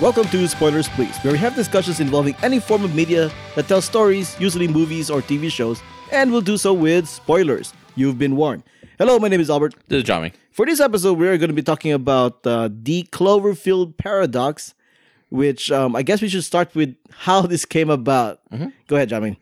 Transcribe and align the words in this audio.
Welcome 0.00 0.28
to 0.28 0.48
Spoilers 0.48 0.88
Please, 0.88 1.14
where 1.18 1.34
we 1.34 1.38
have 1.40 1.54
discussions 1.54 2.00
involving 2.00 2.34
any 2.42 2.58
form 2.58 2.84
of 2.84 2.94
media 2.94 3.30
that 3.54 3.68
tells 3.68 3.84
stories, 3.84 4.34
usually 4.40 4.66
movies 4.66 5.10
or 5.10 5.20
TV 5.20 5.50
shows, 5.50 5.82
and 6.10 6.32
we'll 6.32 6.40
do 6.40 6.56
so 6.56 6.72
with 6.72 7.06
spoilers. 7.06 7.74
You've 7.96 8.18
been 8.18 8.34
warned. 8.34 8.62
Hello, 8.98 9.18
my 9.18 9.28
name 9.28 9.42
is 9.42 9.50
Albert. 9.50 9.74
This 9.88 9.98
is 9.98 10.04
Johnny. 10.04 10.32
For 10.52 10.64
this 10.64 10.80
episode, 10.80 11.18
we're 11.18 11.36
going 11.36 11.50
to 11.50 11.54
be 11.54 11.62
talking 11.62 11.92
about 11.92 12.46
uh, 12.46 12.70
the 12.72 13.02
Cloverfield 13.12 13.98
paradox, 13.98 14.72
which 15.28 15.70
um, 15.70 15.94
I 15.94 16.00
guess 16.00 16.22
we 16.22 16.30
should 16.30 16.44
start 16.44 16.74
with 16.74 16.96
how 17.10 17.42
this 17.42 17.66
came 17.66 17.90
about. 17.90 18.40
Go 18.86 18.96
ahead, 18.96 19.10
Jamin. 19.10 19.36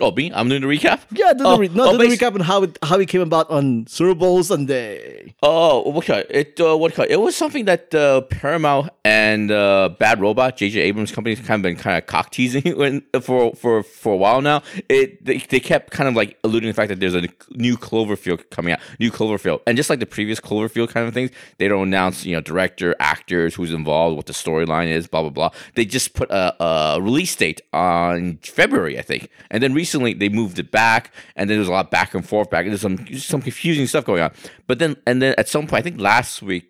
Oh, 0.00 0.10
me? 0.10 0.32
I'm 0.34 0.48
doing 0.48 0.60
the 0.62 0.66
recap? 0.66 1.00
Yeah, 1.12 1.32
do 1.34 1.44
the, 1.44 1.48
Oh, 1.48 1.58
re- 1.58 1.68
no, 1.68 1.90
oh, 1.90 1.92
do 1.92 1.98
the 1.98 2.04
basi- 2.16 2.18
recap 2.18 2.34
on 2.34 2.40
how 2.40 2.64
it, 2.64 2.76
how 2.82 2.98
it 2.98 3.06
came 3.08 3.20
about 3.20 3.48
on 3.48 3.86
Super 3.86 4.14
Bowl 4.14 4.42
Sunday. 4.42 5.34
Oh, 5.40 5.96
okay. 5.98 6.24
It 6.30 6.58
uh, 6.60 6.76
what 6.76 6.98
it 6.98 7.20
was 7.20 7.36
something 7.36 7.66
that 7.66 7.94
uh, 7.94 8.22
Paramount 8.22 8.90
and 9.04 9.52
uh, 9.52 9.90
Bad 9.98 10.20
Robot, 10.20 10.56
J.J. 10.56 10.80
Abrams' 10.80 11.12
company, 11.12 11.36
kind 11.36 11.60
of 11.60 11.62
been 11.62 11.76
kind 11.76 11.96
of 11.96 12.06
cock 12.06 12.30
teasing 12.30 13.02
for 13.22 13.54
for 13.54 13.82
for 13.84 14.14
a 14.14 14.16
while 14.16 14.40
now. 14.40 14.62
It 14.88 15.24
they, 15.24 15.38
they 15.38 15.60
kept 15.60 15.92
kind 15.92 16.08
of 16.08 16.16
like 16.16 16.38
alluding 16.42 16.66
to 16.68 16.72
the 16.72 16.76
fact 16.76 16.88
that 16.88 16.98
there's 16.98 17.14
a 17.14 17.28
new 17.50 17.76
Cloverfield 17.76 18.50
coming 18.50 18.72
out, 18.72 18.80
new 18.98 19.12
Cloverfield, 19.12 19.60
and 19.66 19.76
just 19.76 19.90
like 19.90 20.00
the 20.00 20.06
previous 20.06 20.40
Cloverfield 20.40 20.88
kind 20.88 21.06
of 21.06 21.14
things, 21.14 21.30
they 21.58 21.68
don't 21.68 21.86
announce 21.86 22.24
you 22.26 22.34
know 22.34 22.40
director, 22.40 22.96
actors, 22.98 23.54
who's 23.54 23.72
involved, 23.72 24.16
what 24.16 24.26
the 24.26 24.32
storyline 24.32 24.88
is, 24.90 25.06
blah 25.06 25.20
blah 25.20 25.30
blah. 25.30 25.50
They 25.76 25.84
just 25.84 26.14
put 26.14 26.30
a, 26.32 26.60
a 26.62 27.00
release 27.00 27.36
date 27.36 27.60
on 27.72 28.38
February, 28.42 28.98
I 28.98 29.02
think, 29.02 29.28
and 29.52 29.62
then 29.62 29.72
recently 29.84 30.14
they 30.14 30.30
moved 30.30 30.58
it 30.58 30.70
back, 30.70 31.12
and 31.36 31.48
then 31.48 31.58
there's 31.58 31.68
a 31.68 31.72
lot 31.78 31.90
back 31.90 32.14
and 32.14 32.26
forth 32.26 32.48
back. 32.48 32.64
There's 32.64 32.80
some 32.80 32.98
some 33.18 33.42
confusing 33.42 33.86
stuff 33.86 34.04
going 34.06 34.22
on, 34.22 34.32
but 34.66 34.78
then 34.78 34.96
and 35.06 35.20
then 35.20 35.34
at 35.36 35.48
some 35.48 35.66
point, 35.66 35.80
I 35.80 35.82
think 35.82 36.00
last 36.00 36.40
week 36.40 36.64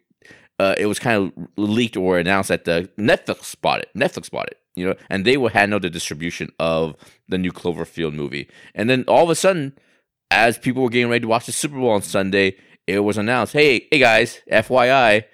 uh, 0.58 0.74
it 0.76 0.86
was 0.86 0.98
kind 0.98 1.16
of 1.22 1.48
leaked 1.56 1.96
or 1.96 2.18
announced 2.18 2.48
that 2.48 2.64
the 2.64 2.90
Netflix 2.98 3.54
bought 3.60 3.80
it. 3.80 3.88
Netflix 3.96 4.30
bought 4.30 4.48
it, 4.48 4.58
you 4.74 4.84
know, 4.86 4.96
and 5.08 5.24
they 5.24 5.36
will 5.36 5.50
handle 5.50 5.78
the 5.78 5.90
distribution 5.90 6.50
of 6.58 6.96
the 7.28 7.38
new 7.38 7.52
Cloverfield 7.52 8.14
movie. 8.14 8.48
And 8.74 8.90
then 8.90 9.04
all 9.06 9.24
of 9.24 9.30
a 9.30 9.36
sudden, 9.36 9.78
as 10.32 10.58
people 10.58 10.82
were 10.82 10.90
getting 10.90 11.10
ready 11.10 11.22
to 11.22 11.28
watch 11.28 11.46
the 11.46 11.52
Super 11.52 11.78
Bowl 11.78 11.90
on 11.90 12.02
Sunday, 12.02 12.56
it 12.88 13.00
was 13.00 13.16
announced, 13.16 13.52
"Hey, 13.52 13.86
hey 13.92 14.00
guys, 14.00 14.40
FYI." 14.50 15.24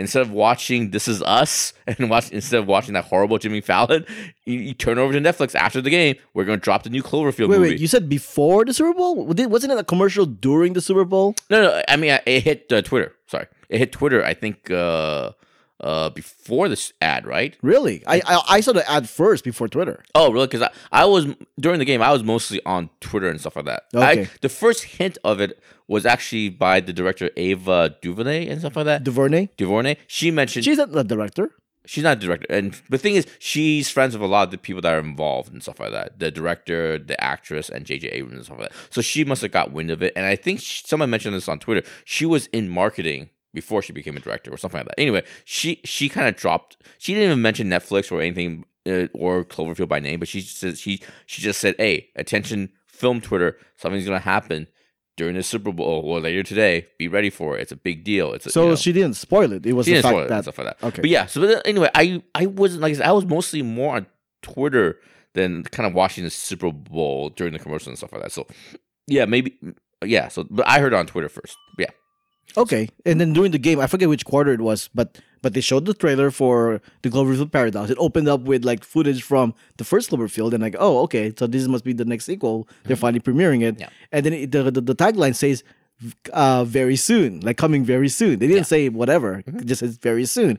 Instead 0.00 0.22
of 0.22 0.30
watching 0.30 0.90
This 0.90 1.06
Is 1.06 1.22
Us 1.22 1.74
and 1.86 2.08
watch 2.08 2.30
instead 2.30 2.58
of 2.58 2.66
watching 2.66 2.94
that 2.94 3.04
horrible 3.04 3.38
Jimmy 3.38 3.60
Fallon, 3.60 4.06
you, 4.46 4.58
you 4.58 4.74
turn 4.74 4.98
over 4.98 5.12
to 5.12 5.20
Netflix 5.20 5.54
after 5.54 5.80
the 5.80 5.90
game. 5.90 6.16
We're 6.34 6.44
going 6.44 6.58
to 6.58 6.64
drop 6.64 6.82
the 6.84 6.90
new 6.90 7.02
Cloverfield 7.02 7.48
Wait, 7.48 7.58
movie. 7.58 7.70
wait, 7.72 7.80
you 7.80 7.86
said 7.86 8.08
before 8.08 8.64
the 8.64 8.72
Super 8.72 8.94
Bowl? 8.94 9.26
Wasn't 9.26 9.72
it 9.72 9.78
a 9.78 9.84
commercial 9.84 10.24
during 10.26 10.72
the 10.72 10.80
Super 10.80 11.04
Bowl? 11.04 11.34
No, 11.50 11.62
no. 11.62 11.82
I 11.86 11.96
mean, 11.96 12.18
it 12.24 12.42
hit 12.42 12.72
uh, 12.72 12.82
Twitter. 12.82 13.14
Sorry, 13.26 13.46
it 13.68 13.78
hit 13.78 13.92
Twitter. 13.92 14.24
I 14.24 14.34
think 14.34 14.70
uh, 14.70 15.32
uh, 15.80 16.10
before 16.10 16.68
this 16.68 16.92
ad, 17.00 17.26
right? 17.26 17.56
Really? 17.62 18.02
I, 18.06 18.20
I 18.26 18.42
I 18.48 18.60
saw 18.60 18.72
the 18.72 18.88
ad 18.90 19.08
first 19.08 19.44
before 19.44 19.68
Twitter. 19.68 20.02
Oh, 20.14 20.30
really? 20.32 20.46
Because 20.46 20.62
I, 20.62 20.70
I 20.92 21.04
was 21.06 21.26
during 21.58 21.78
the 21.78 21.84
game. 21.84 22.02
I 22.02 22.12
was 22.12 22.22
mostly 22.22 22.60
on 22.64 22.90
Twitter 23.00 23.28
and 23.28 23.40
stuff 23.40 23.56
like 23.56 23.64
that. 23.66 23.84
Okay. 23.94 24.22
I, 24.22 24.28
the 24.40 24.48
first 24.48 24.84
hint 24.84 25.18
of 25.24 25.40
it 25.40 25.58
was 25.88 26.06
actually 26.06 26.48
by 26.50 26.80
the 26.80 26.92
director 26.92 27.30
Ava 27.36 27.96
DuVernay 28.02 28.48
and 28.48 28.60
stuff 28.60 28.76
like 28.76 28.84
that. 28.86 29.02
DuVernay? 29.04 29.48
DuVernay. 29.56 29.96
She 30.06 30.30
mentioned 30.30 30.64
She's 30.64 30.78
not 30.78 30.92
the 30.92 31.02
director. 31.02 31.50
she's 31.86 32.04
not 32.04 32.18
a 32.18 32.20
director, 32.20 32.46
and 32.50 32.74
the 32.88 32.98
thing 32.98 33.16
is, 33.16 33.26
she's 33.40 33.90
friends 33.90 34.14
with 34.14 34.22
a 34.22 34.26
lot 34.26 34.44
of 34.44 34.50
the 34.52 34.58
people 34.58 34.80
that 34.82 34.92
are 34.94 35.00
involved 35.00 35.52
and 35.52 35.62
stuff 35.62 35.80
like 35.80 35.90
that. 35.92 36.18
The 36.20 36.30
director, 36.30 36.98
the 36.98 37.18
actress, 37.22 37.68
and 37.68 37.84
J.J. 37.86 38.08
Abrams 38.08 38.36
and 38.36 38.44
stuff 38.44 38.58
like 38.60 38.68
that. 38.70 38.76
So 38.90 39.00
she 39.00 39.24
must 39.24 39.42
have 39.42 39.50
got 39.50 39.72
wind 39.72 39.90
of 39.90 40.02
it, 40.02 40.12
and 40.14 40.24
I 40.26 40.36
think 40.36 40.60
she, 40.60 40.84
someone 40.86 41.10
mentioned 41.10 41.34
this 41.34 41.48
on 41.48 41.58
Twitter. 41.58 41.82
She 42.04 42.24
was 42.26 42.46
in 42.48 42.68
marketing 42.68 43.30
before 43.52 43.82
she 43.82 43.92
became 43.92 44.16
a 44.16 44.20
director 44.20 44.52
or 44.52 44.56
something 44.56 44.78
like 44.78 44.88
that. 44.88 45.00
Anyway, 45.00 45.22
she 45.44 45.80
she 45.84 46.08
kind 46.08 46.28
of 46.28 46.36
dropped. 46.36 46.76
She 46.98 47.14
didn't 47.14 47.30
even 47.30 47.42
mention 47.42 47.68
Netflix 47.68 48.10
or 48.12 48.20
anything 48.20 48.64
uh, 48.86 49.06
or 49.12 49.44
Cloverfield 49.44 49.88
by 49.88 50.00
name, 50.00 50.18
but 50.20 50.28
she 50.28 50.40
said 50.40 50.78
she 50.78 51.00
she 51.26 51.42
just 51.42 51.60
said, 51.60 51.74
"Hey, 51.78 52.08
attention, 52.16 52.70
film 52.86 53.20
Twitter, 53.20 53.58
something's 53.76 54.04
gonna 54.04 54.18
happen." 54.18 54.66
During 55.16 55.34
the 55.34 55.42
Super 55.42 55.70
Bowl 55.70 56.00
or 56.06 56.18
later 56.18 56.42
today, 56.42 56.86
be 56.98 57.06
ready 57.06 57.28
for 57.28 57.58
it. 57.58 57.62
It's 57.62 57.72
a 57.72 57.76
big 57.76 58.04
deal. 58.04 58.32
It's 58.32 58.46
a, 58.46 58.50
So 58.50 58.62
you 58.62 58.68
know, 58.70 58.76
she 58.76 58.90
didn't 58.90 59.16
spoil 59.16 59.52
it. 59.52 59.66
It 59.66 59.74
was 59.74 59.84
the 59.84 59.92
didn't 59.92 60.04
fact 60.04 60.12
spoil 60.12 60.20
it 60.22 60.30
and 60.30 60.30
that 60.30 60.44
stuff 60.44 60.58
like 60.58 60.66
that. 60.78 60.86
Okay. 60.86 61.02
But 61.02 61.10
yeah, 61.10 61.26
so 61.26 61.42
but 61.42 61.66
anyway, 61.66 61.90
I 61.94 62.22
I 62.34 62.46
wasn't 62.46 62.80
like 62.80 62.92
I 62.92 62.96
said, 62.96 63.06
I 63.06 63.12
was 63.12 63.26
mostly 63.26 63.60
more 63.60 63.96
on 63.96 64.06
Twitter 64.40 64.98
than 65.34 65.64
kind 65.64 65.86
of 65.86 65.92
watching 65.92 66.24
the 66.24 66.30
Super 66.30 66.72
Bowl 66.72 67.28
during 67.30 67.52
the 67.52 67.58
commercials 67.58 67.88
and 67.88 67.98
stuff 67.98 68.12
like 68.12 68.22
that. 68.22 68.32
So 68.32 68.46
yeah, 69.08 69.26
maybe 69.26 69.58
yeah. 70.02 70.28
So 70.28 70.46
but 70.48 70.66
I 70.66 70.80
heard 70.80 70.94
on 70.94 71.06
Twitter 71.06 71.28
first. 71.28 71.56
Yeah. 71.78 71.90
Okay, 72.56 72.88
and 73.06 73.20
then 73.20 73.32
during 73.32 73.52
the 73.52 73.58
game, 73.58 73.78
I 73.80 73.86
forget 73.86 74.08
which 74.08 74.24
quarter 74.24 74.52
it 74.52 74.60
was, 74.60 74.88
but 74.94 75.18
but 75.42 75.54
they 75.54 75.60
showed 75.60 75.86
the 75.86 75.94
trailer 75.94 76.30
for 76.30 76.80
the 77.02 77.08
Cloverfield 77.08 77.50
Paradox. 77.52 77.90
It 77.90 77.96
opened 78.00 78.28
up 78.28 78.42
with 78.42 78.64
like 78.64 78.84
footage 78.84 79.22
from 79.22 79.54
the 79.78 79.84
first 79.84 80.10
Cloverfield, 80.10 80.52
and 80.52 80.62
like, 80.62 80.76
oh, 80.78 80.98
okay, 81.04 81.32
so 81.38 81.46
this 81.46 81.66
must 81.68 81.84
be 81.84 81.92
the 81.92 82.04
next 82.04 82.24
sequel. 82.26 82.68
They're 82.84 82.96
finally 82.96 83.20
premiering 83.20 83.62
it, 83.62 83.74
Mm-hmm. 83.74 83.80
Yeah. 83.82 83.88
and 84.12 84.26
then 84.26 84.32
it, 84.32 84.50
the, 84.52 84.70
the 84.70 84.80
the 84.80 84.94
tagline 84.94 85.34
says, 85.34 85.62
uh, 86.32 86.64
"Very 86.64 86.96
soon," 86.96 87.40
like 87.40 87.56
coming 87.56 87.84
very 87.84 88.08
soon. 88.08 88.38
They 88.38 88.48
didn't 88.48 88.66
say 88.66 88.88
whatever; 88.88 89.42
Mm-hmm. 89.46 89.58
it 89.60 89.66
just 89.66 89.80
says 89.80 89.96
very 89.98 90.24
soon. 90.26 90.58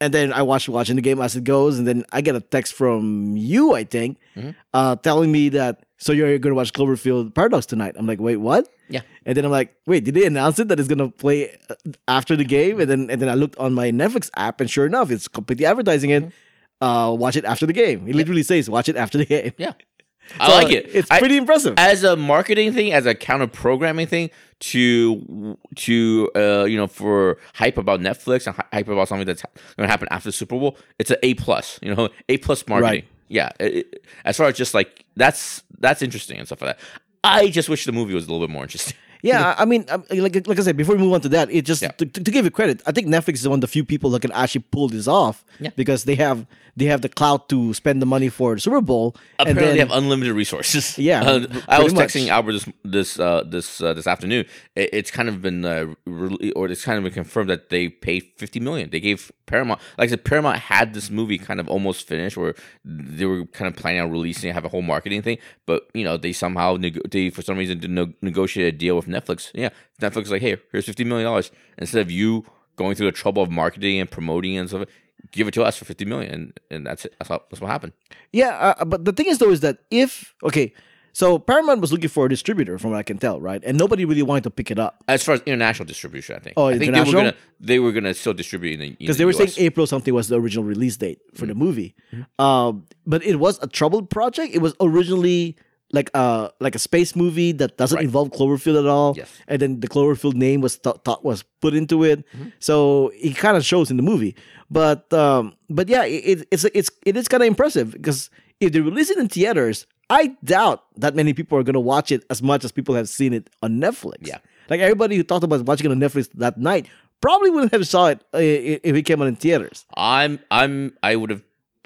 And 0.00 0.12
then 0.12 0.32
I 0.32 0.42
watched 0.42 0.68
watching 0.68 0.96
the 0.96 1.02
game 1.02 1.20
as 1.20 1.36
it 1.36 1.44
goes, 1.44 1.78
and 1.78 1.86
then 1.86 2.04
I 2.10 2.22
get 2.22 2.34
a 2.34 2.40
text 2.40 2.74
from 2.74 3.36
you, 3.36 3.74
I 3.74 3.84
think, 3.84 4.18
Mm-hmm. 4.36 4.50
uh, 4.74 4.96
telling 4.96 5.30
me 5.30 5.48
that 5.50 5.84
so 5.98 6.12
you're 6.12 6.36
gonna 6.38 6.56
watch 6.56 6.72
Cloverfield 6.72 7.32
Paradox 7.34 7.66
tonight. 7.66 7.94
I'm 7.96 8.06
like, 8.08 8.18
wait, 8.20 8.36
what? 8.36 8.66
Yeah. 8.88 9.02
And 9.24 9.36
then 9.36 9.44
I'm 9.44 9.50
like, 9.50 9.74
wait, 9.86 10.04
did 10.04 10.14
they 10.14 10.26
announce 10.26 10.58
it 10.58 10.68
that 10.68 10.78
it's 10.80 10.88
gonna 10.88 11.08
play 11.10 11.56
uh, 11.70 11.74
after 12.08 12.34
the 12.36 12.44
game? 12.44 12.80
And 12.80 12.90
then 12.90 13.10
and 13.10 13.20
then 13.22 13.28
I 13.28 13.34
looked 13.34 13.56
on 13.58 13.72
my 13.74 13.90
Netflix 13.90 14.30
app, 14.36 14.60
and 14.60 14.70
sure 14.70 14.86
enough, 14.86 15.10
it's 15.10 15.28
completely 15.28 15.66
advertising 15.66 16.10
it. 16.10 16.32
Uh, 16.80 17.14
watch 17.16 17.36
it 17.36 17.44
after 17.44 17.64
the 17.66 17.72
game. 17.72 18.08
It 18.08 18.16
literally 18.16 18.42
says, 18.42 18.68
watch 18.68 18.88
it 18.88 18.96
after 18.96 19.16
the 19.18 19.24
game. 19.24 19.52
Yeah. 19.56 19.72
I 20.40 20.62
like 20.62 20.72
it. 20.72 20.88
It's 20.92 21.10
I- 21.10 21.18
pretty 21.18 21.36
impressive. 21.36 21.74
as 21.78 22.04
a 22.04 22.16
marketing 22.16 22.72
thing, 22.72 22.92
as 22.92 23.06
a 23.06 23.14
counter 23.14 23.46
programming 23.48 24.06
thing 24.06 24.30
to 24.60 25.56
to 25.76 26.30
uh, 26.36 26.64
you 26.64 26.76
know 26.76 26.86
for 26.86 27.38
hype 27.54 27.76
about 27.78 28.00
Netflix 28.00 28.46
and 28.46 28.56
hype 28.72 28.88
about 28.88 29.08
something 29.08 29.26
that's 29.26 29.42
going 29.76 29.86
to 29.86 29.90
happen 29.90 30.08
after 30.10 30.28
the 30.28 30.32
Super 30.32 30.58
Bowl. 30.58 30.76
It's 30.98 31.10
an 31.10 31.18
A 31.22 31.34
plus, 31.34 31.78
you 31.82 31.94
know, 31.94 32.08
A 32.28 32.38
plus 32.38 32.66
marketing. 32.68 32.90
Right. 33.02 33.04
Yeah, 33.28 33.50
it- 33.60 33.74
it- 33.74 34.04
as 34.24 34.36
far 34.36 34.46
as 34.46 34.56
just 34.56 34.74
like 34.74 35.04
that's 35.16 35.62
that's 35.78 36.02
interesting 36.02 36.38
and 36.38 36.46
stuff 36.46 36.62
like 36.62 36.76
that. 36.76 36.84
I 37.24 37.48
just 37.50 37.68
wish 37.68 37.84
the 37.84 37.92
movie 37.92 38.14
was 38.14 38.26
a 38.26 38.32
little 38.32 38.46
bit 38.46 38.52
more 38.52 38.62
interesting. 38.64 38.96
Yeah, 39.22 39.54
I 39.56 39.64
mean, 39.64 39.84
um, 39.88 40.04
like 40.10 40.34
like 40.48 40.58
I 40.58 40.62
said, 40.62 40.76
before 40.76 40.96
we 40.96 41.02
move 41.02 41.12
on 41.14 41.20
to 41.22 41.28
that, 41.30 41.48
it 41.50 41.62
just 41.64 41.80
Yeah. 41.82 41.92
to, 41.92 42.06
to 42.06 42.30
give 42.30 42.44
it 42.44 42.52
credit, 42.54 42.82
I 42.86 42.92
think 42.92 43.06
Netflix 43.06 43.34
is 43.34 43.48
one 43.48 43.58
of 43.58 43.60
the 43.60 43.68
few 43.68 43.84
people 43.84 44.10
that 44.10 44.20
can 44.22 44.32
actually 44.32 44.64
pull 44.70 44.88
this 44.88 45.06
off. 45.06 45.44
Yeah. 45.60 45.70
because 45.76 46.04
they 46.04 46.16
have 46.16 46.44
they 46.76 46.86
have 46.86 47.02
the 47.02 47.08
clout 47.08 47.48
to 47.50 47.74
spend 47.74 48.00
the 48.00 48.06
money 48.06 48.28
for 48.30 48.54
the 48.54 48.60
Super 48.60 48.80
Bowl. 48.80 49.14
and 49.38 49.48
Apparently, 49.50 49.64
then- 49.64 49.74
they 49.74 49.78
have 49.94 50.02
unlimited 50.02 50.34
resources. 50.34 50.96
Yeah, 51.02 51.22
Uh, 51.26 51.46
I 51.68 51.82
was 51.82 51.92
much. 51.94 52.08
texting 52.08 52.28
Albert 52.28 52.52
this 52.52 52.68
this 52.84 53.18
uh, 53.18 53.42
this 53.46 53.80
uh, 53.80 53.92
this 53.94 54.06
afternoon. 54.06 54.46
It, 54.74 54.90
it's 54.92 55.10
kind 55.10 55.28
of 55.28 55.42
been 55.42 55.64
uh, 55.64 55.94
re- 56.06 56.52
or 56.56 56.66
it's 56.68 56.84
kind 56.84 56.96
of 56.98 57.04
been 57.04 57.12
confirmed 57.12 57.50
that 57.50 57.68
they 57.70 57.88
paid 57.88 58.22
fifty 58.38 58.60
million. 58.60 58.90
They 58.90 59.00
gave 59.00 59.30
Paramount, 59.46 59.80
like 59.98 60.06
I 60.08 60.10
said, 60.10 60.24
Paramount 60.24 60.58
had 60.58 60.94
this 60.94 61.10
movie 61.10 61.36
kind 61.38 61.60
of 61.60 61.68
almost 61.68 62.06
finished, 62.08 62.36
or 62.38 62.54
they 62.84 63.26
were 63.26 63.44
kind 63.46 63.68
of 63.68 63.76
planning 63.78 64.00
on 64.00 64.10
releasing, 64.10 64.48
it, 64.48 64.54
have 64.54 64.64
a 64.64 64.68
whole 64.70 64.80
marketing 64.82 65.20
thing. 65.22 65.36
But 65.66 65.88
you 65.92 66.04
know, 66.04 66.16
they 66.16 66.32
somehow 66.32 66.76
neg- 66.76 67.10
they 67.10 67.28
for 67.30 67.42
some 67.42 67.58
reason 67.58 67.78
didn't 67.80 67.94
no- 67.94 68.12
negotiate 68.22 68.72
a 68.74 68.76
deal 68.76 68.96
with 68.96 69.06
Netflix. 69.06 69.50
Yeah, 69.54 69.70
Netflix 70.00 70.22
is 70.22 70.30
like, 70.30 70.42
hey, 70.42 70.56
here's 70.70 70.86
fifty 70.86 71.04
million 71.04 71.26
dollars 71.26 71.50
instead 71.76 72.00
of 72.00 72.10
you 72.10 72.46
going 72.76 72.94
through 72.94 73.06
the 73.06 73.12
trouble 73.12 73.42
of 73.42 73.50
marketing 73.50 74.00
and 74.00 74.10
promoting 74.10 74.56
and 74.56 74.68
stuff. 74.70 74.88
Give 75.30 75.48
it 75.48 75.54
to 75.54 75.62
us 75.62 75.76
for 75.76 75.84
fifty 75.84 76.04
million, 76.04 76.32
and, 76.32 76.60
and 76.70 76.86
that's 76.86 77.04
it. 77.06 77.14
That's, 77.18 77.28
how, 77.28 77.42
that's 77.50 77.60
what 77.60 77.70
happened. 77.70 77.92
Yeah, 78.32 78.74
uh, 78.78 78.84
but 78.84 79.04
the 79.04 79.12
thing 79.12 79.26
is 79.26 79.38
though 79.38 79.50
is 79.50 79.60
that 79.60 79.78
if 79.90 80.34
okay, 80.42 80.74
so 81.14 81.38
Paramount 81.38 81.80
was 81.80 81.92
looking 81.92 82.08
for 82.08 82.26
a 82.26 82.28
distributor, 82.28 82.78
from 82.78 82.90
what 82.90 82.98
I 82.98 83.02
can 83.02 83.18
tell, 83.18 83.40
right? 83.40 83.62
And 83.64 83.78
nobody 83.78 84.04
really 84.04 84.22
wanted 84.22 84.44
to 84.44 84.50
pick 84.50 84.70
it 84.70 84.78
up 84.78 85.04
As 85.08 85.22
far 85.22 85.34
as 85.34 85.42
international 85.46 85.86
distribution, 85.86 86.36
I 86.36 86.38
think. 86.40 86.54
Oh, 86.56 86.66
I 86.66 86.72
think 86.78 86.88
international? 86.88 87.12
they 87.12 87.16
were 87.16 87.22
gonna 87.32 87.36
they 87.60 87.78
were 87.78 87.92
gonna 87.92 88.14
still 88.14 88.34
distribute 88.34 88.74
in 88.74 88.80
the 88.80 88.90
because 88.98 89.18
they 89.18 89.24
were 89.24 89.32
saying 89.32 89.50
April 89.58 89.86
something 89.86 90.12
was 90.12 90.28
the 90.28 90.40
original 90.40 90.64
release 90.64 90.96
date 90.96 91.20
for 91.34 91.46
Mm-hmm. 91.46 91.48
the 91.48 91.54
movie. 91.54 91.94
Um, 92.38 92.86
but 93.06 93.22
it 93.24 93.36
was 93.36 93.58
a 93.62 93.66
troubled 93.68 94.10
project. 94.10 94.54
It 94.54 94.58
was 94.60 94.74
originally 94.80 95.56
like 95.92 96.10
a 96.14 96.50
like 96.60 96.74
a 96.74 96.78
space 96.78 97.14
movie 97.14 97.52
that 97.52 97.76
doesn't 97.76 97.96
Right. 97.96 98.04
involve 98.04 98.30
Cloverfield 98.30 98.78
at 98.78 98.86
all. 98.86 99.14
Yes. 99.16 99.30
And 99.46 99.60
then 99.60 99.80
the 99.80 99.88
Cloverfield 99.88 100.34
name 100.34 100.60
was 100.60 100.78
th- 100.78 100.96
thought 101.04 101.24
was 101.24 101.44
put 101.60 101.74
into 101.74 102.02
it, 102.04 102.24
Mm-hmm. 102.34 102.48
so 102.60 103.10
it 103.14 103.36
kind 103.36 103.56
of 103.56 103.64
shows 103.64 103.90
in 103.90 103.96
the 103.98 104.02
movie. 104.02 104.34
But 104.70 105.12
um, 105.12 105.54
but 105.68 105.88
yeah, 105.88 106.04
it, 106.04 106.24
it, 106.40 106.48
it's 106.50 106.64
it's 106.64 106.90
it 107.04 107.16
is 107.16 107.28
kind 107.28 107.42
of 107.42 107.46
impressive 107.48 107.92
because 107.92 108.30
if 108.60 108.72
they 108.72 108.80
release 108.80 109.10
it 109.10 109.18
in 109.18 109.28
theaters, 109.28 109.86
I 110.08 110.34
doubt 110.44 110.84
that 110.96 111.14
many 111.14 111.32
people 111.34 111.58
are 111.58 111.62
gonna 111.62 111.80
watch 111.80 112.10
it 112.10 112.24
as 112.30 112.42
much 112.42 112.64
as 112.64 112.72
people 112.72 112.94
have 112.94 113.08
seen 113.08 113.32
it 113.32 113.50
on 113.62 113.78
Netflix. 113.80 114.26
Yeah. 114.26 114.38
like 114.70 114.80
everybody 114.80 115.16
who 115.16 115.22
talked 115.22 115.44
about 115.44 115.64
watching 115.66 115.86
it 115.86 115.92
on 115.92 116.00
Netflix 116.00 116.30
that 116.34 116.56
night 116.56 116.86
probably 117.20 117.50
wouldn't 117.50 117.72
have 117.72 117.86
saw 117.86 118.06
it 118.08 118.20
uh, 118.34 118.38
if 118.40 118.94
it 118.96 119.02
came 119.02 119.20
out 119.20 119.28
in 119.28 119.36
theaters. 119.36 119.84
I'm 119.94 120.38
I'm 120.50 120.96
I 121.02 121.16
would 121.16 121.28
have 121.30 121.42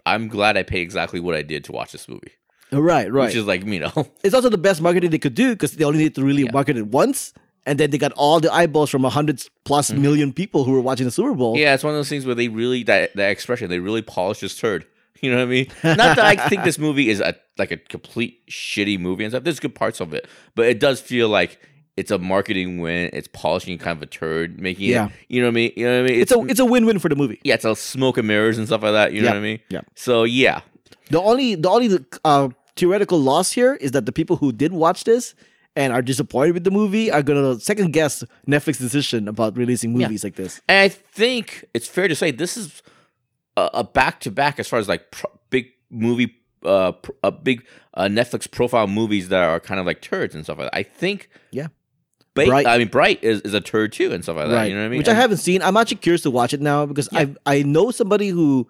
I'm 0.06 0.28
glad 0.28 0.56
I 0.56 0.62
paid 0.62 0.82
exactly 0.82 1.18
what 1.18 1.34
I 1.34 1.42
did 1.42 1.64
to 1.64 1.72
watch 1.72 1.90
this 1.92 2.08
movie. 2.08 2.32
Right, 2.72 3.10
right. 3.12 3.26
Which 3.26 3.36
is 3.36 3.44
like, 3.44 3.64
you 3.64 3.80
know, 3.80 3.92
it's 4.24 4.34
also 4.34 4.48
the 4.48 4.58
best 4.58 4.80
marketing 4.82 5.10
they 5.10 5.18
could 5.18 5.34
do 5.34 5.50
because 5.54 5.72
they 5.72 5.84
only 5.84 5.98
need 5.98 6.14
to 6.16 6.24
really 6.24 6.44
Yeah. 6.44 6.52
market 6.52 6.76
it 6.76 6.86
once 6.88 7.32
and 7.64 7.78
then 7.80 7.90
they 7.90 7.98
got 7.98 8.12
all 8.12 8.38
the 8.40 8.52
eyeballs 8.52 8.90
from 8.90 9.04
a 9.04 9.08
hundred 9.10 9.42
plus 9.64 9.92
million 9.92 10.32
people 10.32 10.64
who 10.64 10.72
were 10.72 10.80
watching 10.80 11.04
the 11.06 11.10
Super 11.10 11.34
Bowl. 11.34 11.54
Mm-hmm. 11.54 11.62
Yeah, 11.62 11.74
it's 11.74 11.84
one 11.84 11.92
of 11.94 11.98
those 11.98 12.08
things 12.08 12.24
where 12.26 12.34
they 12.34 12.48
really 12.48 12.82
that 12.84 13.14
that 13.16 13.30
expression 13.30 13.70
they 13.70 13.78
really 13.80 14.02
polish 14.02 14.40
this 14.40 14.56
turd. 14.56 14.84
You 15.22 15.30
know 15.30 15.38
what 15.38 15.44
I 15.44 15.46
mean? 15.46 15.66
Not 15.82 15.96
that 16.16 16.18
I 16.18 16.36
think 16.50 16.62
this 16.64 16.78
movie 16.78 17.08
is 17.08 17.20
a 17.20 17.34
like 17.56 17.70
a 17.70 17.78
complete 17.78 18.46
shitty 18.50 19.00
movie 19.00 19.24
and 19.24 19.32
stuff. 19.32 19.44
There's 19.44 19.58
good 19.58 19.74
parts 19.74 19.98
of 20.00 20.12
it, 20.12 20.28
but 20.54 20.66
it 20.66 20.78
does 20.78 21.00
feel 21.00 21.30
like 21.30 21.58
it's 21.96 22.10
a 22.10 22.18
marketing 22.18 22.80
win. 22.82 23.08
It's 23.14 23.26
polishing 23.32 23.78
kind 23.78 23.96
of 23.96 24.02
a 24.02 24.06
turd, 24.06 24.60
making 24.60 24.90
Yeah. 24.90 25.06
it. 25.06 25.12
You 25.28 25.40
know 25.40 25.46
what 25.46 25.52
I 25.52 25.54
mean? 25.54 25.72
You 25.74 25.86
know 25.86 26.02
what 26.02 26.10
I 26.10 26.12
mean? 26.12 26.20
It's 26.20 26.32
a 26.32 26.40
it's 26.44 26.60
a 26.60 26.66
win 26.66 26.84
win 26.84 26.98
for 26.98 27.08
the 27.08 27.16
movie. 27.16 27.40
yeah, 27.44 27.54
it's 27.54 27.64
a 27.64 27.74
smoke 27.74 28.18
and 28.18 28.28
mirrors 28.28 28.58
and 28.58 28.66
stuff 28.66 28.82
like 28.82 28.92
that. 28.92 29.14
You 29.14 29.22
know 29.22 29.28
Yeah, 29.28 29.32
what 29.32 29.38
I 29.38 29.42
mean? 29.42 29.60
yeah. 29.70 29.80
So 29.94 30.24
yeah, 30.24 30.60
The 31.10 31.20
only 31.20 31.54
the 31.54 31.68
only 31.68 31.98
uh, 32.24 32.48
theoretical 32.76 33.18
loss 33.20 33.52
here 33.52 33.74
is 33.74 33.92
that 33.92 34.06
the 34.06 34.12
people 34.12 34.36
who 34.36 34.52
did 34.52 34.72
watch 34.72 35.04
this 35.04 35.34
and 35.74 35.92
are 35.92 36.02
disappointed 36.02 36.52
with 36.54 36.64
the 36.64 36.70
movie 36.70 37.10
are 37.10 37.22
gonna 37.22 37.60
second 37.60 37.92
guess 37.92 38.24
Netflix 38.48 38.78
decision 38.78 39.28
about 39.28 39.56
releasing 39.56 39.92
movies 39.92 40.24
like 40.24 40.34
this. 40.36 40.60
And 40.68 40.78
I 40.78 40.88
think 40.88 41.64
it's 41.74 41.86
fair 41.86 42.08
to 42.08 42.14
say 42.14 42.30
this 42.30 42.56
is 42.56 42.82
a 43.56 43.84
back 43.84 44.20
to 44.20 44.30
back 44.30 44.58
as 44.58 44.68
far 44.68 44.78
as 44.78 44.88
like 44.88 45.10
pro- 45.10 45.30
big 45.48 45.68
movie, 45.90 46.34
uh, 46.64 46.92
pr- 46.92 47.12
a 47.22 47.30
big 47.32 47.64
uh, 47.94 48.04
Netflix 48.04 48.50
profile 48.50 48.86
movies 48.86 49.28
that 49.30 49.42
are 49.42 49.60
kind 49.60 49.80
of 49.80 49.86
like 49.86 50.02
turds 50.02 50.34
and 50.34 50.44
stuff 50.44 50.58
like 50.58 50.70
that. 50.70 50.76
I 50.76 50.82
think, 50.82 51.30
Yeah. 51.52 51.68
Ba- 52.34 52.44
Bright. 52.44 52.66
I 52.66 52.76
mean, 52.76 52.88
Bright 52.88 53.24
is, 53.24 53.40
is 53.42 53.54
a 53.54 53.62
turd 53.62 53.92
too 53.94 54.12
and 54.12 54.22
stuff 54.22 54.36
like 54.36 54.48
that. 54.48 54.54
right. 54.54 54.68
You 54.68 54.74
know 54.74 54.82
what 54.82 54.86
I 54.86 54.88
mean? 54.90 54.98
Which 54.98 55.08
I 55.08 55.14
haven't 55.14 55.38
seen. 55.38 55.62
I'm 55.62 55.74
actually 55.78 55.96
curious 55.98 56.20
to 56.22 56.30
watch 56.30 56.52
it 56.52 56.60
now 56.60 56.84
because 56.84 57.08
I 57.12 57.34
I 57.46 57.62
know 57.62 57.90
somebody 57.90 58.28
who 58.28 58.68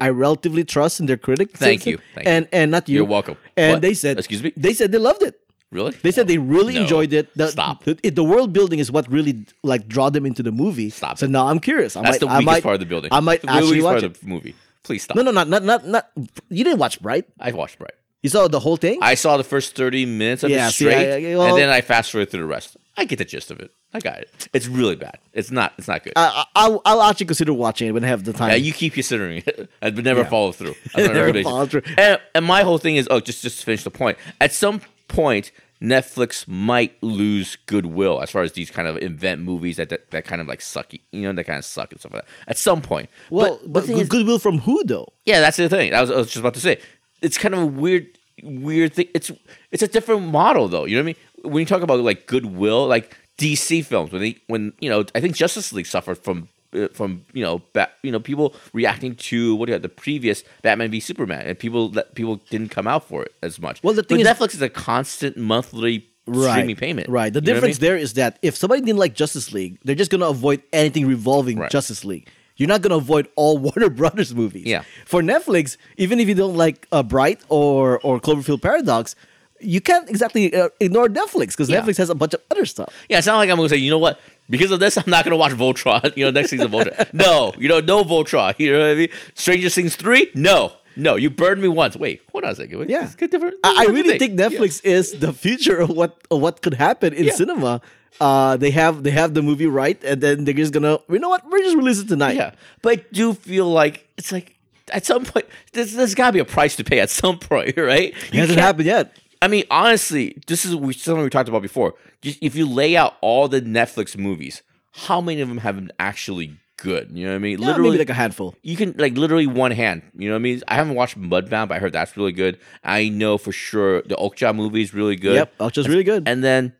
I 0.00 0.08
relatively 0.08 0.64
trust 0.64 1.00
in 1.00 1.06
their 1.06 1.16
critic. 1.18 1.50
Thank 1.56 1.86
you. 1.86 1.98
Thank 2.14 2.26
and 2.26 2.48
and 2.52 2.70
not 2.70 2.88
you. 2.88 2.96
You're 2.96 3.04
welcome. 3.04 3.36
And 3.56 3.74
What? 3.74 3.82
they 3.82 3.94
said 3.94 4.18
excuse 4.18 4.42
me, 4.42 4.52
they 4.56 4.72
said 4.74 4.92
they 4.92 4.98
loved 4.98 5.22
it. 5.22 5.34
really? 5.70 5.92
They 6.02 6.10
said 6.10 6.26
they 6.26 6.38
really 6.38 6.74
No. 6.74 6.82
enjoyed 6.82 7.12
it. 7.12 7.26
The, 7.36 7.48
Stop. 7.48 7.84
The, 7.84 7.94
the 8.10 8.24
world 8.24 8.52
building 8.52 8.78
is 8.80 8.90
what 8.90 9.04
really 9.10 9.44
like 9.62 9.86
draw 9.86 10.10
them 10.10 10.24
into 10.26 10.42
the 10.42 10.50
movie. 10.52 10.90
Stop 10.90 11.18
So 11.18 11.26
it. 11.26 11.30
now 11.30 11.46
I'm 11.48 11.60
curious. 11.60 11.96
I 11.96 12.02
That's 12.02 12.14
might, 12.14 12.20
the 12.20 12.26
I 12.26 12.38
weakest 12.38 12.46
might, 12.46 12.62
part 12.62 12.74
of 12.74 12.80
the 12.80 12.86
building. 12.86 13.10
I 13.12 13.20
might 13.20 13.42
the 13.42 13.50
actually 13.50 13.82
watch 13.82 13.92
part 14.00 14.02
it. 14.02 14.06
of 14.06 14.20
the 14.20 14.26
movie. 14.26 14.54
Please 14.82 15.02
stop. 15.04 15.16
No, 15.16 15.22
no, 15.22 15.30
not 15.30 15.48
not 15.48 15.62
not 15.64 15.86
not. 15.86 16.10
You 16.48 16.64
didn't 16.64 16.78
watch 16.80 17.00
Bright. 17.00 17.26
I 17.38 17.52
watched 17.52 17.78
Bright. 17.78 17.94
You 18.22 18.28
saw 18.30 18.48
the 18.48 18.60
whole 18.60 18.76
thing. 18.76 18.98
I 19.02 19.14
saw 19.14 19.36
the 19.36 19.44
first 19.44 19.76
30 19.76 20.04
minutes 20.06 20.42
of 20.42 20.50
Yeah, 20.50 20.68
it 20.68 20.72
see, 20.72 20.84
straight, 20.84 21.08
I- 21.28 21.32
I- 21.32 21.36
well- 21.36 21.48
and 21.48 21.56
then 21.56 21.68
I 21.70 21.80
fast 21.80 22.10
forward 22.12 22.30
through 22.30 22.40
the 22.40 22.46
rest. 22.46 22.76
I 22.96 23.04
get 23.04 23.18
the 23.18 23.24
gist 23.24 23.50
of 23.50 23.60
it. 23.60 23.70
I 23.94 24.00
got 24.00 24.18
it. 24.18 24.48
It's 24.52 24.66
really 24.66 24.96
bad. 24.96 25.18
It's 25.32 25.50
not. 25.50 25.72
It's 25.78 25.88
not 25.88 26.02
good. 26.04 26.12
I, 26.16 26.44
I, 26.54 26.66
I'll, 26.66 26.82
I'll 26.84 27.02
actually 27.02 27.26
consider 27.26 27.52
watching 27.54 27.88
it 27.88 27.92
when 27.92 28.04
I 28.04 28.08
have 28.08 28.24
the 28.24 28.32
time. 28.32 28.50
Yeah, 28.50 28.56
you 28.56 28.72
keep 28.72 28.94
considering 28.94 29.42
it, 29.46 29.70
but 29.80 29.96
never 29.96 30.20
Yeah. 30.22 30.28
follow 30.28 30.52
through. 30.52 30.74
I 30.94 31.00
don't 31.00 31.06
Never 31.14 31.26
what 31.28 31.36
it 31.36 31.40
is. 31.40 31.44
follow 31.44 31.66
through. 31.66 31.82
And, 31.96 32.20
and 32.34 32.44
my 32.44 32.62
whole 32.62 32.78
thing 32.78 32.96
is, 32.96 33.08
oh, 33.10 33.20
just 33.20 33.42
just 33.42 33.60
to 33.60 33.64
finish 33.64 33.84
the 33.84 33.90
point. 33.90 34.18
At 34.40 34.52
some 34.52 34.82
point, 35.08 35.50
Netflix 35.80 36.46
might 36.46 37.02
lose 37.02 37.56
goodwill 37.66 38.20
as 38.20 38.30
far 38.30 38.42
as 38.42 38.52
these 38.52 38.70
kind 38.70 38.86
of 38.86 38.98
invent 38.98 39.40
movies 39.40 39.76
that 39.78 39.88
that, 39.88 40.10
that 40.10 40.24
kind 40.24 40.40
of 40.42 40.46
like 40.46 40.60
suck, 40.60 40.92
you 40.92 41.22
know, 41.22 41.32
that 41.32 41.44
kind 41.44 41.58
of 41.58 41.64
suck 41.64 41.90
and 41.92 42.00
stuff 42.00 42.12
like 42.12 42.22
that. 42.24 42.30
At 42.48 42.58
some 42.58 42.82
point, 42.82 43.08
well, 43.30 43.58
but, 43.62 43.72
but, 43.72 43.80
the 43.80 43.86
thing 43.86 43.96
good, 43.96 44.02
is- 44.02 44.08
goodwill 44.08 44.38
from 44.38 44.58
who 44.58 44.84
though? 44.84 45.08
yeah, 45.24 45.40
that's 45.40 45.56
the 45.56 45.68
thing. 45.68 45.94
I 45.94 46.00
was, 46.02 46.10
I 46.10 46.16
was 46.16 46.26
just 46.26 46.36
about 46.40 46.54
to 46.54 46.60
say. 46.60 46.80
It's 47.22 47.36
kind 47.38 47.54
of 47.54 47.60
a 47.60 47.66
weird, 47.66 48.06
weird 48.42 48.94
thing. 48.94 49.08
It's 49.14 49.30
it's 49.70 49.82
a 49.82 49.88
different 49.88 50.22
model 50.28 50.68
though. 50.68 50.84
You 50.86 50.96
know 50.96 51.02
what 51.02 51.04
I 51.04 51.06
mean? 51.06 51.16
When 51.42 51.60
you 51.60 51.66
talk 51.66 51.82
about 51.82 52.00
like 52.00 52.26
goodwill, 52.26 52.86
like 52.86 53.16
DC 53.38 53.84
films, 53.84 54.12
when 54.12 54.20
they 54.22 54.36
when 54.46 54.72
you 54.80 54.90
know, 54.90 55.04
I 55.14 55.20
think 55.20 55.34
Justice 55.36 55.72
League 55.72 55.86
suffered 55.86 56.18
from 56.18 56.48
uh, 56.74 56.88
from 56.92 57.24
you 57.32 57.42
know, 57.42 57.60
bat, 57.72 57.92
you 58.02 58.12
know, 58.12 58.20
people 58.20 58.54
reacting 58.72 59.16
to 59.16 59.54
what 59.56 59.66
do 59.66 59.70
you 59.70 59.74
have, 59.74 59.82
the 59.82 59.88
previous 59.88 60.44
Batman 60.62 60.90
v 60.90 61.00
Superman, 61.00 61.46
and 61.46 61.58
people 61.58 61.88
that 61.90 62.14
people 62.14 62.36
didn't 62.50 62.68
come 62.68 62.86
out 62.86 63.04
for 63.08 63.22
it 63.24 63.34
as 63.42 63.60
much. 63.60 63.82
Well, 63.82 63.94
the 63.94 64.02
But 64.02 64.08
thing 64.08 64.20
is- 64.20 64.26
Netflix 64.26 64.54
is 64.54 64.62
a 64.62 64.68
constant 64.68 65.36
monthly 65.36 66.06
streaming 66.32 66.76
payment. 66.76 67.08
Right. 67.08 67.32
The 67.32 67.40
You 67.40 67.42
what 67.42 67.50
I 67.50 67.54
difference 67.54 67.80
mean? 67.80 67.88
there 67.88 67.96
is 67.96 68.12
that 68.14 68.38
if 68.42 68.56
somebody 68.56 68.82
didn't 68.82 68.98
like 68.98 69.14
Justice 69.14 69.52
League, 69.52 69.78
they're 69.84 69.96
just 69.96 70.10
gonna 70.12 70.28
avoid 70.28 70.62
anything 70.72 71.06
revolving 71.08 71.58
Right. 71.58 71.70
Justice 71.70 72.04
League. 72.04 72.28
You're 72.56 72.68
not 72.68 72.82
gonna 72.82 72.96
avoid 72.98 73.26
all 73.36 73.56
Warner 73.66 73.88
Brothers 73.90 74.32
movies. 74.34 74.66
Yeah. 74.66 74.82
For 75.06 75.22
Netflix, 75.22 75.76
even 75.96 76.20
if 76.20 76.28
you 76.28 76.34
don't 76.34 76.56
like 76.56 76.86
uh, 76.92 77.02
Bright 77.02 77.40
or 77.48 77.98
or 78.04 78.20
Cloverfield 78.20 78.60
Paradox, 78.62 79.16
you 79.60 79.80
can't 79.80 80.08
exactly 80.08 80.54
uh, 80.54 80.68
ignore 80.80 81.08
Netflix 81.08 81.48
because 81.50 81.68
Yeah. 81.70 81.80
Netflix 81.82 81.96
has 81.98 82.10
a 82.10 82.14
bunch 82.14 82.34
of 82.34 82.40
other 82.50 82.64
stuff. 82.66 82.92
Yeah, 83.08 83.18
it's 83.18 83.26
not 83.26 83.36
like 83.38 83.50
I'm 83.50 83.56
gonna 83.56 83.68
say, 83.68 83.76
you 83.76 83.90
know 83.90 83.98
what? 83.98 84.20
Because 84.48 84.70
of 84.70 84.80
this, 84.80 84.96
I'm 84.96 85.04
not 85.06 85.24
gonna 85.24 85.36
watch 85.36 85.52
Voltron. 85.52 86.12
You 86.16 86.24
know, 86.24 86.30
next 86.30 86.50
season 86.50 86.68
Voltron. 86.68 87.08
No, 87.12 87.52
you 87.58 87.68
know, 87.68 87.80
no 87.80 88.04
Voltron. 88.04 88.54
You 88.58 88.72
know 88.72 88.78
what 88.80 88.88
I 88.90 88.94
mean? 88.94 89.08
Stranger 89.34 89.68
Things 89.68 89.96
three? 89.96 90.30
No, 90.34 90.72
no. 90.96 91.16
You 91.16 91.30
burned 91.30 91.62
me 91.62 91.68
once. 91.68 91.96
Wait, 91.96 92.22
hold 92.32 92.44
on 92.44 92.50
a 92.50 92.54
second. 92.54 92.78
Wait, 92.78 92.90
Yeah. 92.90 93.04
it's 93.04 93.14
different. 93.14 93.54
I, 93.64 93.84
I 93.86 93.90
really 93.90 94.18
think 94.18 94.38
Netflix 94.38 94.84
is 94.84 95.12
the 95.18 95.32
future 95.32 95.78
of 95.80 95.90
what 95.90 96.20
of 96.30 96.40
what 96.40 96.62
could 96.62 96.74
happen 96.74 97.12
in 97.14 97.24
Yeah. 97.24 97.34
cinema. 97.34 97.80
Uh, 98.20 98.56
they 98.56 98.70
have 98.72 99.02
they 99.02 99.10
have 99.12 99.32
the 99.34 99.40
movie 99.42 99.66
right, 99.66 100.02
and 100.04 100.20
then 100.20 100.44
they're 100.44 100.52
just 100.52 100.72
gonna 100.72 100.98
you 101.08 101.18
know 101.18 101.28
what 101.30 101.48
we're 101.48 101.60
just 101.60 101.76
releasing 101.76 102.06
tonight. 102.08 102.36
Yeah, 102.36 102.52
but 102.82 102.98
I 102.98 103.04
do 103.12 103.32
feel 103.34 103.70
like 103.70 104.06
it's 104.18 104.30
like 104.32 104.56
at 104.92 105.06
some 105.06 105.24
point 105.24 105.46
there's, 105.72 105.92
there's 105.94 106.14
got 106.16 106.26
to 106.26 106.32
be 106.32 106.40
a 106.40 106.44
price 106.44 106.74
to 106.76 106.84
pay 106.84 106.98
at 106.98 107.08
some 107.08 107.38
point, 107.38 107.76
right? 107.78 108.12
it 108.12 108.34
hasn't 108.34 108.58
happened 108.58 108.86
yet. 108.86 109.16
I 109.42 109.48
mean, 109.48 109.64
honestly, 109.70 110.36
this 110.46 110.64
is 110.64 110.72
something 111.02 111.22
we 111.24 111.30
talked 111.30 111.48
about 111.48 111.62
before. 111.62 111.94
Just 112.20 112.38
if 112.42 112.54
you 112.54 112.66
lay 112.68 112.96
out 112.96 113.14
all 113.22 113.48
the 113.48 113.62
Netflix 113.62 114.16
movies, 114.16 114.62
how 114.92 115.20
many 115.20 115.40
of 115.40 115.48
them 115.48 115.58
have 115.58 115.76
been 115.76 115.92
actually 115.98 116.58
good? 116.76 117.10
You 117.12 117.24
know 117.24 117.32
what 117.32 117.36
I 117.36 117.38
mean? 117.38 117.62
Yeah, 117.62 117.76
maybe 117.78 117.96
like 117.98 118.10
a 118.10 118.14
handful. 118.14 118.54
you 118.62 118.76
can 118.76 118.94
like 118.98 119.16
literally 119.16 119.46
one 119.46 119.70
hand. 119.70 120.02
You 120.14 120.28
know 120.28 120.34
what 120.34 120.40
I 120.40 120.42
mean? 120.42 120.62
I 120.68 120.74
haven't 120.74 120.94
watched 120.94 121.18
Mudbound, 121.18 121.68
but 121.68 121.72
I 121.72 121.78
heard 121.78 121.92
that's 121.94 122.16
really 122.16 122.32
good. 122.32 122.58
I 122.84 123.08
know 123.08 123.38
for 123.38 123.52
sure 123.52 124.02
the 124.02 124.16
Okja 124.16 124.54
movie 124.54 124.82
is 124.82 124.92
really 124.92 125.16
good. 125.16 125.36
Yep, 125.36 125.58
Ultra's 125.58 125.88
really 125.88 126.04
good. 126.04 126.28
And 126.28 126.44
then 126.44 126.74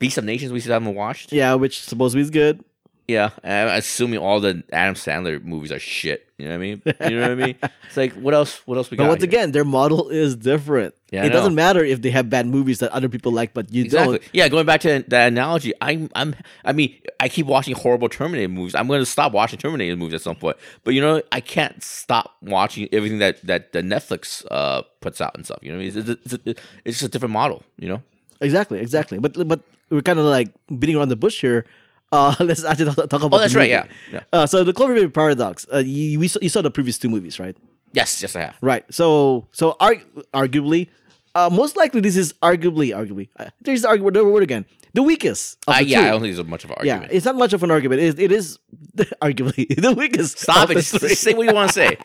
Beast 0.00 0.18
of 0.18 0.24
Nations 0.24 0.50
we 0.52 0.60
still 0.60 0.72
haven't 0.72 0.94
watched. 0.94 1.32
yeah, 1.32 1.54
which 1.54 1.80
supposedly 1.80 2.22
is 2.22 2.30
good. 2.30 2.64
Yeah, 3.10 3.30
I'm 3.42 3.68
assuming 3.68 4.18
all 4.18 4.40
the 4.40 4.62
Adam 4.72 4.94
Sandler 4.94 5.42
movies 5.42 5.72
are 5.72 5.78
shit. 5.78 6.28
You 6.38 6.46
know 6.46 6.52
what 6.52 6.54
I 6.54 6.58
mean? 6.58 6.82
You 6.86 7.16
know 7.16 7.22
what 7.22 7.30
I 7.32 7.34
mean? 7.34 7.56
It's 7.90 7.96
like 7.96 8.12
what 8.12 8.34
else? 8.34 8.62
What 8.66 8.76
else 8.78 8.88
we 8.88 8.96
got? 8.96 9.04
But 9.04 9.08
once 9.08 9.22
here? 9.22 9.28
again, 9.28 9.50
their 9.50 9.64
model 9.64 10.08
is 10.10 10.36
different. 10.36 10.94
Yeah, 11.10 11.24
I 11.24 11.26
it 11.26 11.30
doesn't 11.30 11.56
matter 11.56 11.84
if 11.84 12.02
they 12.02 12.10
have 12.10 12.30
bad 12.30 12.46
movies 12.46 12.78
that 12.78 12.92
other 12.92 13.08
people 13.08 13.32
like, 13.32 13.52
but 13.52 13.72
you 13.72 13.82
Exactly. 13.82 14.18
don't. 14.18 14.28
Yeah, 14.32 14.48
going 14.48 14.64
back 14.64 14.80
to 14.82 15.04
that 15.08 15.26
analogy, 15.26 15.72
I'm, 15.80 16.08
I'm, 16.14 16.36
I 16.64 16.72
mean, 16.72 16.94
I 17.18 17.28
keep 17.28 17.46
watching 17.46 17.74
horrible 17.74 18.08
Terminator 18.08 18.48
movies. 18.48 18.76
I'm 18.76 18.86
going 18.86 19.00
to 19.00 19.06
stop 19.06 19.32
watching 19.32 19.58
Terminator 19.58 19.96
movies 19.96 20.14
at 20.14 20.22
some 20.22 20.36
point. 20.36 20.56
But 20.84 20.94
you 20.94 21.00
know, 21.00 21.20
I 21.32 21.40
can't 21.40 21.82
stop 21.82 22.36
watching 22.42 22.88
everything 22.92 23.18
that 23.18 23.44
that 23.44 23.72
the 23.72 23.82
Netflix 23.82 24.46
uh 24.52 24.82
puts 25.00 25.20
out 25.20 25.34
and 25.34 25.44
stuff. 25.44 25.58
You 25.62 25.72
know, 25.72 25.78
what 25.78 25.82
I 25.82 25.88
mean? 25.88 25.98
it's, 25.98 26.32
it's, 26.32 26.44
it's, 26.46 26.60
it's 26.84 26.98
just 27.00 27.08
a 27.08 27.08
different 27.08 27.32
model. 27.32 27.64
You 27.76 27.88
know. 27.88 28.02
Exactly, 28.40 28.78
exactly. 28.78 29.18
But 29.18 29.48
but 29.48 29.60
we're 29.90 30.00
kind 30.02 30.20
of 30.20 30.26
like 30.26 30.48
beating 30.78 30.94
around 30.96 31.08
the 31.08 31.16
bush 31.16 31.40
here. 31.40 31.66
Uh, 32.12 32.34
let's 32.40 32.64
actually 32.64 32.86
talk, 32.92 33.08
talk 33.08 33.22
about. 33.22 33.36
Oh, 33.36 33.38
that's 33.40 33.54
right. 33.54 33.68
Yeah. 33.70 33.86
Yeah. 34.12 34.20
Uh, 34.32 34.46
so 34.46 34.64
the 34.64 34.72
Cloverfield 34.72 35.14
Paradox. 35.14 35.66
Uh, 35.72 35.78
you, 35.78 36.18
we 36.18 36.28
saw, 36.28 36.38
you 36.42 36.48
saw 36.48 36.62
the 36.62 36.70
previous 36.70 36.98
two 36.98 37.08
movies, 37.08 37.38
right? 37.38 37.56
Yes. 37.92 38.20
Yes, 38.22 38.34
I 38.36 38.40
have. 38.42 38.56
Right. 38.60 38.84
So 38.92 39.46
so 39.52 39.76
arg- 39.80 40.04
arguably, 40.34 40.88
uh, 41.34 41.50
most 41.52 41.76
likely 41.76 42.00
this 42.00 42.16
is 42.16 42.32
arguably 42.42 42.88
arguably. 42.96 43.28
Uh, 43.38 43.50
there's 43.60 43.82
the 43.82 43.88
argument. 43.88 44.14
The 44.14 44.24
word 44.24 44.42
again. 44.42 44.64
The 44.92 45.04
weakest. 45.04 45.56
Of 45.68 45.74
Uh, 45.74 45.78
the 45.78 45.84
yeah, 45.84 46.00
two. 46.00 46.06
I 46.06 46.10
don't 46.10 46.20
think 46.22 46.34
there's 46.34 46.46
much 46.48 46.64
of 46.64 46.70
an 46.72 46.78
Yeah, 46.82 47.06
it's 47.08 47.24
not 47.24 47.36
much 47.36 47.52
of 47.52 47.62
an 47.62 47.70
argument. 47.70 48.00
It 48.00 48.06
is, 48.06 48.18
it 48.18 48.32
is 48.32 48.58
arguably 49.22 49.68
the 49.80 49.92
weakest. 49.92 50.40
Stop 50.40 50.64
it. 50.70 50.74
the 50.74 50.80
Just, 50.80 50.98
three. 50.98 51.14
say 51.14 51.32
what 51.34 51.46
you 51.46 51.54
want 51.54 51.70
to 51.70 51.74
say. 51.74 51.96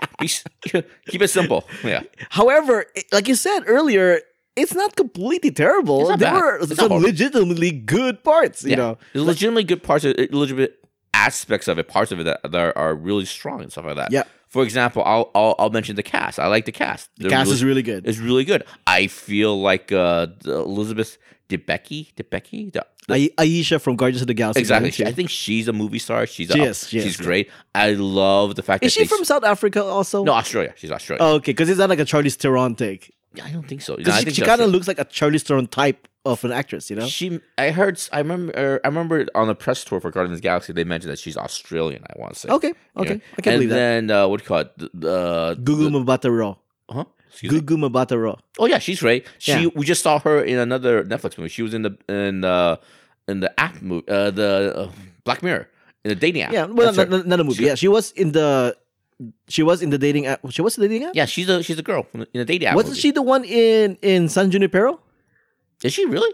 Keep 1.07 1.21
it 1.23 1.29
simple. 1.29 1.65
Yeah. 1.83 2.03
However, 2.29 2.85
like 3.11 3.27
you 3.27 3.33
said 3.33 3.61
earlier, 3.65 4.21
it's 4.55 4.73
not 4.73 4.95
completely 4.95 5.51
terrible. 5.51 6.07
Not 6.09 6.19
there 6.19 6.31
bad. 6.31 6.41
were 6.41 6.57
It's 6.61 6.75
some 6.75 6.91
legitimately 6.93 7.71
good 7.71 8.23
parts. 8.23 8.63
You 8.63 8.69
yeah. 8.71 8.75
know, 8.77 8.97
There's 9.13 9.25
legitimately 9.25 9.63
good 9.65 9.83
parts, 9.83 10.05
of, 10.05 10.15
legitimate 10.31 10.79
aspects 11.13 11.67
of 11.67 11.79
it, 11.79 11.87
parts 11.87 12.11
of 12.11 12.19
it 12.19 12.23
that, 12.23 12.41
that 12.51 12.55
are, 12.55 12.77
are 12.77 12.95
really 12.95 13.25
strong 13.25 13.61
and 13.61 13.71
stuff 13.71 13.85
like 13.85 13.95
that. 13.95 14.11
Yeah. 14.11 14.23
For 14.47 14.63
example, 14.63 15.03
I'll, 15.05 15.31
I'll 15.35 15.55
I'll 15.59 15.69
mention 15.69 15.95
the 15.97 16.03
cast. 16.03 16.39
I 16.39 16.47
like 16.47 16.63
the 16.65 16.71
cast. 16.71 17.09
the 17.17 17.27
cast 17.29 17.51
is 17.51 17.63
really 17.63 17.81
good. 17.81 18.07
It's 18.07 18.19
really 18.19 18.45
good. 18.45 18.63
I 18.87 19.07
feel 19.07 19.59
like 19.59 19.91
uh, 19.91 20.27
Elizabeth 20.45 21.17
Debicki, 21.49 22.13
Debicki, 22.15 22.71
the, 22.71 22.85
the- 23.09 23.33
Ayesha 23.37 23.79
from 23.79 23.97
Guardians 23.97 24.21
of 24.21 24.27
the 24.27 24.33
Galaxy. 24.33 24.61
exactly. 24.61 24.91
She- 24.91 25.05
I 25.05 25.11
think 25.11 25.29
she's 25.29 25.67
a 25.67 25.73
movie 25.73 25.99
star. 25.99 26.25
She's 26.25 26.49
She 26.51 26.59
a, 26.61 26.63
is, 26.69 26.87
she 26.87 27.01
she's 27.01 27.19
yeah. 27.19 27.25
great. 27.25 27.49
I 27.73 27.91
love 27.91 28.55
the 28.55 28.63
fact 28.63 28.83
Is 28.85 28.93
that 28.95 29.01
she 29.01 29.05
from 29.07 29.25
South 29.25 29.43
Africa 29.43 29.83
also? 29.83 30.23
no 30.23 30.31
Australia. 30.31 30.73
She's 30.77 30.91
Australian. 30.91 31.25
Oh, 31.27 31.33
okay, 31.35 31.51
because 31.51 31.69
it's 31.69 31.79
not 31.79 31.89
like 31.89 31.99
a 31.99 32.05
Charlize 32.05 32.35
Theron 32.35 32.75
take. 32.75 33.13
I 33.43 33.51
don't 33.51 33.67
think 33.67 33.81
so. 33.81 33.93
No, 33.93 33.97
Because 33.97 34.35
she, 34.35 34.41
kind 34.41 34.61
of 34.61 34.69
looks 34.69 34.87
like 34.87 34.99
a 34.99 35.05
Charlie 35.05 35.39
Theron 35.39 35.67
type 35.67 36.07
of 36.25 36.43
an 36.43 36.51
actress, 36.51 36.89
you 36.89 36.95
know? 36.95 37.05
She, 37.07 37.39
I 37.57 37.69
heard, 37.71 38.01
I 38.11 38.17
remember, 38.19 38.51
er, 38.57 38.81
I 38.83 38.87
remember 38.87 39.25
on 39.35 39.47
the 39.47 39.55
press 39.55 39.83
tour 39.83 39.99
for 39.99 40.09
Guardians 40.11 40.37
of 40.37 40.41
the 40.41 40.47
Galaxy, 40.47 40.73
they 40.73 40.83
mentioned 40.83 41.11
that 41.11 41.19
she's 41.19 41.37
Australian. 41.37 42.03
I 42.09 42.19
want 42.19 42.33
to 42.33 42.39
say. 42.39 42.49
Okay, 42.49 42.67
You 42.69 42.73
okay, 43.01 43.13
know? 43.15 43.21
I 43.37 43.41
can 43.41 43.53
and 43.53 43.59
believe 43.59 43.69
that. 43.69 43.77
And 43.97 44.09
then 44.09 44.17
uh, 44.17 44.27
what 44.27 44.39
do 44.39 44.43
you 44.43 44.47
call 44.47 44.59
it? 44.59 44.77
The, 44.77 44.89
the 44.93 45.55
Gugu 45.61 45.91
the- 45.91 45.99
Mbatha 45.99 46.35
Raw. 46.39 46.55
huh? 46.89 47.05
Excuse? 47.29 47.51
Gugu 47.61 47.77
Mbatha 47.89 48.21
Raw. 48.23 48.35
Oh 48.59 48.65
yeah, 48.65 48.79
she's 48.79 49.03
right. 49.03 49.25
She 49.39 49.51
Yeah. 49.51 49.67
we 49.75 49.85
just 49.85 50.01
saw 50.01 50.19
her 50.19 50.41
in 50.43 50.57
another 50.57 51.03
Netflix 51.03 51.37
movie. 51.37 51.49
She 51.49 51.61
was 51.61 51.73
in 51.73 51.81
the 51.83 51.97
in 52.07 52.41
the 52.41 52.79
in 53.27 53.41
the 53.41 53.59
app 53.59 53.81
movie, 53.81 54.07
uh, 54.07 54.31
the 54.31 54.73
uh, 54.75 54.91
Black 55.25 55.43
Mirror 55.43 55.67
in 56.05 56.09
the 56.09 56.15
dating 56.15 56.43
app. 56.43 56.53
Yeah, 56.53 56.65
well, 56.65 56.93
not, 56.93 57.09
not, 57.09 57.27
not 57.27 57.39
a 57.39 57.43
movie. 57.43 57.57
She- 57.57 57.65
yeah, 57.67 57.75
she 57.75 57.87
was 57.89 58.11
in 58.13 58.31
the. 58.31 58.77
She 59.47 59.63
was 59.63 59.81
in 59.81 59.89
the 59.91 59.97
dating 59.97 60.25
app. 60.25 60.41
She 60.49 60.61
was 60.61 60.77
in 60.77 60.81
the 60.81 60.89
dating 60.89 61.07
app. 61.07 61.15
yeah, 61.15 61.25
she's 61.25 61.47
a 61.49 61.63
she's 61.63 61.79
a 61.79 61.83
girl 61.83 62.05
in 62.13 62.25
the- 62.33 62.45
dating 62.45 62.67
app. 62.67 62.75
Wasn't 62.75 62.91
movie. 62.91 62.99
she 62.99 63.11
the 63.11 63.21
one 63.21 63.43
in 63.45 63.97
in 64.01 64.27
San 64.29 64.51
Junipero? 64.51 64.99
Is 65.83 65.93
she 65.93 66.05
really? 66.05 66.33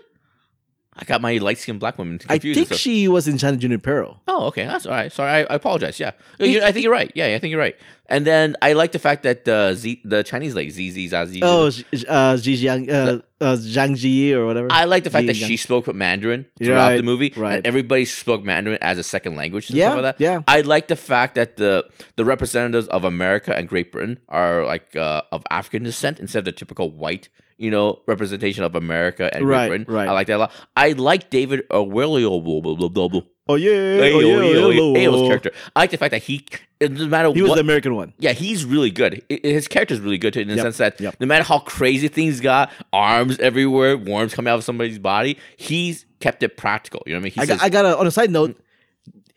I 0.94 1.06
got 1.06 1.22
my 1.22 1.38
light 1.38 1.58
skinned 1.58 1.80
black 1.80 1.98
woman 1.98 2.20
I 2.28 2.38
think 2.38 2.74
she 2.74 3.08
was 3.08 3.26
in 3.28 3.40
San 3.40 3.60
Junipero. 3.60 4.20
Oh, 4.28 4.48
okay, 4.48 4.66
that's 4.66 4.86
all 4.86 4.92
right. 4.92 5.12
Sorry, 5.12 5.32
I, 5.32 5.40
I 5.44 5.56
apologize. 5.56 6.00
Yeah, 6.00 6.12
You- 6.40 6.62
I 6.64 6.72
think 6.74 6.84
you're 6.84 6.92
right. 6.92 7.12
Yeah, 7.16 7.28
I 7.28 7.40
think 7.40 7.52
you're 7.52 7.62
right. 7.62 7.76
And 8.12 8.28
then 8.28 8.56
I 8.62 8.74
like 8.74 8.92
the 8.92 9.00
fact 9.00 9.24
that 9.24 9.48
uh, 9.48 9.74
Z, 9.74 10.02
the 10.04 10.22
Chinese 10.24 10.54
like 10.54 10.70
ZZ 10.70 10.98
Zazie. 11.14 11.40
Oh, 11.42 11.68
uh, 12.12 12.36
Ji 12.38 12.54
Jiang, 12.62 12.90
uh, 12.92 13.22
uh, 13.40 13.56
Zhang 13.56 13.96
Ji 13.96 14.34
or 14.36 14.46
whatever. 14.46 14.68
I 14.70 14.84
like 14.86 15.04
the 15.06 15.10
fact 15.10 15.28
that 15.28 15.34
Ji 15.40 15.46
she 15.48 15.58
spoke 15.58 15.88
Mandarin 15.96 16.46
throughout 16.60 16.90
Right, 16.90 16.98
the 16.98 17.04
movie, 17.04 17.32
right. 17.38 17.56
and 17.58 17.66
everybody 17.66 18.04
spoke 18.06 18.44
Mandarin 18.44 18.78
as 18.82 18.98
a 19.00 19.04
second 19.04 19.36
language. 19.38 19.70
And 19.70 19.78
Yeah, 19.80 19.92
stuff 19.92 20.04
like 20.04 20.18
that. 20.18 20.24
yeah. 20.24 20.42
I 20.48 20.62
like 20.62 20.90
the 20.90 20.96
fact 20.98 21.36
that 21.36 21.56
the 21.56 21.86
the 22.18 22.26
representatives 22.26 22.88
of 22.90 23.06
America 23.06 23.56
and 23.58 23.68
Great 23.68 23.92
Britain 23.94 24.20
are 24.28 24.66
like 24.66 24.94
uh, 24.96 25.22
of 25.32 25.44
African 25.50 25.84
descent 25.84 26.20
instead 26.20 26.40
of 26.40 26.46
the 26.46 26.52
typical 26.52 26.92
white, 26.92 27.30
you 27.58 27.72
know, 27.72 28.02
representation 28.08 28.64
of 28.66 28.76
America 28.76 29.30
and 29.34 29.48
Right, 29.48 29.70
Great 29.70 29.86
Britain. 29.88 29.96
right. 29.96 30.08
I 30.10 30.12
like 30.12 30.28
that 30.28 30.36
a 30.36 30.44
lot. 30.46 30.52
I 30.76 30.92
like 30.92 31.30
David 31.30 31.64
Oyelowo. 31.70 33.26
Oh 33.48 33.56
yeah, 33.56 33.70
Hey, 33.72 34.14
oh, 34.14 34.20
yeah, 34.20 34.28
yo, 34.44 34.70
yeah, 34.70 35.00
Ayo's 35.00 35.22
yeah. 35.22 35.28
character. 35.28 35.52
I 35.76 35.80
like 35.82 35.92
the 35.92 35.98
fact 35.98 36.12
that 36.12 36.24
he, 36.24 36.46
uh, 36.54 36.58
it 36.80 36.94
doesn't 36.94 37.10
matter 37.10 37.32
He 37.34 37.42
was 37.42 37.50
what, 37.50 37.56
the 37.56 37.62
American 37.62 37.96
one. 37.96 38.14
yeah, 38.20 38.32
he's 38.34 38.64
really 38.66 38.92
good. 38.92 39.24
His 39.30 39.68
character's 39.68 40.00
really 40.00 40.18
good 40.20 40.34
too, 40.34 40.42
in 40.42 40.48
the 40.48 40.56
Yep, 40.56 40.64
sense 40.64 40.78
that 40.78 41.02
yep. 41.02 41.16
no 41.20 41.26
matter 41.26 41.44
how 41.44 41.60
crazy 41.60 42.08
things 42.08 42.40
got, 42.40 42.72
arms 42.94 43.40
everywhere, 43.40 43.98
worms 43.98 44.34
coming 44.36 44.52
out 44.52 44.56
of 44.60 44.64
somebody's 44.64 45.00
body, 45.00 45.38
he's 45.58 46.06
kept 46.20 46.44
it 46.44 46.56
practical. 46.56 47.02
You 47.06 47.14
know 47.14 47.18
what 47.20 47.22
I 47.22 47.24
mean? 47.26 47.32
He 47.34 47.42
I 47.42 47.46
says, 47.46 47.58
got, 47.58 47.66
I 47.66 47.70
got 47.70 47.82
to 47.84 47.98
on 47.98 48.08
a 48.08 48.12
side 48.12 48.30
note, 48.32 48.60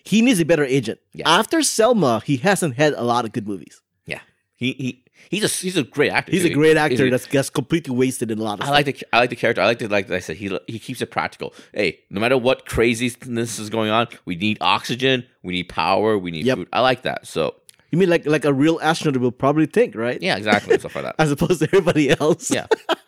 he 0.05 0.21
needs 0.21 0.39
a 0.39 0.45
better 0.45 0.65
agent. 0.65 1.01
Yeah. 1.13 1.29
After 1.29 1.63
Selma, 1.63 2.23
he 2.27 2.37
hasn't 2.37 2.77
had 2.77 2.93
a 2.93 3.03
lot 3.03 3.25
of 3.25 3.33
good 3.33 3.49
movies. 3.49 3.81
yeah, 4.07 4.21
he 4.57 4.73
he 4.75 5.04
he's 5.35 5.45
a 5.45 5.49
he's 5.65 5.77
a 5.77 5.83
great 5.83 6.11
actor. 6.13 6.33
He's 6.33 6.45
a 6.45 6.51
great 6.51 6.77
actor 6.77 7.07
a- 7.07 7.11
that's, 7.11 7.27
that's 7.27 7.51
completely 7.51 7.95
wasted 7.95 8.31
in 8.31 8.39
a 8.39 8.43
lot 8.43 8.55
of 8.55 8.63
I 8.63 8.65
stuff. 8.67 8.75
like 8.75 8.87
the 8.87 9.07
I 9.13 9.19
like 9.19 9.31
the 9.31 9.37
character. 9.37 9.63
I 9.63 9.67
like 9.67 9.79
the 9.79 9.89
like 9.89 10.11
I 10.11 10.19
said 10.21 10.37
he 10.37 10.59
he 10.67 10.79
keeps 10.79 11.01
it 11.03 11.11
practical. 11.11 11.53
Hey, 11.73 12.01
no 12.11 12.21
matter 12.21 12.39
what 12.39 12.67
craziness 12.67 13.59
is 13.59 13.71
going 13.71 13.91
on, 13.91 14.09
we 14.25 14.37
need 14.37 14.59
oxygen, 14.61 15.27
we 15.43 15.53
need 15.55 15.69
power, 15.69 16.17
we 16.19 16.31
need 16.31 16.47
Yep. 16.47 16.57
food. 16.59 16.69
I 16.73 16.81
like 16.81 17.03
that. 17.03 17.27
So 17.27 17.55
You 17.91 17.99
mean 17.99 18.11
like 18.11 18.27
like 18.27 18.45
a 18.45 18.53
real 18.53 18.79
astronaut 18.83 19.21
will 19.21 19.33
probably 19.33 19.67
think, 19.67 19.95
right? 19.95 20.21
yeah, 20.23 20.37
exactly 20.37 20.79
stuff 20.79 20.95
like 20.97 21.05
that. 21.05 21.15
As 21.19 21.31
opposed 21.33 21.61
to 21.61 21.67
everybody 21.67 22.11
else. 22.19 22.51
Yeah. 22.51 22.67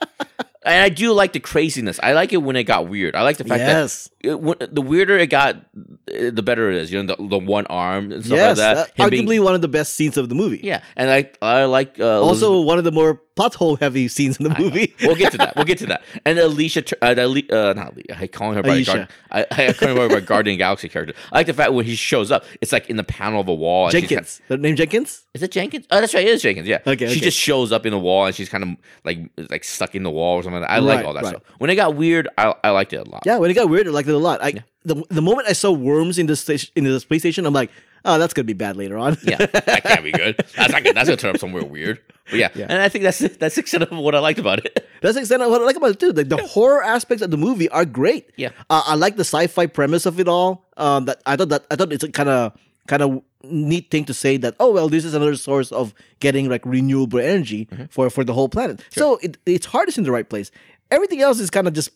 And 0.67 0.83
I 0.83 0.89
do 0.89 1.13
like 1.13 1.33
the 1.33 1.41
craziness. 1.41 2.01
I 2.03 2.13
like 2.13 2.33
it 2.33 2.39
when 2.39 2.57
it 2.57 2.65
got 2.65 2.89
weird. 2.89 3.15
I 3.15 3.23
like 3.23 3.37
the 3.39 3.45
fact 3.45 3.61
yes. 3.61 4.11
that 4.23 4.29
it, 4.31 4.41
when, 4.41 4.57
the 4.61 4.83
weirder 4.83 5.17
it 5.17 5.29
got, 5.31 5.55
uh, 5.57 6.31
the 6.33 6.43
better 6.43 6.71
it 6.71 6.77
is. 6.77 6.93
You 6.93 7.03
know, 7.03 7.15
the, 7.17 7.29
the 7.29 7.39
one 7.39 7.67
arm 7.67 8.11
and 8.13 8.25
stuff 8.25 8.37
Yes. 8.37 8.59
like 8.59 8.77
that. 8.77 8.97
Him 8.97 9.09
arguably 9.11 9.29
being- 9.29 9.45
one 9.45 9.55
of 9.55 9.63
the 9.63 9.69
best 9.69 9.95
scenes 9.95 10.17
of 10.17 10.29
the 10.29 10.35
movie. 10.35 10.61
yeah, 10.63 10.83
and 10.97 11.09
I 11.11 11.31
I 11.41 11.65
like 11.65 12.01
uh, 12.01 12.21
Also, 12.21 12.49
Elizabeth- 12.53 12.67
one 12.67 12.79
of 12.79 12.85
the 12.85 12.93
more 12.93 13.23
plot 13.37 13.55
hole 13.55 13.77
heavy 13.77 14.09
scenes 14.09 14.39
in 14.39 14.45
the 14.45 14.59
movie. 14.59 14.95
we'll 15.03 15.15
get 15.15 15.31
to 15.33 15.39
that. 15.39 15.55
We'll 15.55 15.65
get 15.67 15.79
to 15.79 15.87
that. 15.87 16.03
And 16.25 16.39
Alicia, 16.39 16.83
uh, 17.03 17.15
Ali- 17.21 17.49
uh, 17.51 17.75
not 17.75 17.93
Alicia, 17.93 18.19
I 18.19 18.27
calling 18.27 18.57
her 18.57 18.63
by 18.63 18.83
I, 19.31 19.47
I 19.51 19.73
calling 19.75 19.97
her 19.97 20.09
by 20.09 20.21
Guardian 20.33 20.59
Galaxy 20.59 20.89
character. 20.89 21.15
I 21.31 21.37
like 21.39 21.47
the 21.47 21.53
fact 21.53 21.73
when 21.73 21.85
he 21.85 21.95
shows 21.95 22.31
up, 22.33 22.45
it's 22.61 22.73
like 22.73 22.89
in 22.91 22.97
the 22.97 23.05
panel 23.05 23.41
of 23.41 23.49
a 23.49 23.55
wall. 23.55 23.85
and 23.87 23.93
she's 23.93 24.01
kind- 24.03 24.09
Jenkins. 24.09 24.41
The 24.49 24.57
name 24.57 24.75
Jenkins? 24.75 25.27
Is 25.35 25.43
it 25.43 25.53
Jenkins? 25.53 25.87
Oh, 25.91 26.01
that's 26.01 26.15
right. 26.15 26.27
It 26.27 26.31
is 26.31 26.43
Jenkins. 26.43 26.67
Yeah. 26.67 26.79
Okay, 26.87 27.07
She 27.07 27.13
okay. 27.13 27.21
just 27.21 27.39
shows 27.39 27.71
up 27.71 27.85
in 27.87 27.93
the 27.93 27.99
wall 27.99 28.27
and 28.27 28.35
she's 28.35 28.49
kind 28.49 28.65
of 28.65 28.71
like 29.05 29.19
like 29.51 29.63
stuck 29.65 29.95
in 29.95 30.03
the 30.03 30.11
wall 30.11 30.37
or 30.37 30.43
something. 30.43 30.61
Like 30.63 30.69
that. 30.71 30.75
I 30.75 30.79
like 30.79 31.05
all 31.05 31.13
that 31.15 31.23
right. 31.25 31.31
stuff. 31.31 31.43
When 31.59 31.71
it 31.71 31.77
got 31.77 31.95
weird, 31.95 32.29
I, 32.39 32.55
I 32.65 32.71
liked 32.71 32.93
it 32.95 33.07
a 33.07 33.11
lot. 33.11 33.23
Yeah, 33.27 33.37
when 33.39 33.51
it 33.51 33.55
got 33.55 33.69
weird, 33.69 33.87
I 33.87 33.91
liked 33.91 34.09
it 34.09 34.15
a 34.15 34.19
lot. 34.19 34.43
I 34.43 34.65
the, 34.85 35.05
the 35.11 35.23
moment 35.23 35.49
I 35.49 35.53
saw 35.53 35.71
worms 35.71 36.19
in 36.19 36.27
the 36.27 36.37
station 36.37 36.71
in 36.75 36.85
the 36.85 36.99
space 37.01 37.21
station, 37.23 37.45
I'm 37.45 37.53
like, 37.53 37.71
oh, 38.05 38.19
that's 38.19 38.33
gonna 38.33 38.45
be 38.45 38.53
bad 38.55 38.77
later 38.77 38.97
on. 38.97 39.17
Yeah, 39.23 39.37
that 39.37 39.83
can't 39.85 40.05
be 40.05 40.13
good. 40.13 40.37
That's 40.57 40.73
not 40.73 40.83
good. 40.85 40.97
That's 40.97 41.09
gonna 41.09 41.17
turn 41.17 41.31
up 41.35 41.39
somewhere 41.39 41.65
weird. 41.65 42.01
But 42.31 42.39
yeah, 42.39 42.49
Yeah. 42.55 42.67
and 42.69 42.81
I 42.83 42.89
think 42.89 43.05
that's 43.05 43.19
that's 43.19 43.55
the 43.55 43.61
extent 43.61 43.85
of 43.85 43.91
what 43.99 44.15
I 44.15 44.19
liked 44.19 44.39
about 44.39 44.65
it. 44.65 44.83
That's 45.03 45.15
the 45.15 45.21
extent 45.21 45.43
of 45.43 45.51
what 45.51 45.61
I 45.61 45.65
like 45.65 45.77
about 45.77 45.91
it 45.91 46.01
too. 46.01 46.11
Like 46.11 46.31
the 46.31 46.39
horror 46.39 46.83
aspects 46.83 47.23
of 47.23 47.31
the 47.31 47.37
movie 47.37 47.69
are 47.69 47.85
great. 47.85 48.31
Yeah. 48.37 48.49
uh, 48.71 48.83
I 48.87 48.95
like 48.95 49.17
the 49.17 49.25
sci-fi 49.25 49.67
premise 49.67 50.07
of 50.07 50.19
it 50.19 50.27
all. 50.27 50.65
Um, 50.79 51.05
that 51.05 51.21
I 51.27 51.37
thought 51.37 51.51
that 51.51 51.67
I 51.71 51.77
thought 51.77 51.93
it's 51.93 52.03
a 52.03 52.11
kind 52.11 52.29
of 52.31 52.53
kind 52.89 53.03
of 53.03 53.23
neat 53.45 53.91
thing 53.91 54.05
to 54.07 54.15
say 54.15 54.37
that 54.39 54.57
oh 54.59 54.73
well 54.73 54.89
this 54.89 55.05
is 55.05 55.13
another 55.15 55.37
source 55.37 55.71
of 55.71 55.93
getting 56.19 56.49
like 56.49 56.65
renewable 56.65 57.21
energy 57.21 57.67
Mm-hmm. 57.67 57.85
for 57.91 58.09
for 58.11 58.25
the 58.25 58.33
whole 58.33 58.49
planet. 58.49 58.81
So 58.91 59.19
it, 59.23 59.37
its 59.47 59.67
heart 59.67 59.89
is 59.89 59.99
in 59.99 60.05
the 60.05 60.11
right 60.11 60.29
place. 60.29 60.51
Everything 60.91 61.21
else 61.21 61.39
is 61.41 61.51
kind 61.51 61.69
of 61.69 61.75
just 61.75 61.91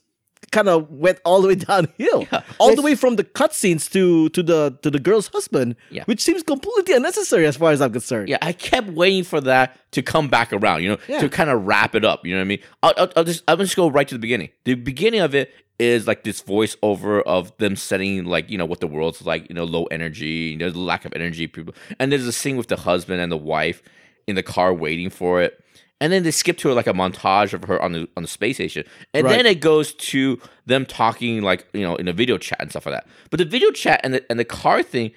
kind 0.52 0.68
of 0.68 0.90
went 0.90 1.18
all 1.24 1.40
the 1.42 1.48
way 1.48 1.54
downhill, 1.70 2.26
Yeah. 2.32 2.42
all 2.58 2.74
the 2.74 2.82
way 2.82 2.94
from 2.94 3.16
the 3.16 3.24
cutscenes 3.24 3.90
to 3.92 4.28
to 4.30 4.42
the 4.42 4.76
to 4.82 4.90
the 4.90 4.98
girl's 4.98 5.28
husband, 5.28 5.76
Yeah. 5.90 6.04
which 6.06 6.20
seems 6.20 6.42
completely 6.42 6.94
unnecessary 6.94 7.46
as 7.46 7.56
far 7.56 7.70
as 7.72 7.80
I'm 7.80 7.92
concerned. 7.92 8.28
Yeah, 8.28 8.38
I 8.42 8.52
kept 8.52 8.88
waiting 8.88 9.24
for 9.24 9.40
that 9.42 9.78
to 9.92 10.02
come 10.02 10.28
back 10.28 10.52
around. 10.52 10.82
You 10.82 10.90
know, 10.90 10.98
Yeah. 11.08 11.20
to 11.20 11.28
kind 11.28 11.50
of 11.50 11.66
wrap 11.66 11.94
it 11.94 12.04
up. 12.04 12.24
You 12.26 12.32
know 12.34 12.38
what 12.40 12.44
I 12.44 12.48
mean? 12.48 12.60
I'll, 12.82 12.94
I'll, 12.96 13.12
I'll 13.16 13.24
just 13.24 13.42
I'll 13.46 13.56
just 13.56 13.76
go 13.76 13.88
right 13.88 14.08
to 14.08 14.14
the 14.14 14.18
beginning. 14.20 14.48
The 14.64 14.74
beginning 14.74 15.20
of 15.20 15.34
it 15.34 15.52
is 15.78 16.06
like 16.06 16.24
this 16.24 16.42
voiceover 16.42 17.22
of 17.24 17.56
them 17.56 17.74
setting 17.74 18.24
like 18.24 18.50
you 18.50 18.58
know 18.58 18.66
what 18.66 18.80
the 18.80 18.86
world's 18.86 19.22
like. 19.24 19.48
You 19.48 19.54
know, 19.54 19.64
low 19.64 19.84
energy. 19.84 20.56
There's 20.56 20.74
a 20.74 20.78
lack 20.80 21.04
of 21.04 21.12
energy. 21.14 21.46
People, 21.46 21.74
and 21.98 22.10
there's 22.10 22.26
a 22.26 22.32
scene 22.32 22.56
with 22.56 22.68
the 22.68 22.76
husband 22.76 23.20
and 23.20 23.30
the 23.30 23.36
wife 23.36 23.82
in 24.26 24.34
the 24.36 24.42
car 24.42 24.74
waiting 24.74 25.10
for 25.10 25.40
it. 25.40 25.62
And 26.00 26.12
then 26.12 26.22
they 26.22 26.30
skip 26.30 26.56
to 26.58 26.72
like 26.72 26.86
a 26.86 26.92
montage 26.94 27.52
of 27.52 27.64
her 27.64 27.80
on 27.82 27.92
the 27.92 28.08
on 28.16 28.22
the 28.22 28.28
space 28.28 28.56
station, 28.56 28.84
and 29.12 29.24
Right. 29.26 29.36
then 29.36 29.46
it 29.46 29.60
goes 29.60 29.92
to 29.94 30.40
them 30.66 30.86
talking 30.86 31.42
like 31.42 31.66
you 31.74 31.82
know 31.82 31.96
in 31.96 32.08
a 32.08 32.12
video 32.12 32.38
chat 32.38 32.58
and 32.60 32.70
stuff 32.70 32.86
like 32.86 32.94
that. 32.94 33.06
But 33.30 33.38
the 33.38 33.44
video 33.44 33.70
chat 33.70 34.00
and 34.02 34.14
the 34.14 34.24
and 34.30 34.38
the 34.38 34.44
car 34.46 34.82
thing, 34.82 35.12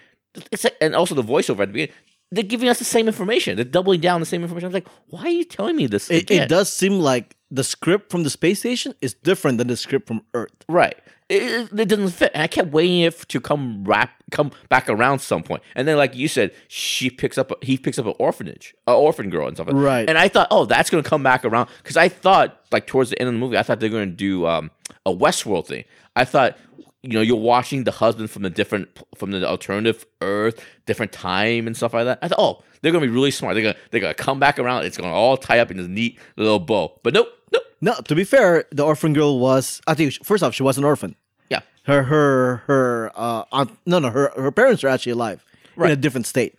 it's 0.52 0.66
like, 0.66 0.75
and 0.82 0.94
also 0.94 1.16
the 1.16 1.24
voiceover 1.24 1.62
at 1.62 1.70
the 1.70 1.74
beginning, 1.74 1.96
they're 2.34 2.44
giving 2.44 2.70
us 2.70 2.80
the 2.80 2.86
same 2.86 3.08
information. 3.08 3.56
They're 3.56 3.66
doubling 3.66 4.02
down 4.02 4.20
the 4.20 4.25
same 4.25 4.42
information. 4.44 4.66
I 4.66 4.70
was 4.70 4.74
like, 4.74 4.88
why 5.08 5.22
are 5.24 5.30
you 5.30 5.44
telling 5.44 5.75
me 5.75 5.88
this? 5.88 6.10
It, 6.10 6.24
again? 6.24 6.44
it 6.44 6.50
does 6.50 6.72
seem 6.72 7.00
like 7.00 7.36
the 7.52 7.63
script 7.63 8.10
from 8.12 8.24
the 8.24 8.30
space 8.30 8.60
station 8.60 8.94
is 9.02 9.13
different 9.13 9.58
than 9.60 9.68
the 9.68 9.78
script 9.78 10.08
from 10.08 10.22
Earth. 10.34 10.52
right. 10.68 10.96
It, 11.30 11.42
it- 11.72 11.80
it 11.80 11.86
doesn't 11.90 12.10
fit, 12.10 12.32
and 12.34 12.44
I 12.44 12.48
kept 12.48 12.72
waiting 12.72 13.00
it 13.00 13.18
to 13.30 13.40
come 13.40 13.84
wrap, 13.86 14.12
come 14.32 14.52
back 14.70 14.90
around 14.90 15.20
some 15.20 15.42
point. 15.42 15.63
And 15.74 15.88
then, 15.88 15.96
like 15.98 16.16
you 16.16 16.28
said, 16.28 16.52
she 16.68 17.10
picks 17.10 17.38
up, 17.38 17.52
he 17.63 17.78
picks 17.78 17.98
up 17.98 18.06
an 18.06 18.13
orphanage, 18.20 18.75
an 18.88 18.94
orphan 18.96 19.30
girl, 19.30 19.48
and 19.48 19.56
stuff. 19.56 19.68
like 19.68 19.75
that. 19.75 19.82
Right. 19.82 20.10
And 20.10 20.18
I 20.18 20.28
thought, 20.28 20.48
oh, 20.52 20.66
that's 20.66 20.90
gonna 20.90 21.02
come 21.02 21.24
back 21.24 21.46
around 21.46 21.70
because 21.82 21.96
I 21.98 22.10
thought, 22.10 22.60
like 22.72 22.88
towards 22.88 23.10
the 23.10 23.20
end 23.20 23.30
of 23.30 23.34
the 23.36 23.40
movie, 23.40 23.58
I 23.58 23.63
thought 23.63 23.80
they're 23.80 23.90
gonna 23.90 24.06
do 24.08 24.46
um, 24.46 24.70
a 25.06 25.12
Westworld 25.13 25.66
thing. 25.66 25.86
I 26.16 26.25
thought, 26.25 26.58
you 27.03 27.12
know, 27.13 27.22
you're 27.22 27.36
watching 27.36 27.83
the 27.83 27.91
husband 27.91 28.29
from 28.31 28.43
the 28.43 28.50
different, 28.50 28.88
from 29.15 29.31
the 29.31 29.45
alternative 29.48 30.05
Earth, 30.22 30.63
different 30.86 31.12
time 31.12 31.67
and 31.67 31.75
stuff 31.75 31.93
like 31.93 32.05
that. 32.05 32.19
I 32.22 32.29
thought, 32.29 32.39
oh, 32.39 32.63
they're 32.81 32.91
gonna 32.91 33.05
be 33.05 33.12
really 33.12 33.31
smart. 33.31 33.55
They're 33.55 33.63
gonna, 33.63 33.75
they're 33.91 34.01
gonna 34.01 34.13
come 34.13 34.39
back 34.39 34.57
around. 34.57 34.86
It's 34.86 34.98
gonna 34.98 35.13
all 35.13 35.38
tie 35.38 35.60
up 35.60 35.69
in 35.69 35.77
this 35.77 35.88
neat 35.88 36.17
little 36.38 36.60
bow. 36.60 37.00
But 37.03 37.13
nope, 37.13 37.27
nope. 37.51 37.63
No, 37.81 37.93
to 37.95 38.15
be 38.15 38.24
fair, 38.24 38.65
the 38.72 38.83
orphan 38.86 39.13
girl 39.13 39.39
was. 39.39 39.81
I 39.86 39.93
think 39.93 40.13
first 40.24 40.43
off, 40.43 40.53
she 40.55 40.63
was 40.63 40.77
an 40.77 40.83
orphan. 40.86 41.15
Yeah. 41.50 41.60
Her 41.86 42.03
her 42.03 42.57
her 42.67 43.12
uh 43.15 43.43
aunt, 43.51 43.77
no 43.86 44.00
no 44.00 44.10
her 44.10 44.31
her 44.38 44.51
parents 44.51 44.83
are 44.83 44.88
actually 44.89 45.12
alive 45.13 45.43
right. 45.75 45.91
in 45.91 45.98
a 45.98 46.01
different 46.01 46.25
state. 46.25 46.55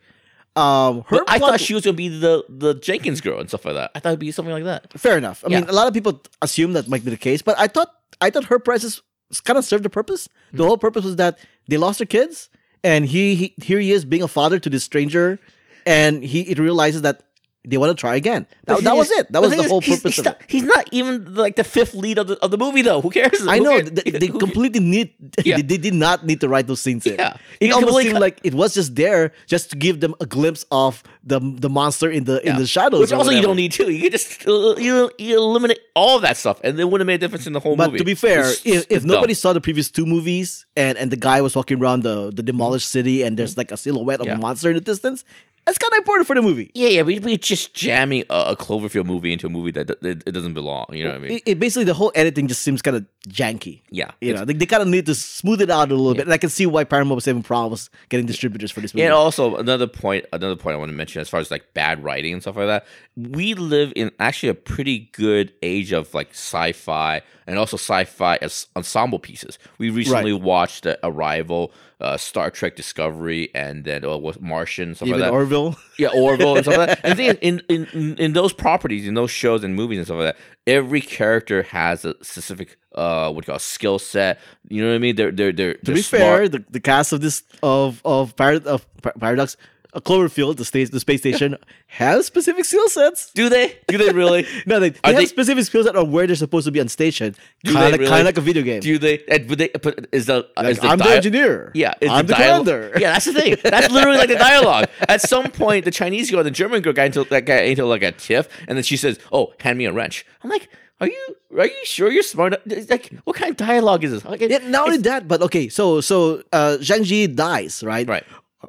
Um, 0.56 1.02
her 1.08 1.18
But 1.18 1.30
I 1.30 1.38
plot- 1.38 1.50
thought 1.52 1.60
she 1.60 1.74
was 1.74 1.84
gonna 1.84 1.96
be 1.96 2.08
the 2.08 2.44
the 2.48 2.74
Jenkins 2.74 3.20
girl 3.20 3.40
and 3.40 3.48
stuff 3.48 3.64
like 3.64 3.74
that. 3.74 3.90
I 3.94 4.00
thought 4.00 4.10
it'd 4.10 4.20
be 4.20 4.30
something 4.30 4.52
like 4.52 4.64
that. 4.64 4.92
fair 4.98 5.16
enough. 5.18 5.42
I 5.44 5.48
mean, 5.48 5.64
a 5.64 5.72
lot 5.72 5.88
of 5.88 5.94
people 5.94 6.22
assume 6.42 6.74
that 6.74 6.86
might 6.88 7.04
be 7.04 7.10
the 7.10 7.16
case, 7.16 7.42
but 7.42 7.58
I 7.58 7.66
thought 7.66 7.88
I 8.20 8.30
thought 8.30 8.44
her 8.44 8.58
presence 8.58 9.02
kind 9.44 9.58
of 9.58 9.64
served 9.64 9.84
the 9.84 9.90
purpose. 9.90 10.28
Hmm. 10.50 10.58
The 10.58 10.64
whole 10.64 10.78
purpose 10.78 11.04
was 11.04 11.16
that 11.16 11.38
they 11.68 11.76
lost 11.76 11.98
their 11.98 12.06
kids, 12.06 12.50
and 12.82 13.06
he, 13.06 13.34
he 13.34 13.54
here 13.62 13.80
he 13.80 13.92
is 13.92 14.04
being 14.04 14.22
a 14.22 14.28
father 14.28 14.58
to 14.58 14.70
this 14.70 14.84
stranger, 14.84 15.38
and 15.86 16.22
he 16.22 16.42
it 16.42 16.58
realizes 16.58 17.02
that 17.02 17.22
they 17.66 17.78
want 17.78 17.90
to 17.90 18.00
try 18.00 18.14
again. 18.16 18.46
That, 18.66 18.82
that 18.84 18.94
was 18.96 19.10
is- 19.10 19.18
it. 19.20 19.32
That 19.32 19.40
was 19.42 19.50
thing 19.50 19.62
the 19.62 19.68
whole 19.68 19.80
he's- 19.80 19.98
purpose 20.00 20.16
he's 20.16 20.18
of 20.20 20.24
not, 20.26 20.40
it. 20.42 20.46
He's 20.50 20.62
not 20.62 20.88
even 20.92 21.34
like 21.34 21.56
the 21.56 21.64
fifth 21.64 21.94
lead 21.94 22.18
of 22.18 22.26
the, 22.28 22.38
of 22.44 22.50
the 22.50 22.58
movie, 22.58 22.82
though. 22.82 23.00
Who 23.00 23.10
cares? 23.10 23.46
I 23.46 23.56
Who 23.58 23.64
know 23.64 23.70
cares? 23.78 23.90
they, 23.90 24.10
they 24.10 24.28
completely 24.44 24.80
need 24.80 25.14
Yeah. 25.44 25.56
they, 25.56 25.62
they 25.62 25.78
did 25.78 25.94
not 25.94 26.26
need 26.26 26.40
to 26.42 26.48
write 26.48 26.66
those 26.66 26.80
scenes 26.80 27.06
in. 27.06 27.14
Yeah. 27.16 27.36
It 27.60 27.72
almost 27.72 27.98
seemed 27.98 28.12
cut- 28.12 28.20
like 28.20 28.40
it 28.44 28.54
was 28.54 28.74
just 28.74 28.94
there 28.96 29.32
just 29.46 29.70
to 29.70 29.76
give 29.76 30.00
them 30.00 30.14
a 30.20 30.26
glimpse 30.26 30.66
of 30.70 31.02
the 31.24 31.40
the 31.40 31.70
monster 31.70 32.10
in 32.10 32.24
the 32.24 32.46
in 32.46 32.56
the 32.56 32.66
shadows. 32.66 33.00
Which 33.00 33.12
also 33.12 33.30
you 33.30 33.40
don't 33.42 33.56
need 33.56 33.72
to. 33.72 33.90
You 33.90 34.02
can 34.02 34.10
just 34.12 34.44
you, 34.44 35.10
you 35.18 35.36
eliminate 35.38 35.78
all 35.96 36.20
that 36.20 36.36
stuff, 36.36 36.60
and 36.64 36.78
it 36.78 36.84
wouldn't 36.84 37.00
have 37.00 37.06
made 37.06 37.14
a 37.22 37.24
difference 37.26 37.46
in 37.46 37.52
the 37.54 37.60
whole 37.60 37.76
But 37.76 37.86
movie. 37.86 37.98
But 37.98 38.02
to 38.02 38.04
be 38.04 38.14
fair, 38.14 38.40
It's- 38.40 38.62
if, 38.64 38.86
if 38.90 39.02
dumb. 39.02 39.12
nobody 39.12 39.32
saw 39.34 39.52
the 39.52 39.60
previous 39.60 39.90
two 39.90 40.04
movies 40.06 40.66
and, 40.76 40.98
and 40.98 41.10
the 41.10 41.16
guy 41.16 41.40
was 41.40 41.56
walking 41.56 41.80
around 41.80 42.02
the, 42.02 42.30
the 42.34 42.42
demolished 42.42 42.88
city 42.88 43.22
and 43.22 43.36
there's 43.38 43.56
like 43.56 43.70
a 43.72 43.76
silhouette 43.76 44.20
of 44.20 44.26
Yeah. 44.26 44.34
a 44.34 44.38
monster 44.38 44.68
in 44.70 44.74
the 44.74 44.80
distance, 44.80 45.24
that's 45.64 45.78
kind 45.78 45.92
of 45.92 45.98
important 45.98 46.26
for 46.26 46.34
the 46.34 46.42
movie. 46.42 46.70
yeah, 46.74 46.88
yeah, 46.88 47.02
we 47.02 47.18
we 47.18 47.36
just 47.38 47.74
jamming 47.74 48.24
a, 48.30 48.34
a 48.48 48.56
Cloverfield 48.56 49.06
movie 49.06 49.32
into 49.32 49.46
a 49.46 49.50
movie 49.50 49.70
that 49.72 49.90
it, 49.90 50.22
it 50.26 50.32
doesn't 50.32 50.54
belong. 50.54 50.86
You 50.90 51.04
know 51.04 51.10
what 51.10 51.16
I 51.16 51.20
mean? 51.20 51.32
It, 51.32 51.42
it 51.46 51.58
basically 51.58 51.84
the 51.84 51.94
whole 51.94 52.12
editing 52.14 52.48
just 52.48 52.62
seems 52.62 52.82
kind 52.82 52.96
of 52.96 53.06
janky. 53.28 53.82
yeah, 53.90 54.10
You 54.20 54.34
know, 54.34 54.44
they, 54.44 54.52
they 54.52 54.66
kind 54.66 54.82
of 54.82 54.88
need 54.88 55.06
to 55.06 55.14
smooth 55.14 55.62
it 55.62 55.70
out 55.70 55.90
a 55.90 55.94
little 55.94 56.14
bit, 56.14 56.26
and 56.26 56.32
I 56.32 56.38
can 56.38 56.50
see 56.50 56.66
why 56.66 56.84
Paramount 56.84 57.14
was 57.16 57.24
having 57.24 57.42
problems 57.42 57.88
getting 58.08 58.26
distributors 58.26 58.70
for 58.70 58.80
this 58.80 58.94
movie. 58.94 59.04
And 59.04 59.14
also 59.14 59.56
another 59.56 59.86
point, 59.86 60.26
another 60.32 60.56
point 60.56 60.74
I 60.74 60.78
want 60.78 60.90
to 60.90 60.96
mention 60.96 61.20
as 61.20 61.28
far 61.28 61.40
as 61.40 61.50
like 61.50 61.72
bad 61.74 62.04
writing 62.04 62.32
and 62.34 62.42
stuff 62.42 62.56
like 62.56 62.66
that. 62.66 62.86
We 63.16 63.54
live 63.54 63.92
in 63.96 64.10
actually 64.20 64.50
a 64.50 64.54
pretty 64.54 65.10
good 65.12 65.52
age 65.62 65.92
of 65.92 66.12
like 66.12 66.30
sci-fi 66.30 67.22
and 67.46 67.58
also 67.58 67.76
sci-fi 67.76 68.36
as 68.40 68.66
ensemble 68.76 69.18
pieces. 69.18 69.58
We 69.78 69.90
recently 69.90 70.32
watched 70.32 70.86
uh, 70.86 70.96
Arrival, 71.02 71.72
uh, 72.00 72.16
Star 72.16 72.50
Trek 72.50 72.76
Discovery 72.76 73.50
and 73.54 73.84
then 73.84 74.04
uh, 74.04 74.16
what 74.18 74.40
Martian 74.40 74.94
stuff 74.94 75.08
Even 75.08 75.20
like 75.20 75.28
that. 75.30 75.32
Orville. 75.34 75.76
yeah, 75.98 76.08
Orville 76.08 76.56
and 76.56 76.64
stuff 76.64 76.76
like 76.76 76.88
that. 76.88 77.00
And 77.04 77.18
the 77.18 77.28
in, 77.46 77.62
in 77.68 77.86
in 77.92 78.16
in 78.18 78.32
those 78.32 78.52
properties, 78.52 79.06
in 79.06 79.14
those 79.14 79.30
shows 79.30 79.64
and 79.64 79.74
movies 79.74 79.98
and 79.98 80.06
stuff 80.06 80.18
like 80.18 80.34
that, 80.34 80.42
every 80.66 81.00
character 81.00 81.62
has 81.64 82.04
a 82.04 82.14
specific 82.22 82.76
uh 82.94 83.30
what 83.32 83.46
you 83.46 83.52
call 83.52 83.58
skill 83.58 83.98
set. 83.98 84.38
You 84.68 84.82
know 84.82 84.88
what 84.90 84.96
I 84.96 84.98
mean? 84.98 85.16
They're 85.16 85.30
they're 85.30 85.52
they're 85.52 85.74
To 85.74 85.94
be 85.94 86.02
fair, 86.02 86.48
the, 86.48 86.64
the 86.70 86.80
cast 86.80 87.12
of 87.12 87.20
this 87.20 87.42
of 87.62 88.00
of, 88.04 88.36
Parad- 88.36 88.66
of 88.66 88.86
Paradox, 89.20 89.56
uh, 89.94 90.00
Cloverfield, 90.00 90.56
the 90.56 90.64
state 90.64 90.90
the 90.90 91.00
space 91.00 91.20
station, 91.20 91.56
has 91.86 92.26
specific 92.26 92.64
skill 92.64 92.88
sets. 92.88 93.30
do 93.32 93.48
they? 93.48 93.78
Do 93.88 93.96
they 93.98 94.10
really? 94.12 94.46
No, 94.66 94.80
they, 94.80 94.90
they 94.90 94.98
Are 95.04 95.12
have 95.12 95.16
they- 95.16 95.26
specific 95.26 95.64
skill 95.64 95.84
set 95.84 95.96
on 95.96 96.10
where 96.10 96.26
they're 96.26 96.36
supposed 96.36 96.66
to 96.66 96.72
be 96.72 96.80
on 96.80 96.88
station. 96.88 97.34
Kind 97.64 97.94
of 97.94 98.00
really? 98.00 98.06
kind 98.10 98.20
of 98.20 98.26
like 98.26 98.38
a 98.38 98.40
video 98.40 98.62
game. 98.62 98.80
Do 98.80 98.98
they? 98.98 99.22
And 99.28 99.48
would 99.48 99.58
they? 99.58 99.68
But 99.68 100.06
is 100.12 100.26
the 100.26 100.46
Like, 100.56 100.66
is 100.72 100.78
the 100.80 100.88
I'm 100.88 100.98
the 100.98 101.10
engineer. 101.10 101.70
Yeah, 101.74 101.94
is 102.00 102.10
I'm 102.10 102.26
the, 102.26 102.34
dialogue- 102.34 102.66
commander. 102.66 102.92
Yeah, 103.00 103.12
that's 103.12 103.24
the 103.26 103.32
thing. 103.34 103.56
That's 103.62 103.90
literally 103.90 104.18
like 104.18 104.28
the 104.28 104.36
dialogue. 104.36 104.86
At 105.08 105.20
some 105.20 105.50
point, 105.50 105.84
the 105.84 105.90
Chinese 105.90 106.30
girl 106.30 106.40
and 106.40 106.46
the 106.46 106.50
German 106.50 106.82
girl 106.82 106.92
got 106.92 107.06
into 107.06 107.24
that 107.24 107.44
guy 107.46 107.60
into 107.62 107.84
like 107.86 108.02
a 108.02 108.12
tiff, 108.12 108.48
and 108.68 108.76
then 108.78 108.82
she 108.84 108.96
says, 108.96 109.18
"Oh, 109.32 109.52
hand 109.60 109.78
me 109.78 109.84
a 109.86 109.92
wrench." 109.92 110.24
I'm 110.42 110.50
like, 110.50 110.68
"Are 111.00 111.06
you 111.08 111.36
are 111.58 111.66
you 111.66 111.84
sure 111.84 112.10
you're 112.10 112.22
smart? 112.22 112.54
Like, 112.90 113.10
what 113.24 113.36
kind 113.36 113.50
of 113.50 113.56
dialogue 113.56 114.04
is 114.04 114.10
this?" 114.12 114.24
Like, 114.24 114.42
it- 114.42 114.50
Yeah, 114.50 114.66
not 114.68 114.86
only 114.86 114.98
that, 114.98 115.28
but 115.28 115.42
okay, 115.42 115.68
so 115.68 116.00
so 116.00 116.42
uh 116.52 116.78
Zhang 116.80 117.04
Ji 117.04 117.26
dies, 117.26 117.82
right? 117.84 118.06
Right. 118.08 118.24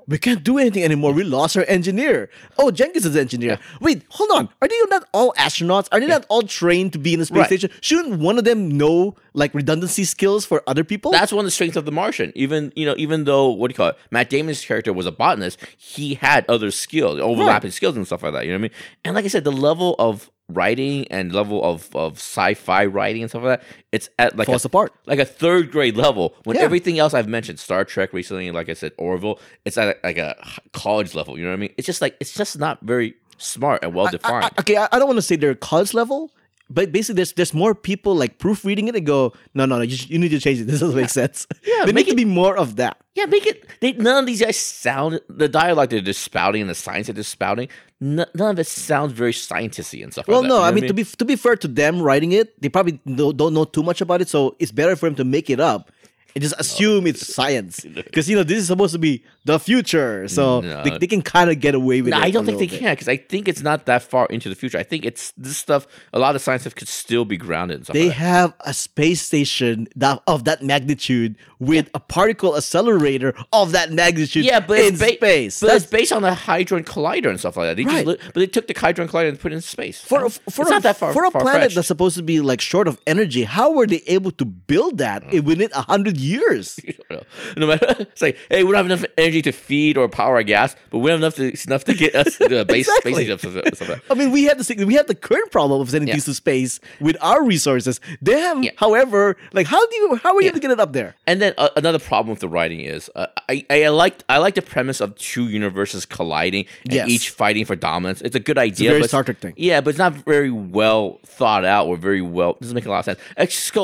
We 0.07 0.17
can't 0.17 0.43
do 0.43 0.57
anything 0.57 0.83
anymore. 0.83 1.11
We 1.13 1.23
lost 1.23 1.55
our 1.57 1.65
engineer. 1.67 2.29
Oh, 2.57 2.71
Jenkins 2.71 3.05
is 3.05 3.13
the 3.13 3.19
engineer. 3.21 3.59
Wait, 3.81 4.03
hold 4.09 4.31
on. 4.31 4.49
Are 4.61 4.67
they 4.67 4.75
not 4.89 5.07
all 5.13 5.33
astronauts? 5.37 5.87
Are 5.91 5.99
they 5.99 6.07
not 6.07 6.25
all 6.29 6.43
trained 6.43 6.93
to 6.93 6.99
be 6.99 7.13
in 7.13 7.19
the 7.19 7.25
space 7.25 7.37
Right. 7.37 7.47
station? 7.47 7.69
Shouldn't 7.81 8.19
one 8.19 8.37
of 8.37 8.43
them 8.43 8.69
know 8.77 9.15
like 9.33 9.53
redundancy 9.53 10.03
skills 10.03 10.45
for 10.45 10.63
other 10.67 10.83
people? 10.83 11.11
That's 11.11 11.31
one 11.31 11.39
of 11.45 11.47
the 11.47 11.51
strengths 11.51 11.77
of 11.77 11.85
the 11.85 11.91
Martian. 11.91 12.31
Even 12.35 12.71
you 12.75 12.85
know, 12.85 12.95
even 12.97 13.23
though 13.25 13.49
what 13.49 13.69
do 13.69 13.73
you 13.73 13.77
call 13.77 13.89
it, 13.89 13.97
Matt 14.11 14.29
Damon's 14.29 14.63
character 14.63 14.93
was 14.93 15.05
a 15.05 15.11
botanist, 15.11 15.59
he 15.77 16.15
had 16.15 16.45
other 16.49 16.71
skills, 16.71 17.19
overlapping 17.19 17.71
skills 17.71 17.95
and 17.95 18.05
stuff 18.05 18.23
like 18.23 18.33
that. 18.33 18.45
You 18.45 18.51
know 18.51 18.57
what 18.59 18.59
I 18.59 18.61
mean? 18.63 18.71
And 19.03 19.15
like 19.15 19.25
I 19.25 19.29
said, 19.29 19.43
the 19.43 19.51
level 19.51 19.95
of 19.99 20.29
writing 20.47 21.07
and 21.09 21.33
level 21.33 21.63
of, 21.63 21.93
of 21.95 22.13
sci-fi 22.17 22.85
writing 22.85 23.23
and 23.23 23.31
stuff 23.31 23.43
like 23.43 23.59
that, 23.61 23.67
it's 23.91 24.09
at 24.19 24.37
like 24.37 24.45
Falls 24.45 24.63
a, 24.65 24.67
apart. 24.67 24.93
like 25.05 25.19
a 25.19 25.25
third 25.25 25.71
grade 25.71 25.97
level. 25.97 26.35
When 26.43 26.55
Yeah. 26.57 26.63
everything 26.63 26.99
else 26.99 27.13
I've 27.13 27.27
mentioned, 27.27 27.59
Star 27.59 27.83
Trek 27.85 28.13
recently, 28.13 28.49
like 28.51 28.69
I 28.69 28.73
said, 28.73 28.91
Orville, 28.97 29.39
it's 29.65 29.77
at 29.77 30.03
like 30.03 30.17
a 30.17 30.35
college 30.73 31.15
level. 31.15 31.37
You 31.37 31.45
know 31.45 31.49
what 31.51 31.57
I 31.57 31.59
mean? 31.59 31.73
It's 31.77 31.85
just 31.87 32.01
like 32.01 32.15
it's 32.19 32.33
just 32.33 32.59
not 32.59 32.79
very 32.81 33.15
smart 33.37 33.83
and 33.83 33.93
well 33.93 34.07
defined. 34.07 34.51
Okay, 34.59 34.77
I, 34.77 34.87
I 34.91 34.99
don't 34.99 35.07
want 35.07 35.17
to 35.17 35.21
say 35.23 35.35
they're 35.35 35.55
college 35.55 35.93
level, 35.93 36.31
but 36.69 36.91
basically 36.91 37.17
there's 37.17 37.33
there's 37.33 37.53
more 37.53 37.75
people 37.75 38.15
like 38.15 38.39
proofreading 38.39 38.87
it 38.87 38.95
and 38.95 39.05
go, 39.05 39.33
no, 39.53 39.65
no, 39.65 39.77
no, 39.77 39.83
you, 39.83 39.97
you 40.07 40.17
need 40.17 40.29
to 40.29 40.39
change 40.39 40.59
it. 40.59 40.65
This 40.75 40.79
doesn't 40.79 40.95
make 40.95 41.09
sense. 41.09 41.47
Yeah, 41.63 41.85
there 41.85 41.93
make 41.93 42.07
need 42.07 42.11
to 42.11 42.15
be 42.15 42.25
more 42.25 42.57
of 42.57 42.75
that. 42.77 42.97
Yeah, 43.13 43.25
make 43.25 43.45
it. 43.45 43.65
They, 43.79 43.93
none 43.93 44.17
of 44.17 44.25
these 44.25 44.41
guys 44.41 44.57
sound 44.57 45.21
the 45.29 45.47
dialogue 45.47 45.89
they're 45.89 46.01
just 46.01 46.23
spouting 46.23 46.61
and 46.61 46.69
the 46.69 46.75
science 46.75 47.07
they're 47.07 47.15
just 47.15 47.31
spouting. 47.31 47.69
None, 48.01 48.27
none 48.33 48.51
of 48.51 48.59
it 48.59 48.67
sounds 48.67 49.13
very 49.13 49.31
scientisty 49.31 50.03
and 50.03 50.11
stuff. 50.11 50.27
Well, 50.27 50.41
like 50.41 50.49
no, 50.49 50.55
you 50.55 50.61
know 50.61 50.67
I 50.67 50.71
mean, 50.71 50.87
to 50.87 50.93
be 50.93 51.03
to 51.03 51.25
be 51.25 51.35
fair 51.35 51.55
to 51.57 51.67
them 51.67 52.01
writing 52.01 52.31
it, 52.31 52.59
they 52.61 52.69
probably 52.69 52.99
don't, 53.05 53.37
don't 53.37 53.53
know 53.53 53.65
too 53.65 53.83
much 53.83 54.01
about 54.01 54.21
it, 54.21 54.27
so 54.27 54.55
it's 54.59 54.71
better 54.71 54.95
for 54.95 55.05
them 55.07 55.15
to 55.15 55.23
make 55.23 55.49
it 55.49 55.59
up 55.59 55.91
and 56.35 56.41
just 56.41 56.53
assume 56.59 57.07
it's 57.07 57.25
science 57.35 57.79
because 57.95 58.29
you 58.29 58.35
know 58.35 58.43
this 58.43 58.59
is 58.59 58.67
supposed 58.67 58.93
to 58.93 58.99
be 58.99 59.23
the 59.45 59.59
future, 59.59 60.27
so 60.27 60.61
No. 60.61 60.83
they, 60.83 60.97
they 60.97 61.07
can 61.07 61.21
kind 61.21 61.49
of 61.51 61.59
get 61.59 61.75
away 61.75 62.01
with 62.01 62.11
No, 62.11 62.17
it. 62.19 62.23
I 62.23 62.31
don't 62.31 62.45
think 62.45 62.57
they 62.57 62.65
little 62.65 62.77
bit. 62.79 62.85
can 62.85 62.93
because 62.93 63.07
I 63.07 63.17
think 63.17 63.47
it's 63.47 63.61
not 63.61 63.85
that 63.85 64.01
far 64.03 64.25
into 64.27 64.49
the 64.49 64.55
future. 64.55 64.77
I 64.77 64.83
think 64.83 65.05
it's 65.05 65.31
this 65.37 65.55
stuff. 65.57 65.85
A 66.13 66.19
lot 66.19 66.35
of 66.35 66.41
science 66.41 66.63
stuff 66.63 66.73
could 66.75 66.87
still 66.87 67.25
be 67.25 67.37
grounded. 67.37 67.77
And 67.77 67.85
stuff 67.85 67.93
They 67.93 68.07
like 68.09 68.17
that. 68.17 68.23
have 68.23 68.53
a 68.61 68.73
space 68.73 69.21
station 69.21 69.87
that 69.95 70.21
of 70.27 70.45
that 70.45 70.63
magnitude 70.63 71.35
with 71.59 71.89
a 71.93 71.99
particle 71.99 72.57
accelerator 72.57 73.33
of 73.53 73.71
that 73.73 73.91
magnitude. 73.91 74.45
Yeah, 74.45 74.59
but 74.59 74.79
in 74.79 74.93
it's 74.95 74.99
ba- 74.99 75.13
space. 75.13 75.59
But 75.59 75.67
That's- 75.67 75.83
it's 75.83 75.91
based 75.91 76.11
on 76.11 76.23
the 76.23 76.33
Hadron 76.33 76.83
Collider 76.83 77.29
and 77.29 77.39
stuff 77.39 77.55
like 77.57 77.67
that. 77.69 77.77
They 77.77 77.83
Right. 77.85 78.05
just 78.05 78.07
li- 78.07 78.17
but 78.33 78.35
they 78.39 78.47
took 78.47 78.67
the 78.67 78.73
Hadron 78.77 79.07
Collider 79.07 79.29
and 79.29 79.39
put 79.39 79.51
it 79.51 79.55
in 79.55 79.61
space. 79.61 80.01
for 80.01 80.23
a, 80.23 80.25
It's 80.25 80.39
for 80.49 80.65
a, 80.65 80.69
not 80.71 80.83
that 80.83 80.97
far. 80.97 81.13
for 81.13 81.23
a 81.23 81.29
planet 81.31 81.51
far-fetched. 81.51 81.75
that's 81.75 81.87
supposed 81.87 82.17
to 82.17 82.23
be 82.23 82.41
like 82.41 82.61
short 82.61 82.87
of 82.87 82.99
energy. 83.05 83.43
How 83.43 83.71
were 83.71 83.85
they 83.85 84.01
able 84.07 84.31
to 84.31 84.45
build 84.45 84.97
that 84.97 85.23
Mm. 85.29 85.43
within 85.43 85.69
a 85.73 85.83
hundred 85.83 86.17
years? 86.25 86.79
no 87.57 87.67
matter, 87.67 87.95
it's 87.99 88.21
like, 88.21 88.37
hey, 88.49 88.63
we 88.63 88.71
don't 88.71 88.77
have 88.77 88.85
enough 88.87 89.05
energy 89.17 89.41
to 89.43 89.51
feed 89.51 89.97
or 89.97 90.07
power 90.09 90.35
our 90.35 90.43
gas, 90.43 90.75
but 90.89 90.99
we 90.99 91.11
have 91.11 91.19
enough 91.19 91.35
to, 91.35 91.53
enough 91.67 91.83
to 91.85 91.93
get 91.93 92.15
us 92.15 92.37
to 92.37 92.47
the 92.47 92.65
base 92.69 92.87
Exactly. 92.87 93.13
space 93.13 93.39
station. 93.39 93.39
Stuff, 93.39 93.75
stuff 93.75 93.89
like 93.89 94.03
that. 94.07 94.11
I 94.11 94.17
mean, 94.17 94.31
we 94.31 94.43
have 94.45 94.57
the 94.63 94.85
we 94.85 94.95
have 94.95 95.07
the 95.07 95.15
current 95.15 95.51
problem 95.51 95.81
of 95.81 95.89
sending 95.89 96.07
Yeah. 96.07 96.15
things 96.15 96.25
to 96.25 96.33
space 96.33 96.79
with 96.99 97.17
our 97.21 97.43
resources. 97.43 97.99
They 98.21 98.39
have, 98.39 98.63
Yeah. 98.63 98.71
however, 98.77 99.37
like 99.53 99.67
how 99.67 99.85
do 99.85 99.95
you 99.95 100.15
how 100.15 100.35
are 100.35 100.41
you 100.41 100.47
Yeah. 100.47 100.51
to 100.53 100.59
get 100.59 100.71
it 100.71 100.79
up 100.79 100.93
there? 100.93 101.15
And 101.27 101.41
then 101.41 101.53
uh, 101.57 101.69
another 101.75 101.99
problem 101.99 102.29
with 102.31 102.39
the 102.39 102.49
writing 102.49 102.79
is 102.81 103.09
uh, 103.15 103.27
I, 103.49 103.65
I 103.69 103.87
like 103.89 104.23
I 104.29 104.37
like 104.39 104.55
the 104.55 104.61
premise 104.61 105.01
of 105.01 105.15
two 105.15 105.47
universes 105.49 106.05
colliding 106.05 106.65
and 106.85 106.93
Yes. 106.93 107.09
each 107.09 107.29
fighting 107.29 107.65
for 107.65 107.75
dominance. 107.75 108.21
It's 108.21 108.35
a 108.35 108.39
good 108.39 108.57
idea. 108.57 108.89
very 108.89 109.01
but 109.01 109.09
Star 109.09 109.23
Trek 109.23 109.39
thing. 109.39 109.53
Yeah, 109.57 109.81
but 109.81 109.89
it's 109.91 109.99
not 109.99 110.13
very 110.13 110.51
well 110.51 111.19
thought 111.25 111.65
out 111.65 111.87
or 111.87 111.97
very 111.97 112.21
well. 112.21 112.53
Doesn't 112.61 112.75
make 112.75 112.85
a 112.85 112.89
lot 112.89 112.99
of 112.99 113.05
sense. 113.05 113.19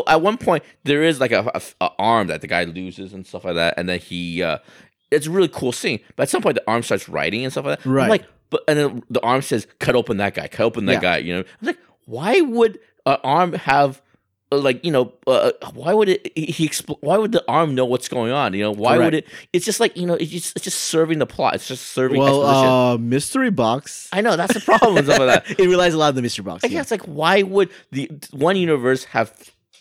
At 0.08 0.22
one 0.22 0.38
point 0.38 0.64
there 0.84 1.04
is 1.04 1.20
like 1.20 1.32
a, 1.32 1.52
a- 1.54 1.86
a 1.86 1.92
arm 2.00 2.28
that 2.32 2.42
the 2.42 2.48
guy 2.48 2.64
loses 2.64 3.14
and 3.14 3.26
stuff 3.28 3.46
like 3.46 3.56
that, 3.56 3.76
and 3.78 3.88
then 3.90 4.00
he. 4.00 4.42
Uh, 4.44 4.58
it's 5.12 5.28
a 5.28 5.32
really 5.32 5.50
cool 5.50 5.74
scene, 5.74 6.00
but 6.16 6.24
at 6.24 6.30
some 6.30 6.42
point 6.42 6.56
the 6.56 6.64
arm 6.70 6.84
starts 6.84 7.10
writing 7.10 7.44
and 7.44 7.52
stuff 7.52 7.66
like 7.66 7.80
that. 7.80 7.86
I'm 7.86 7.92
Right. 7.94 8.10
like, 8.10 8.26
but 8.50 8.64
and 8.68 8.80
then 8.80 9.04
the 9.10 9.20
arm 9.22 9.42
says, 9.42 9.68
"Cut 9.80 9.94
open 9.96 10.18
that 10.18 10.34
guy. 10.36 10.48
Cut 10.48 10.64
open 10.64 10.86
that 10.86 10.94
Yeah. 10.94 11.00
guy." 11.02 11.18
You 11.18 11.34
know, 11.36 11.40
I'm 11.62 11.68
like, 11.68 11.78
why 12.06 12.40
would 12.42 12.80
an 13.06 13.18
arm 13.24 13.54
have? 13.54 14.02
uh, 14.54 14.58
Like 14.58 14.84
you 14.86 14.92
know, 14.92 15.12
uh, 15.28 15.52
why 15.74 15.94
would 15.94 16.08
it? 16.10 16.32
He, 16.38 16.68
expl- 16.68 16.98
why 17.02 17.18
would 17.18 17.32
the 17.34 17.44
arm 17.50 17.76
know 17.76 17.84
what's 17.86 18.08
going 18.10 18.32
on? 18.32 18.54
You 18.54 18.64
know, 18.64 18.72
why 18.72 18.98
would 18.98 19.14
it? 19.14 19.28
It's 19.54 19.66
just 19.66 19.80
like 19.82 19.96
you 19.98 20.06
know, 20.06 20.14
it's 20.16 20.32
just, 20.32 20.56
it's 20.56 20.64
just 20.66 20.80
serving 20.80 21.20
the 21.20 21.26
plot. 21.26 21.56
It's 21.56 21.68
just 21.68 21.88
serving 21.92 22.20
Well, 22.20 22.46
uh, 22.46 22.98
mystery 22.98 23.50
box. 23.52 24.08
I 24.14 24.22
know 24.22 24.36
that's 24.38 24.54
the 24.54 24.60
problem 24.62 24.96
with 24.96 25.08
that. 25.08 25.44
it 25.60 25.68
relies 25.68 25.94
a 25.94 25.98
lot 25.98 26.08
on 26.10 26.16
the 26.16 26.22
mystery 26.22 26.44
box. 26.44 26.64
Yeah. 26.64 26.70
yeah, 26.70 26.82
it's 26.82 26.92
like 26.92 27.04
why 27.04 27.44
would 27.44 27.70
the 27.92 28.10
one 28.32 28.56
universe 28.56 29.04
have 29.06 29.34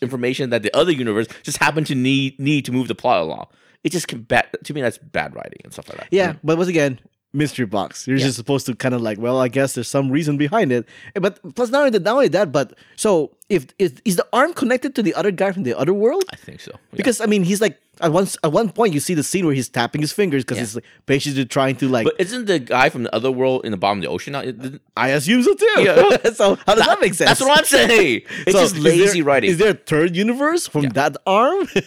information 0.03 0.51
that 0.51 0.63
the 0.63 0.75
other 0.77 0.93
universe 0.93 1.27
just 1.43 1.59
happened 1.59 1.87
to 1.89 1.95
need 1.95 2.39
need 2.39 2.65
to 2.67 2.73
move 2.73 2.89
the 2.89 2.95
plot 2.95 3.21
along? 3.23 3.47
It 3.85 3.93
just 3.93 4.09
can 4.09 4.23
bad 4.23 4.47
to 4.65 4.75
me. 4.75 4.81
That's 4.83 4.99
bad 4.99 5.35
writing 5.35 5.61
and 5.65 5.73
stuff 5.73 5.89
like 5.89 5.99
that. 5.99 6.09
Yeah, 6.11 6.35
but 6.45 6.57
once 6.59 6.69
again, 6.69 6.99
mystery 7.33 7.65
box. 7.67 8.07
You're 8.07 8.19
Yeah. 8.19 8.25
just 8.27 8.37
supposed 8.37 8.67
to 8.67 8.75
kind 8.75 8.95
of 8.95 9.01
like, 9.01 9.19
well, 9.19 9.39
I 9.41 9.49
guess 9.49 9.75
there's 9.75 9.89
some 9.89 10.11
reason 10.11 10.37
behind 10.37 10.73
it. 10.73 10.87
But 11.15 11.39
plus, 11.55 11.71
not 11.71 11.79
only 11.81 11.91
that, 11.91 12.03
not 12.03 12.15
only 12.15 12.29
that, 12.29 12.51
but 12.53 12.75
so 12.97 13.31
if 13.49 13.67
is, 13.79 13.95
is 14.05 14.17
the 14.17 14.27
arm 14.33 14.53
connected 14.53 14.95
to 14.97 15.03
the 15.03 15.15
other 15.15 15.31
guy 15.31 15.53
from 15.53 15.63
the 15.63 15.79
other 15.79 15.95
world? 15.95 16.25
I 16.31 16.37
think 16.37 16.61
so. 16.61 16.73
Yeah. 16.73 16.97
Because 16.97 17.21
I 17.21 17.27
mean, 17.27 17.45
he's 17.45 17.61
like 17.61 17.81
at 18.01 18.13
one 18.13 18.27
at 18.43 18.53
one 18.53 18.71
point 18.71 18.95
you 18.95 19.01
see 19.01 19.15
the 19.15 19.23
scene 19.23 19.45
where 19.47 19.55
he's 19.55 19.69
tapping 19.69 20.01
his 20.01 20.13
fingers 20.13 20.45
because 20.45 20.57
Yeah. 20.59 20.63
he's 20.63 20.75
like, 20.77 20.85
basically 21.07 21.45
trying 21.45 21.77
to 21.77 21.89
like. 21.89 22.05
but 22.05 22.15
isn't 22.19 22.47
the 22.47 22.59
guy 22.59 22.89
from 22.89 23.03
the 23.05 23.15
other 23.15 23.31
world 23.31 23.65
in 23.65 23.71
the 23.71 23.77
bottom 23.77 23.99
of 23.99 24.03
the 24.03 24.09
ocean? 24.09 24.35
It- 24.35 24.81
I 24.97 25.09
assume 25.09 25.43
so 25.43 25.55
too. 25.55 25.67
Yeah. 25.79 26.31
so 26.35 26.57
how 26.67 26.75
does 26.75 26.87
that, 26.87 27.01
make 27.01 27.15
sense? 27.15 27.31
That's 27.31 27.41
what 27.41 27.59
I'm 27.59 27.65
saying. 27.65 28.23
It's 28.47 28.53
So 28.53 28.61
just 28.61 28.77
lazy 28.77 29.21
there- 29.21 29.25
writing. 29.29 29.51
Is 29.51 29.59
there 29.59 29.71
a 29.71 29.75
third 29.75 30.17
universe 30.17 30.67
from 30.67 30.89
that 30.91 31.17
arm? 31.27 31.69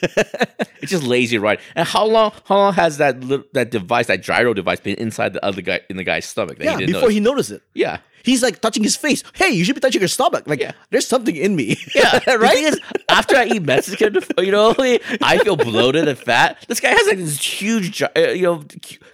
It's 0.81 0.91
just 0.91 1.03
lazy 1.03 1.37
writing. 1.37 1.63
And 1.75 1.87
how 1.87 2.05
long? 2.05 2.33
How 2.45 2.57
long 2.57 2.73
has 2.73 2.97
that 2.97 3.21
that 3.53 3.71
device, 3.71 4.07
that 4.07 4.21
gyro 4.21 4.53
device, 4.53 4.79
been 4.81 4.95
inside 4.97 5.31
the 5.33 5.43
other 5.45 5.61
guy 5.61 5.79
in 5.89 5.95
the 5.95 6.03
guy's 6.03 6.25
stomach? 6.25 6.57
That 6.57 6.65
yeah, 6.65 6.71
he 6.73 6.77
didn't 6.79 6.93
before 6.93 7.01
notice? 7.03 7.13
he 7.13 7.19
noticed 7.21 7.51
it. 7.51 7.61
yeah. 7.73 7.97
He's 8.23 8.41
like 8.41 8.59
touching 8.61 8.83
his 8.83 8.95
face. 8.95 9.23
Hey, 9.35 9.49
you 9.51 9.63
should 9.63 9.75
be 9.75 9.81
touching 9.81 10.01
your 10.01 10.07
stomach. 10.07 10.47
Like, 10.47 10.59
Yeah. 10.61 10.71
there's 10.89 11.07
something 11.07 11.35
in 11.35 11.55
me. 11.55 11.77
Yeah, 11.95 12.35
right. 12.35 12.57
is, 12.57 12.79
after 13.09 13.35
I 13.35 13.45
eat 13.45 13.61
Mexican, 13.63 14.17
you 14.39 14.51
know, 14.51 14.73
I 15.21 15.37
feel 15.43 15.55
bloated 15.55 16.07
and 16.07 16.17
fat. 16.17 16.65
This 16.67 16.79
guy 16.79 16.89
has 16.89 17.07
like 17.07 17.17
this 17.17 17.39
huge, 17.43 18.01
uh, 18.01 18.09
you 18.15 18.41
know, 18.43 18.63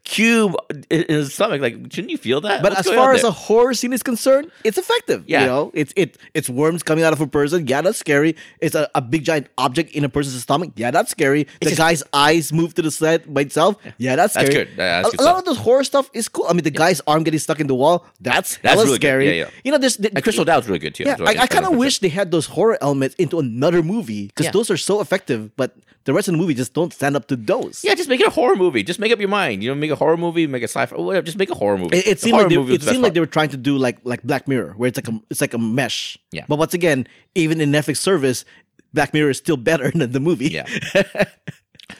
cube 0.03 0.55
in 0.89 1.05
his 1.09 1.33
stomach. 1.33 1.61
Like, 1.61 1.73
shouldn't 1.91 2.09
you 2.11 2.17
feel 2.17 2.41
that? 2.41 2.61
But 2.61 2.73
What's 2.73 2.87
as 2.87 2.95
far 2.95 3.13
as 3.13 3.23
a 3.23 3.31
horror 3.31 3.73
scene 3.73 3.93
is 3.93 4.03
concerned, 4.03 4.51
it's 4.63 4.77
effective. 4.77 5.23
Yeah. 5.27 5.41
You 5.41 5.45
know, 5.47 5.71
it's 5.73 5.93
it 5.95 6.17
it's 6.33 6.49
worms 6.49 6.83
coming 6.83 7.03
out 7.03 7.13
of 7.13 7.21
a 7.21 7.27
person. 7.27 7.67
Yeah, 7.67 7.81
that's 7.81 7.97
scary. 7.97 8.35
It's 8.59 8.75
a, 8.75 8.89
a 8.95 9.01
big 9.01 9.23
giant 9.23 9.47
object 9.57 9.91
in 9.91 10.03
a 10.03 10.09
person's 10.09 10.41
stomach. 10.41 10.71
Yeah, 10.75 10.91
that's 10.91 11.11
scary. 11.11 11.43
The 11.61 11.65
just- 11.69 11.77
guy's 11.77 12.03
eyes 12.13 12.53
move 12.53 12.73
to 12.75 12.81
the 12.81 12.91
side 12.91 13.31
by 13.33 13.41
itself. 13.41 13.75
Yeah, 13.97 14.15
that's 14.15 14.33
That's 14.35 14.47
scary. 14.49 14.65
good. 14.65 14.77
Yeah, 14.77 15.01
that's 15.01 15.13
a, 15.13 15.17
good 15.17 15.23
a 15.23 15.25
lot 15.29 15.39
of 15.39 15.45
those 15.45 15.57
horror 15.57 15.83
stuff 15.83 16.09
is 16.13 16.27
cool. 16.29 16.45
I 16.49 16.53
mean, 16.53 16.63
the 16.63 16.71
guy's 16.71 17.01
arm 17.07 17.23
getting 17.23 17.39
stuck 17.39 17.59
in 17.59 17.67
the 17.67 17.75
wall. 17.75 18.05
That's 18.21 18.57
That's 18.57 18.75
hella 18.81 18.98
really 19.03 19.25
good. 19.25 19.35
Yeah, 19.37 19.43
yeah. 19.45 19.49
You 19.63 19.71
know, 19.71 19.77
there's 19.77 19.97
the, 19.97 20.11
and 20.13 20.23
Chris 20.23 20.37
O'Dowd's 20.39 20.67
really 20.67 20.79
good 20.79 20.95
too. 20.95 21.03
Yeah, 21.05 21.17
I, 21.19 21.35
I 21.43 21.47
kind 21.47 21.65
of 21.65 21.75
wish 21.75 21.99
they 21.99 22.09
had 22.09 22.31
those 22.31 22.45
horror 22.47 22.77
elements 22.81 23.15
into 23.15 23.39
another 23.39 23.81
movie 23.83 24.27
because 24.27 24.45
Yeah. 24.47 24.51
those 24.51 24.69
are 24.69 24.77
so 24.77 25.01
effective. 25.01 25.55
But 25.55 25.75
the 26.05 26.13
rest 26.13 26.27
of 26.27 26.33
the 26.33 26.37
movie 26.37 26.53
just 26.53 26.73
don't 26.73 26.93
stand 26.93 27.15
up 27.15 27.27
to 27.27 27.35
those. 27.35 27.83
Yeah, 27.83 27.93
just 27.95 28.09
make 28.09 28.19
it 28.19 28.27
a 28.27 28.31
horror 28.31 28.55
movie. 28.55 28.83
Just 28.83 28.99
make 28.99 29.11
up 29.11 29.19
your 29.19 29.29
mind. 29.29 29.63
You 29.63 29.69
know, 29.69 29.75
make 29.75 29.91
a 29.91 29.95
horror 29.95 30.17
movie, 30.17 30.47
make 30.47 30.63
a 30.63 30.67
sci-fi, 30.67 30.95
whatever. 30.95 31.25
Just 31.25 31.37
make 31.37 31.49
a 31.49 31.55
horror 31.55 31.77
movie. 31.77 31.97
It, 31.97 32.07
it 32.07 32.19
seemed 32.19 32.37
like 32.37 32.49
they, 32.49 32.57
movie 32.57 32.75
it 32.75 32.81
seemed 32.83 33.01
like 33.03 33.13
they 33.13 33.19
were 33.19 33.25
trying 33.25 33.49
to 33.49 33.57
do 33.57 33.77
like 33.77 33.97
like 34.03 34.23
Black 34.23 34.47
Mirror, 34.47 34.73
where 34.77 34.87
it's 34.87 34.97
like 34.97 35.07
a 35.07 35.19
it's 35.29 35.41
like 35.41 35.53
a 35.53 35.59
mesh. 35.59 36.17
Yeah. 36.31 36.45
But 36.47 36.57
once 36.59 36.73
again, 36.73 37.07
even 37.35 37.61
in 37.61 37.71
Netflix 37.71 37.97
service, 37.97 38.45
Black 38.93 39.13
Mirror 39.13 39.29
is 39.31 39.37
still 39.37 39.57
better 39.57 39.91
than 39.95 40.11
the 40.11 40.19
movie. 40.19 40.49
Yeah. 40.49 40.65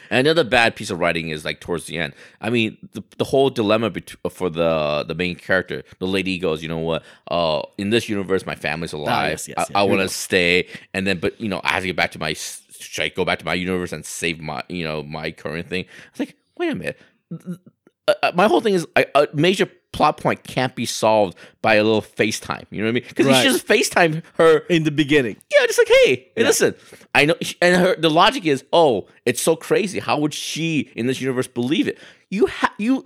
And 0.10 0.28
another 0.28 0.44
bad 0.44 0.76
piece 0.76 0.90
of 0.90 1.00
writing 1.00 1.30
is 1.30 1.46
like 1.46 1.60
towards 1.60 1.86
the 1.86 1.98
end. 1.98 2.14
I 2.42 2.50
mean, 2.50 2.78
the, 2.94 3.04
the 3.18 3.24
whole 3.24 3.50
dilemma 3.50 3.90
bet- 3.90 4.16
for 4.30 4.50
the 4.50 5.04
the 5.08 5.16
main 5.16 5.36
character, 5.36 5.84
the 6.00 6.08
lady 6.08 6.38
goes, 6.38 6.62
you 6.62 6.70
know 6.70 6.78
what? 6.78 7.04
Uh, 7.30 7.62
in 7.78 7.90
this 7.90 8.08
universe, 8.10 8.46
my 8.46 8.56
family's 8.56 8.94
alive. 8.94 9.10
Ah, 9.10 9.28
yes, 9.30 9.48
yes, 9.48 9.72
I. 9.74 9.82
I 9.82 9.84
want 9.84 10.02
to 10.02 10.10
stay, 10.10 10.68
and 10.94 11.08
then, 11.08 11.20
but 11.20 11.40
you 11.42 11.50
know, 11.50 11.62
I 11.64 11.74
have 11.74 11.84
to 11.84 11.88
get 11.88 11.96
back 11.96 12.12
to 12.12 12.20
my. 12.20 12.34
Should 12.34 13.04
I 13.04 13.10
go 13.10 13.26
back 13.26 13.40
to 13.40 13.46
my 13.46 13.56
universe 13.56 13.92
and 13.92 14.06
save 14.06 14.40
my, 14.40 14.64
you 14.70 14.84
know, 14.84 15.04
my 15.04 15.32
current 15.32 15.68
thing? 15.68 15.86
I 15.86 16.10
was 16.12 16.20
like, 16.20 16.36
wait 16.58 16.72
a 16.72 16.76
minute. 16.76 17.00
Uh, 18.08 18.14
uh, 18.24 18.32
my 18.34 18.48
whole 18.48 18.62
thing 18.62 18.74
is 18.74 18.88
a, 18.96 19.06
a 19.16 19.28
major 19.34 19.70
plot 19.92 20.18
point 20.18 20.44
can't 20.44 20.76
be 20.76 20.86
solved 20.86 21.38
by 21.62 21.76
a 21.76 21.84
little 21.84 22.02
FaceTime. 22.02 22.66
You 22.70 22.80
know 22.82 22.86
what 22.86 22.90
I 22.90 22.94
mean? 22.94 23.04
Because 23.08 23.26
Right. 23.26 23.46
he 23.46 23.52
just 23.52 23.68
FaceTime 23.68 24.22
her. 24.36 24.60
In 24.70 24.84
the 24.84 24.92
beginning. 24.92 25.36
Yeah, 25.52 25.66
just 25.66 25.80
like, 25.80 25.88
hey, 26.06 26.28
hey, 26.36 26.44
listen, 26.44 26.76
I 27.16 27.26
know. 27.26 27.36
And 27.62 27.76
her, 27.82 27.96
the 27.96 28.10
logic 28.10 28.46
is, 28.46 28.64
oh, 28.72 29.08
it's 29.26 29.42
so 29.42 29.56
crazy. 29.56 30.00
How 30.00 30.20
would 30.20 30.34
she 30.34 30.92
in 30.96 31.08
this 31.08 31.20
universe 31.20 31.48
believe 31.48 31.88
it? 31.88 31.98
You 32.30 32.46
have 32.46 32.72
you, 32.78 33.04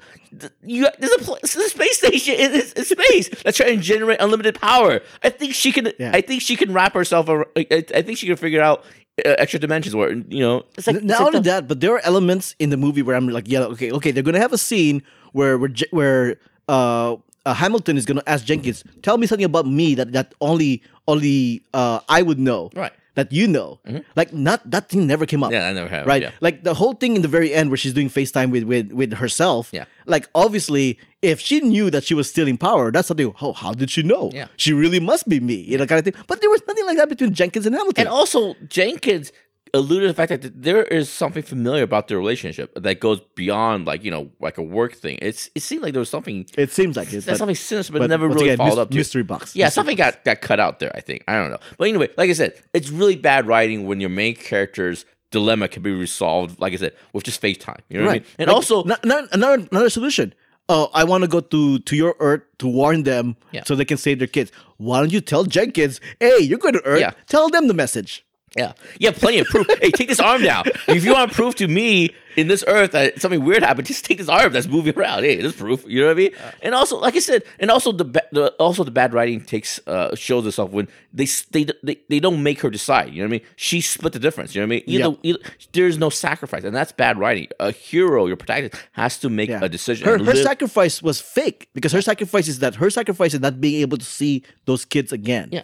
you. 0.66 0.88
There's 1.00 1.14
a, 1.14 1.20
pl- 1.20 1.38
there's 1.42 1.56
a 1.56 1.70
space 1.70 1.98
station 1.98 2.36
in, 2.36 2.52
in 2.54 2.62
in 2.76 2.84
space 2.86 3.30
that's 3.44 3.56
trying 3.56 3.78
to 3.78 3.82
generate 3.82 4.20
unlimited 4.20 4.60
power. 4.60 5.00
I 5.24 5.30
think 5.30 5.54
she 5.54 5.72
can. 5.72 5.94
Yeah. 5.98 6.12
I 6.14 6.20
think 6.20 6.42
she 6.42 6.58
can 6.58 6.74
wrap 6.74 6.94
herself. 6.94 7.30
Ar- 7.30 7.48
I, 7.56 7.66
I 7.72 7.86
I 7.96 8.02
think 8.02 8.18
she 8.18 8.28
can 8.28 8.36
figure 8.36 8.62
out 8.62 8.84
uh, 9.26 9.36
extra 9.38 9.62
dimensions 9.62 9.96
where 9.96 10.12
you 10.12 10.42
know. 10.42 10.66
It's 10.78 10.88
like 10.88 11.02
Not 11.02 11.14
it's 11.14 11.22
only 11.22 11.40
the- 11.40 11.44
that, 11.52 11.68
but 11.70 11.80
there 11.80 11.96
are 11.96 12.02
elements 12.04 12.54
in 12.60 12.70
the 12.70 12.76
movie 12.76 13.02
where 13.02 13.16
I'm 13.16 13.30
like, 13.30 13.48
yeah, 13.48 13.62
okay, 13.62 13.92
okay, 13.94 14.12
they're 14.12 14.24
gonna 14.24 14.40
have 14.40 14.52
a 14.52 14.58
scene 14.58 15.04
where 15.32 15.58
where 15.58 15.70
J- 15.70 15.88
where 15.92 16.36
uh, 16.68 17.16
uh 17.46 17.54
Hamilton 17.54 17.98
is 17.98 18.06
gonna 18.06 18.24
ask 18.28 18.46
Jenkins, 18.46 18.84
tell 19.02 19.18
me 19.18 19.28
something 19.28 19.46
about 19.46 19.68
me 19.68 19.96
that 19.96 20.12
that 20.14 20.34
only 20.42 20.82
only 21.08 21.62
uh 21.74 22.00
I 22.10 22.22
would 22.22 22.40
know, 22.40 22.70
Right. 22.76 22.92
Mm-hmm. 22.92 23.00
That 23.16 23.32
you 23.32 23.48
know, 23.48 23.78
like 24.16 24.34
not 24.34 24.60
that 24.72 24.90
thing 24.90 25.06
never 25.06 25.28
came 25.28 25.44
up. 25.44 25.52
Yeah, 25.52 25.68
I 25.70 25.74
never 25.74 25.88
have. 25.88 26.08
right? 26.08 26.24
Yeah. 26.24 26.32
Like 26.42 26.64
the 26.64 26.74
whole 26.74 26.94
thing 26.94 27.16
in 27.16 27.22
the 27.22 27.28
very 27.28 27.54
end 27.54 27.70
where 27.70 27.78
she's 27.78 27.94
doing 27.94 28.10
FaceTime 28.10 28.50
with 28.50 28.64
with 28.64 28.92
with 28.92 29.14
herself. 29.14 29.70
Yeah. 29.72 29.86
Like 30.08 30.28
obviously, 30.34 30.98
if 31.22 31.40
she 31.40 31.60
knew 31.62 31.92
that 31.92 32.04
she 32.04 32.16
was 32.16 32.28
stealing 32.28 32.58
power, 32.58 32.92
that's 32.92 33.08
something. 33.10 33.32
Oh, 33.40 33.54
how 33.54 33.72
did 33.72 33.92
she 33.92 34.02
know? 34.02 34.32
Yeah. 34.34 34.48
She 34.58 34.74
really 34.74 35.00
must 35.00 35.30
be 35.30 35.40
me, 35.40 35.54
you 35.62 35.78
know, 35.78 35.86
kind 35.86 36.00
of 36.00 36.06
thing. 36.06 36.24
But 36.26 36.42
there 36.42 36.50
was 36.50 36.64
nothing 36.68 36.88
like 36.88 36.98
that 36.98 37.08
between 37.08 37.36
Jenkins 37.36 37.68
and 37.68 37.76
Hamilton. 37.76 38.02
And 38.02 38.10
also, 38.10 38.56
Jenkins 38.68 39.32
alluded 39.74 40.04
to 40.04 40.08
the 40.08 40.14
fact 40.14 40.30
that 40.42 40.62
there 40.62 40.84
is 40.84 41.10
something 41.10 41.42
familiar 41.44 41.84
about 41.84 42.08
their 42.08 42.18
relationship 42.18 42.72
that 42.76 43.00
goes 43.00 43.20
beyond, 43.36 43.86
like 43.86 44.04
you 44.04 44.12
know, 44.12 44.30
like 44.40 44.58
a 44.58 44.62
work 44.62 44.94
thing. 44.94 45.18
It's 45.22 45.50
it 45.56 45.62
seemed 45.64 45.82
like 45.84 45.94
there 45.94 46.00
was 46.00 46.10
something 46.10 46.46
it 46.58 46.72
seems 46.72 46.96
like 46.96 47.12
it. 47.12 47.22
that's 47.26 47.40
something 47.40 47.56
sinister, 47.56 47.94
but, 47.94 48.00
but 48.00 48.10
never 48.10 48.28
really 48.28 48.50
again, 48.50 48.58
followed 48.58 48.72
mys- 48.72 48.78
up 48.80 48.90
to. 48.92 48.98
mystery 48.98 49.24
box. 49.24 49.56
Yeah, 49.56 49.66
Mystery 49.66 49.76
something 49.76 49.96
got 49.98 50.24
got 50.24 50.42
cut 50.42 50.60
out 50.60 50.80
there. 50.80 50.92
I 50.96 51.00
think 51.02 51.24
I 51.28 51.34
don't 51.40 51.50
know, 51.52 51.60
but 51.78 51.88
anyway, 51.88 52.10
like 52.18 52.30
I 52.30 52.34
said, 52.34 52.54
it's 52.74 52.90
really 52.90 53.16
bad 53.16 53.48
writing 53.48 53.86
when 53.88 54.00
your 54.00 54.10
main 54.12 54.36
character's 54.36 55.06
dilemma 55.32 55.68
can 55.68 55.82
be 55.82 55.92
resolved, 55.92 56.60
like 56.60 56.74
I 56.74 56.76
said, 56.76 56.94
with 57.12 57.24
just 57.24 57.42
FaceTime. 57.42 57.80
You 57.90 57.98
know 58.00 58.06
what 58.06 58.12
I 58.12 58.14
mean? 58.20 58.26
And 58.38 58.48
Like, 58.50 58.56
also, 58.56 58.84
no- 58.84 58.98
no- 59.04 59.28
another 59.32 59.68
another 59.72 59.90
solution. 59.90 60.34
Oh, 60.70 60.90
I 60.94 61.04
want 61.04 61.24
to 61.24 61.28
go 61.28 61.40
to 61.42 61.80
to 61.80 61.96
your 61.96 62.16
Earth 62.20 62.44
to 62.60 62.68
warn 62.68 63.04
them 63.04 63.36
Yeah. 63.52 63.64
so 63.66 63.76
they 63.76 63.84
can 63.86 63.98
save 63.98 64.20
their 64.20 64.28
kids. 64.28 64.52
Why 64.78 65.00
don't 65.00 65.12
you 65.12 65.20
tell 65.20 65.44
Jenkins, 65.44 66.00
hey, 66.20 66.38
you're 66.40 66.60
going 66.60 66.76
to 66.76 66.86
Earth? 66.86 67.02
Yeah. 67.02 67.12
Tell 67.28 67.50
them 67.50 67.68
the 67.68 67.74
message. 67.74 68.24
Yeah, 68.56 68.74
yeah, 69.00 69.12
plenty 69.12 69.40
of 69.40 69.48
proof. 69.48 69.66
hey, 69.82 69.90
take 69.92 70.08
this 70.08 70.20
arm 70.20 70.44
down. 70.44 70.66
If 70.88 71.04
you 71.04 71.14
want 71.14 71.32
to 71.32 71.36
prove 71.36 71.56
to 71.56 71.68
me 71.68 72.14
in 72.36 72.48
this 72.48 72.64
earth 72.68 72.92
that 72.92 73.20
something 73.20 73.44
weird 73.44 73.64
happened, 73.64 73.88
just 73.88 74.06
take 74.06 74.20
this 74.20 74.30
arm 74.30 74.54
that's 74.54 74.68
moving 74.68 74.96
around. 74.96 75.24
Hey, 75.24 75.42
this 75.42 75.56
proof. 75.56 75.84
You 75.88 76.02
know 76.02 76.08
what 76.08 76.12
I 76.12 76.16
mean? 76.20 76.32
And 76.62 76.76
also, 76.76 77.00
like 77.00 77.16
I 77.16 77.20
said, 77.20 77.44
and 77.60 77.72
also 77.72 77.92
the, 77.92 78.06
ba- 78.06 78.28
the 78.32 78.52
also 78.60 78.84
the 78.84 78.92
bad 78.92 79.12
writing 79.14 79.42
takes 79.42 79.80
uh, 79.88 80.16
shows 80.16 80.46
itself 80.46 80.70
when 80.72 80.88
they, 81.12 81.26
they 81.52 81.66
they 81.82 81.98
they 82.10 82.20
don't 82.20 82.44
make 82.44 82.62
her 82.62 82.70
decide. 82.70 83.10
You 83.12 83.24
know 83.24 83.28
what 83.30 83.36
I 83.36 83.40
mean? 83.40 83.48
She 83.56 83.82
split 83.82 84.14
the 84.14 84.20
difference. 84.20 84.54
You 84.54 84.62
know 84.62 84.68
what 84.68 84.74
I 84.74 84.76
mean? 84.76 84.84
Either, 85.02 85.18
either 85.24 85.40
there's 85.72 85.98
no 85.98 86.10
sacrifice, 86.12 86.64
and 86.64 86.76
that's 86.76 86.92
bad 86.92 87.18
writing. 87.18 87.48
A 87.60 87.72
hero, 87.72 88.28
your 88.28 88.38
protagonist, 88.38 88.76
has 88.92 89.18
to 89.20 89.30
make 89.30 89.50
Yeah. 89.50 89.62
a 89.64 89.70
decision. 89.70 90.06
Her, 90.06 90.20
her 90.20 90.24
live- 90.24 90.38
sacrifice 90.44 91.02
was 91.02 91.20
fake 91.20 91.70
because 91.74 91.92
her 91.92 92.02
sacrifice 92.04 92.48
is 92.48 92.60
that 92.60 92.76
her 92.76 92.92
sacrifice 92.92 93.34
is 93.34 93.40
not 93.40 93.60
being 93.60 93.82
able 93.82 93.98
to 93.98 94.06
see 94.06 94.44
those 94.66 94.86
kids 94.86 95.12
again. 95.12 95.50
Yeah. 95.52 95.64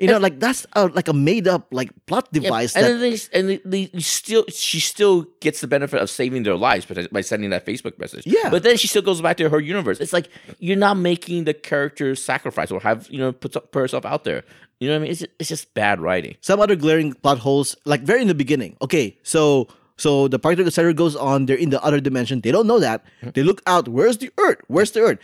You 0.00 0.08
know, 0.08 0.18
like 0.18 0.40
that's 0.40 0.66
a, 0.74 0.86
like 0.86 1.08
a 1.08 1.12
made 1.12 1.48
up 1.48 1.68
like 1.70 1.90
plot 2.06 2.28
Yeah, 2.32 2.40
device 2.42 2.74
and 2.76 2.84
that 2.84 2.88
then 2.88 3.00
they, 3.00 3.18
and 3.32 3.48
they, 3.48 3.56
they 3.64 3.90
you 3.92 4.00
still 4.00 4.44
she 4.48 4.80
still 4.80 5.26
gets 5.40 5.60
the 5.60 5.66
benefit 5.66 6.00
of 6.02 6.10
saving 6.10 6.42
their 6.42 6.56
lives 6.56 6.84
by, 6.86 7.06
by 7.10 7.20
sending 7.22 7.50
that 7.50 7.64
Facebook 7.64 7.98
message. 7.98 8.26
Yeah. 8.26 8.50
but 8.50 8.62
then 8.62 8.76
she 8.76 8.88
still 8.88 9.02
goes 9.02 9.20
back 9.20 9.36
to 9.38 9.48
her 9.48 9.60
universe. 9.60 10.00
It's 10.00 10.12
like 10.12 10.28
you're 10.58 10.76
not 10.76 10.96
making 10.96 11.44
the 11.44 11.54
character 11.54 12.14
sacrifice 12.14 12.70
or 12.70 12.80
have 12.80 13.08
you 13.10 13.18
know 13.18 13.32
put, 13.32 13.52
put 13.52 13.78
herself 13.80 14.04
out 14.04 14.24
there. 14.24 14.44
You 14.80 14.88
know 14.88 14.94
what 14.94 14.98
I 14.98 15.02
mean? 15.02 15.10
It's 15.12 15.20
just, 15.20 15.32
it's 15.38 15.48
just 15.48 15.72
bad 15.72 16.00
writing. 16.00 16.36
some 16.42 16.60
other 16.60 16.76
glaring 16.76 17.14
plot 17.14 17.38
holes, 17.38 17.76
like 17.86 18.02
very 18.02 18.20
in 18.20 18.28
the 18.28 18.34
beginning. 18.34 18.76
Okay, 18.82 19.16
so 19.22 19.68
so 19.96 20.28
the 20.28 20.38
particle 20.38 20.66
accelerator 20.66 20.94
goes 20.94 21.16
on. 21.16 21.46
They're 21.46 21.56
in 21.56 21.70
the 21.70 21.82
other 21.82 22.00
dimension. 22.00 22.42
They 22.42 22.52
don't 22.52 22.66
know 22.66 22.78
that. 22.80 23.02
Hmm. 23.22 23.30
They 23.34 23.42
look 23.42 23.62
out. 23.66 23.88
Where's 23.88 24.18
the 24.18 24.30
Earth? 24.38 24.60
Where's 24.68 24.90
the 24.90 25.00
Earth? 25.00 25.18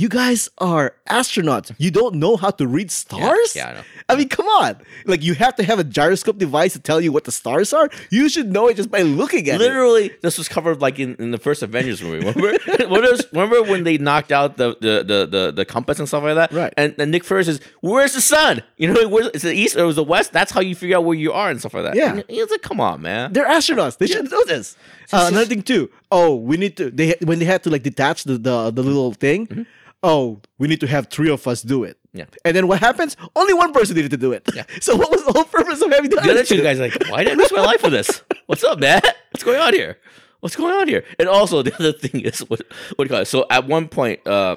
You 0.00 0.08
guys 0.08 0.48
are 0.56 0.94
astronauts. 1.10 1.74
You 1.76 1.90
don't 1.90 2.14
know 2.14 2.38
how 2.38 2.48
to 2.52 2.66
read 2.66 2.90
stars? 2.90 3.54
yeah, 3.54 3.68
I 3.68 3.72
know. 3.74 3.82
I 4.08 4.16
mean, 4.16 4.30
come 4.30 4.46
on. 4.46 4.78
Like 5.04 5.22
you 5.22 5.34
have 5.34 5.54
to 5.56 5.62
have 5.62 5.78
a 5.78 5.84
gyroscope 5.84 6.38
device 6.38 6.72
to 6.72 6.78
tell 6.78 7.02
you 7.02 7.12
what 7.12 7.24
the 7.24 7.32
stars 7.32 7.74
are. 7.74 7.90
You 8.08 8.30
should 8.30 8.50
know 8.50 8.66
it 8.68 8.78
just 8.78 8.90
by 8.90 9.02
looking 9.02 9.50
at 9.50 9.56
it. 9.56 9.58
Literally, 9.58 10.10
this 10.22 10.38
was 10.38 10.48
covered 10.48 10.80
like 10.80 10.98
in, 10.98 11.16
in 11.16 11.32
the 11.32 11.38
first 11.38 11.62
Avengers 11.62 12.02
movie. 12.02 12.26
Remember? 12.26 12.56
When 12.90 13.02
remember 13.32 13.62
when 13.70 13.84
they 13.84 13.98
knocked 13.98 14.32
out 14.32 14.56
the 14.56 14.74
the, 14.80 15.04
the, 15.04 15.26
the, 15.26 15.52
the 15.52 15.64
compass 15.66 15.98
and 15.98 16.08
stuff 16.08 16.22
like 16.22 16.34
that? 16.34 16.50
Right. 16.50 16.72
And, 16.78 16.94
and 16.98 17.10
Nick 17.10 17.22
Fury 17.22 17.44
says, 17.44 17.60
"Where's 17.82 18.14
the 18.14 18.22
sun? 18.22 18.62
You 18.78 18.90
know, 18.90 19.06
where's, 19.06 19.26
it's 19.34 19.44
the 19.44 19.52
east 19.52 19.76
or 19.76 19.84
it's 19.84 19.96
the 19.96 20.02
west. 20.02 20.32
That's 20.32 20.50
how 20.50 20.62
you 20.62 20.74
figure 20.74 20.96
out 20.96 21.04
where 21.04 21.16
you 21.16 21.32
are 21.32 21.50
and 21.50 21.60
stuff 21.60 21.74
like 21.74 21.84
that." 21.84 21.94
Yeah. 21.94 22.22
It's 22.26 22.50
like, 22.50 22.62
come 22.62 22.80
on, 22.80 23.02
man. 23.02 23.34
They're 23.34 23.46
astronauts. 23.46 23.98
They 23.98 24.06
should 24.06 24.30
know 24.30 24.44
this. 24.46 24.78
Uh, 25.12 25.26
another 25.28 25.44
thing 25.46 25.62
too. 25.62 25.90
Oh, 26.10 26.36
we 26.36 26.56
need 26.56 26.78
to. 26.78 26.90
They 26.90 27.16
when 27.22 27.38
they 27.38 27.44
had 27.44 27.62
to 27.64 27.70
like 27.70 27.82
detach 27.82 28.24
the 28.24 28.38
the, 28.38 28.70
the 28.70 28.82
little 28.82 29.12
thing. 29.12 29.66
Oh, 30.02 30.40
we 30.58 30.66
need 30.66 30.80
to 30.80 30.86
have 30.86 31.08
three 31.08 31.30
of 31.30 31.46
us 31.46 31.62
do 31.62 31.84
it. 31.84 31.98
Yeah. 32.12 32.24
And 32.44 32.56
then 32.56 32.66
what 32.66 32.80
happens? 32.80 33.16
Only 33.36 33.54
one 33.54 33.72
person 33.72 33.96
needed 33.96 34.10
to 34.12 34.16
do 34.16 34.32
it. 34.32 34.48
Yeah. 34.54 34.64
So 34.80 34.96
what 34.96 35.10
was 35.10 35.24
the 35.24 35.32
whole 35.32 35.44
purpose 35.44 35.80
of 35.82 35.90
having 35.90 36.10
the, 36.10 36.16
the 36.16 36.30
other 36.30 36.44
two 36.44 36.62
guys 36.62 36.80
like, 36.80 36.94
why 37.08 37.22
did 37.24 37.34
I 37.34 37.36
risk 37.36 37.52
my 37.54 37.62
life 37.62 37.80
for 37.80 37.90
this? 37.90 38.22
What's 38.46 38.64
up, 38.64 38.78
man? 38.80 39.02
What's 39.30 39.44
going 39.44 39.60
on 39.60 39.74
here? 39.74 39.98
What's 40.40 40.56
going 40.56 40.74
on 40.74 40.88
here? 40.88 41.04
And 41.18 41.28
also 41.28 41.62
the 41.62 41.74
other 41.74 41.92
thing 41.92 42.22
is 42.22 42.40
what 42.40 42.60
what 42.96 42.98
do 42.98 43.04
you 43.04 43.08
call 43.10 43.20
it? 43.20 43.26
So 43.26 43.46
at 43.50 43.66
one 43.66 43.88
point, 43.88 44.26
uh 44.26 44.56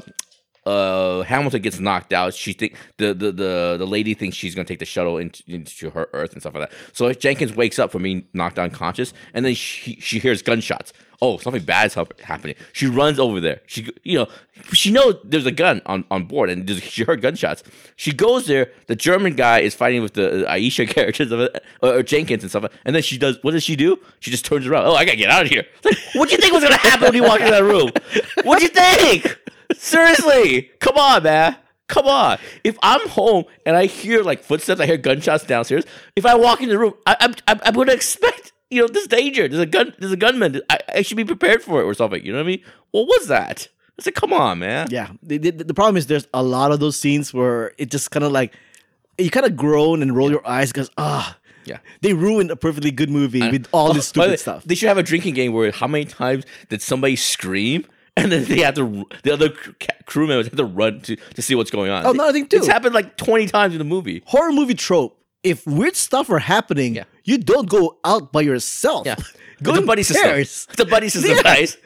uh 0.65 1.21
Hamilton 1.23 1.62
gets 1.62 1.80
knocked 1.80 2.13
out. 2.13 2.34
She 2.34 2.54
think 2.54 2.76
the 2.97 3.13
the 3.13 3.32
the, 3.32 3.76
the 3.80 3.88
lady 3.88 4.13
thinks 4.13 4.38
she's 4.38 4.56
gonna 4.56 4.65
take 4.65 4.80
the 4.80 4.86
shuttle 4.86 5.17
into, 5.17 5.43
into 5.47 5.89
her 5.91 6.10
Earth 6.13 6.34
and 6.34 6.41
stuff 6.41 6.56
like 6.56 6.69
that. 6.69 6.78
So 6.93 7.12
Jenkins 7.13 7.56
wakes 7.56 7.80
up 7.80 7.91
from 7.91 8.04
being 8.04 8.28
knocked 8.34 8.60
unconscious, 8.60 9.13
and 9.34 9.45
then 9.45 9.56
she 9.56 9.97
she 9.99 10.19
hears 10.19 10.41
gunshots. 10.41 10.93
Oh, 11.21 11.38
something 11.38 11.63
bad 11.63 11.86
is 11.88 11.93
happening. 11.93 12.56
She 12.73 12.86
runs 12.88 13.17
over 13.17 13.39
there. 13.39 13.62
She 13.65 13.89
you 14.04 14.17
know 14.17 14.28
she 14.71 14.91
knows 14.91 15.15
there's 15.23 15.45
a 15.45 15.52
gun 15.52 15.82
on, 15.86 16.06
on 16.12 16.26
board, 16.26 16.49
and 16.49 16.69
she 16.82 17.04
heard 17.04 17.21
gunshots. 17.21 17.63
She 17.95 18.12
goes 18.12 18.45
there. 18.47 18.71
The 18.88 18.95
German 18.95 19.36
guy 19.36 19.60
is 19.60 19.73
fighting 19.73 20.02
with 20.02 20.13
the 20.13 20.45
Ayesha 20.49 20.86
characters 20.88 21.32
of 21.32 21.49
or, 21.82 22.04
Jenkins 22.04 22.43
and 22.43 22.49
stuff. 22.49 22.65
And 22.86 22.95
then 22.95 23.04
she 23.04 23.17
does. 23.17 23.38
What 23.41 23.52
does 23.52 23.63
she 23.63 23.76
do? 23.76 23.99
She 24.19 24.32
just 24.32 24.45
turns 24.45 24.67
around. 24.67 24.86
Oh, 24.86 24.95
I 24.95 25.06
gotta 25.06 25.17
get 25.17 25.30
out 25.30 25.43
of 25.43 25.49
here. 25.49 25.65
Like, 25.84 25.97
what 26.13 26.30
do 26.30 26.36
you 26.36 26.41
think 26.41 26.54
was 26.54 26.63
gonna 26.63 26.78
happen 26.78 27.06
when 27.06 27.15
you 27.15 27.23
walked 27.23 27.41
into 27.41 27.52
that 27.52 27.63
room? 27.63 27.91
What 28.43 28.60
do 28.60 28.65
you 28.65 28.69
think? 28.69 29.39
Seriously, 29.77 30.71
come 30.79 30.97
on, 30.97 31.23
man. 31.23 31.57
Come 31.88 32.07
on. 32.07 32.39
If 32.63 32.77
I'm 32.81 33.07
home 33.09 33.45
and 33.65 33.75
I 33.75 33.86
hear 33.86 34.23
like 34.23 34.43
footsteps, 34.43 34.79
I 34.79 34.86
hear 34.86 34.97
gunshots 34.97 35.45
downstairs. 35.45 35.83
If 36.15 36.25
I 36.25 36.36
walk 36.36 36.62
in 36.62 36.69
the 36.69 36.79
room, 36.79 36.93
I, 37.05 37.17
I'm, 37.19 37.36
I'm 37.47 37.59
I'm 37.63 37.73
gonna 37.73 37.91
expect 37.91 38.53
you 38.69 38.81
know 38.81 38.88
this 38.88 39.07
danger. 39.07 39.47
There's 39.47 39.62
a 39.62 39.65
gun. 39.65 39.93
There's 39.99 40.12
a 40.12 40.17
gunman. 40.17 40.62
I, 40.69 40.79
I 40.95 41.01
should 41.01 41.17
be 41.17 41.25
prepared 41.25 41.62
for 41.62 41.81
it 41.81 41.86
or 41.86 41.93
something. 41.93 42.23
You 42.25 42.31
know 42.31 42.39
what 42.39 42.45
I 42.45 42.47
mean? 42.47 42.62
What 42.91 43.07
was 43.07 43.27
that? 43.27 43.67
I 43.99 44.01
said, 44.01 44.15
come 44.15 44.33
on, 44.33 44.59
man. 44.59 44.88
Yeah. 44.89 45.12
The, 45.21 45.38
the, 45.38 45.51
the 45.51 45.73
problem 45.73 45.97
is 45.97 46.07
there's 46.07 46.27
a 46.33 46.41
lot 46.41 46.71
of 46.71 46.79
those 46.79 46.95
scenes 46.99 47.31
where 47.31 47.73
it 47.77 47.91
just 47.91 48.09
kind 48.09 48.23
of 48.23 48.31
like 48.31 48.55
you 49.19 49.29
kind 49.29 49.45
of 49.45 49.55
groan 49.55 50.01
and 50.01 50.15
roll 50.15 50.31
your 50.31 50.45
eyes 50.47 50.71
because 50.71 50.89
ah. 50.97 51.38
Yeah. 51.65 51.77
They 52.01 52.13
ruined 52.13 52.51
a 52.51 52.57
perfectly 52.57 52.91
good 52.91 53.09
movie 53.09 53.49
with 53.49 53.67
all 53.71 53.93
this 53.93 54.07
stupid 54.07 54.38
stuff. 54.39 54.63
They 54.65 54.75
should 54.75 54.89
have 54.89 54.97
a 54.97 55.03
drinking 55.03 55.36
game 55.36 55.53
where 55.53 55.71
how 55.71 55.88
many 55.88 56.03
times 56.03 56.43
did 56.67 56.81
somebody 56.81 57.15
scream 57.15 57.86
and 58.17 58.32
then 58.32 58.45
they 58.45 58.60
have 58.62 58.76
to 58.76 59.06
the 59.23 59.34
other 59.34 59.49
crew 60.06 60.28
members 60.28 60.47
have 60.47 60.56
to 60.58 60.65
run 60.65 61.02
to, 61.02 61.15
to 61.15 61.41
see 61.41 61.56
what's 61.56 61.71
going 61.71 61.89
on. 61.91 62.06
Oh, 62.06 62.12
another 62.12 62.32
thing, 62.34 62.47
too. 62.47 62.58
It's 62.58 62.67
happened 62.67 62.93
like 62.93 63.17
twenty 63.17 63.47
times 63.47 63.73
in 63.73 63.80
the 63.80 63.86
movie. 63.86 64.21
Horror 64.26 64.52
movie 64.52 64.76
trope. 64.76 65.19
If 65.43 65.65
weird 65.67 65.95
stuff 65.95 66.30
are 66.30 66.39
happening, 66.39 66.95
Yeah. 66.95 67.04
you 67.26 67.38
don't 67.38 67.67
go 67.67 67.97
out 68.06 68.32
by 68.32 68.41
yourself. 68.41 69.06
Yeah, 69.06 69.15
Go 69.63 69.71
it's 69.73 69.84
a 69.84 69.86
buddy 69.86 70.04
system. 70.04 70.30
pairs. 70.30 70.67
It's 70.71 70.80
a 70.80 70.86
buddy 70.86 71.10
system, 71.10 71.32
Yeah. 71.38 71.43
guys. 71.43 71.78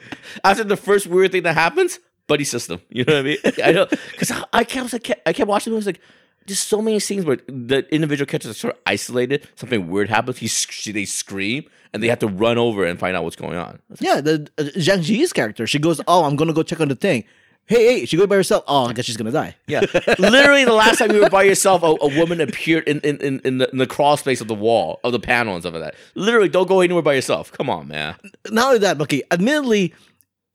After 0.44 0.62
the 0.64 0.76
first 0.76 1.06
weird 1.08 1.32
thing 1.32 1.42
that 1.42 1.54
happens, 1.54 1.98
buddy 2.28 2.44
system. 2.44 2.80
You 2.90 3.04
know 3.04 3.14
what 3.14 3.20
I 3.20 3.22
mean? 3.22 3.38
I 3.64 3.72
know 3.72 3.86
because 3.86 4.30
I, 4.30 4.44
I 4.52 4.64
kept 4.64 4.94
I 4.94 4.98
kept 4.98 5.28
I 5.28 5.32
kept 5.32 5.48
watching 5.48 5.72
movies 5.72 5.86
like. 5.86 6.00
There's 6.48 6.58
so 6.58 6.82
many 6.82 6.98
scenes 6.98 7.24
where 7.24 7.36
the 7.46 7.86
individual 7.94 8.26
characters 8.26 8.50
are 8.50 8.54
sort 8.54 8.74
of 8.74 8.80
isolated. 8.86 9.46
Something 9.54 9.88
weird 9.88 10.08
happens. 10.08 10.38
He 10.38 10.92
they 10.92 11.04
scream 11.04 11.64
and 11.92 12.02
they 12.02 12.08
have 12.08 12.18
to 12.20 12.26
run 12.26 12.58
over 12.58 12.84
and 12.84 12.98
find 12.98 13.16
out 13.16 13.24
what's 13.24 13.36
going 13.36 13.56
on. 13.56 13.80
Yeah, 14.00 14.20
the 14.20 14.48
uh, 14.58 14.62
Zhang 14.76 15.00
Ziyi's 15.00 15.32
character. 15.32 15.66
She 15.66 15.78
goes, 15.78 16.00
"Oh, 16.08 16.24
I'm 16.24 16.36
gonna 16.36 16.52
go 16.52 16.62
check 16.62 16.80
on 16.80 16.88
the 16.88 16.96
thing." 16.96 17.24
Hey, 17.66 18.00
hey, 18.00 18.06
she 18.06 18.16
goes 18.16 18.26
by 18.28 18.36
herself. 18.36 18.64
Oh, 18.66 18.86
I 18.86 18.94
guess 18.94 19.04
she's 19.04 19.18
gonna 19.18 19.30
die. 19.30 19.54
Yeah, 19.66 19.80
literally, 20.18 20.64
the 20.64 20.72
last 20.72 20.98
time 20.98 21.12
you 21.12 21.20
were 21.20 21.28
by 21.28 21.42
yourself, 21.42 21.82
a, 21.82 21.96
a 22.00 22.18
woman 22.18 22.40
appeared 22.40 22.88
in 22.88 23.00
in, 23.00 23.18
in, 23.18 23.40
in, 23.40 23.58
the, 23.58 23.70
in 23.70 23.76
the 23.76 23.86
crawl 23.86 24.16
space 24.16 24.40
of 24.40 24.48
the 24.48 24.54
wall 24.54 25.00
of 25.04 25.12
the 25.12 25.20
panel 25.20 25.52
and 25.52 25.62
stuff 25.62 25.74
like 25.74 25.82
that. 25.82 25.94
Literally, 26.14 26.48
don't 26.48 26.66
go 26.66 26.80
anywhere 26.80 27.02
by 27.02 27.12
yourself. 27.12 27.52
Come 27.52 27.68
on, 27.68 27.88
man. 27.88 28.16
Not 28.50 28.68
only 28.68 28.78
that, 28.78 28.98
okay. 29.02 29.22
Admittedly, 29.30 29.92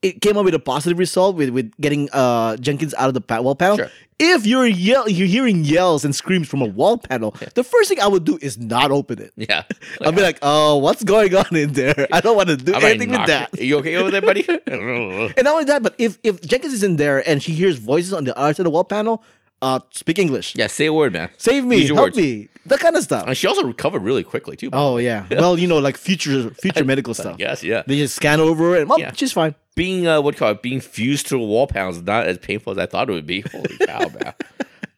it 0.04 0.20
came 0.20 0.36
up 0.36 0.44
with 0.44 0.54
a 0.54 0.58
positive 0.58 0.98
result 0.98 1.34
with 1.34 1.48
with 1.48 1.72
getting 1.80 2.10
uh 2.12 2.56
Jenkins 2.58 2.94
out 2.94 3.08
of 3.08 3.14
the 3.14 3.42
wall 3.42 3.54
panel. 3.54 3.78
Sure. 3.78 3.90
If 4.20 4.46
you're 4.46 4.66
yell, 4.66 5.08
you're 5.08 5.26
hearing 5.26 5.64
yells 5.64 6.04
and 6.04 6.14
screams 6.14 6.46
from 6.46 6.62
a 6.62 6.66
wall 6.66 6.98
panel, 6.98 7.34
the 7.54 7.64
first 7.64 7.88
thing 7.88 7.98
I 7.98 8.06
would 8.06 8.24
do 8.24 8.38
is 8.40 8.56
not 8.56 8.92
open 8.92 9.18
it. 9.20 9.32
Yeah. 9.34 9.64
I'll 10.02 10.12
be 10.12 10.22
like, 10.22 10.38
"Oh, 10.40 10.76
what's 10.76 11.02
going 11.02 11.34
on 11.34 11.56
in 11.56 11.72
there? 11.72 12.06
I 12.12 12.20
don't 12.20 12.36
want 12.36 12.48
to 12.50 12.56
do 12.56 12.74
I 12.74 12.78
might 12.78 12.90
anything 12.90 13.10
with 13.10 13.26
that." 13.26 13.58
Are 13.58 13.64
you 13.64 13.78
okay 13.78 13.96
over 13.96 14.10
there, 14.12 14.22
buddy? 14.22 14.46
And 14.66 15.44
not 15.44 15.54
only 15.54 15.64
that, 15.64 15.82
but 15.82 15.94
if 15.98 16.18
if 16.22 16.40
Jenkins 16.42 16.74
is 16.74 16.82
in 16.84 16.96
there 16.96 17.26
and 17.28 17.42
she 17.42 17.52
hears 17.52 17.78
voices 17.78 18.12
on 18.12 18.24
the 18.24 18.36
other 18.38 18.52
side 18.54 18.60
of 18.60 18.64
the 18.64 18.70
wall 18.70 18.84
panel, 18.84 19.24
uh, 19.64 19.80
speak 19.90 20.18
English. 20.18 20.54
yeah, 20.56 20.68
say 20.68 20.86
a 20.86 20.92
word, 20.92 21.12
man. 21.12 21.28
Save 21.38 21.64
me, 21.64 21.76
Use 21.78 21.88
your 21.88 21.96
help 21.96 22.06
words. 22.08 22.16
me, 22.16 22.48
that 22.66 22.80
kind 22.80 22.96
of 22.96 23.02
stuff. 23.02 23.24
And 23.26 23.36
she 23.36 23.46
also 23.46 23.64
recovered 23.64 24.02
really 24.02 24.22
quickly 24.22 24.56
too. 24.56 24.70
Oh 24.72 24.98
yeah. 24.98 25.26
Well, 25.30 25.58
you 25.58 25.66
know, 25.66 25.78
like 25.78 25.96
future 25.96 26.50
future 26.64 26.84
medical 26.84 27.14
stuff. 27.14 27.36
Yes, 27.38 27.62
yeah. 27.64 27.82
They 27.86 27.96
just 27.98 28.14
scan 28.16 28.40
over 28.40 28.76
and 28.76 28.90
oh, 28.92 28.98
Yeah. 28.98 29.12
she's 29.12 29.32
fine. 29.32 29.54
Being 29.74 30.06
uh, 30.06 30.20
what 30.20 30.34
you 30.34 30.38
call 30.38 30.52
it? 30.52 30.62
Being 30.62 30.80
fused 30.80 31.26
to 31.28 31.36
a 31.36 31.44
wall 31.52 31.66
panel 31.66 31.90
is 31.90 32.02
not 32.02 32.26
as 32.26 32.38
painful 32.38 32.70
as 32.72 32.78
I 32.78 32.86
thought 32.86 33.08
it 33.10 33.12
would 33.12 33.26
be. 33.26 33.40
Holy 33.52 33.76
cow, 33.86 34.06
man! 34.08 34.34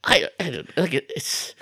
I, 0.05 0.29
I 0.39 0.51
don't, 0.51 0.69
like 0.77 0.93
it, 0.95 1.11
it's 1.17 1.55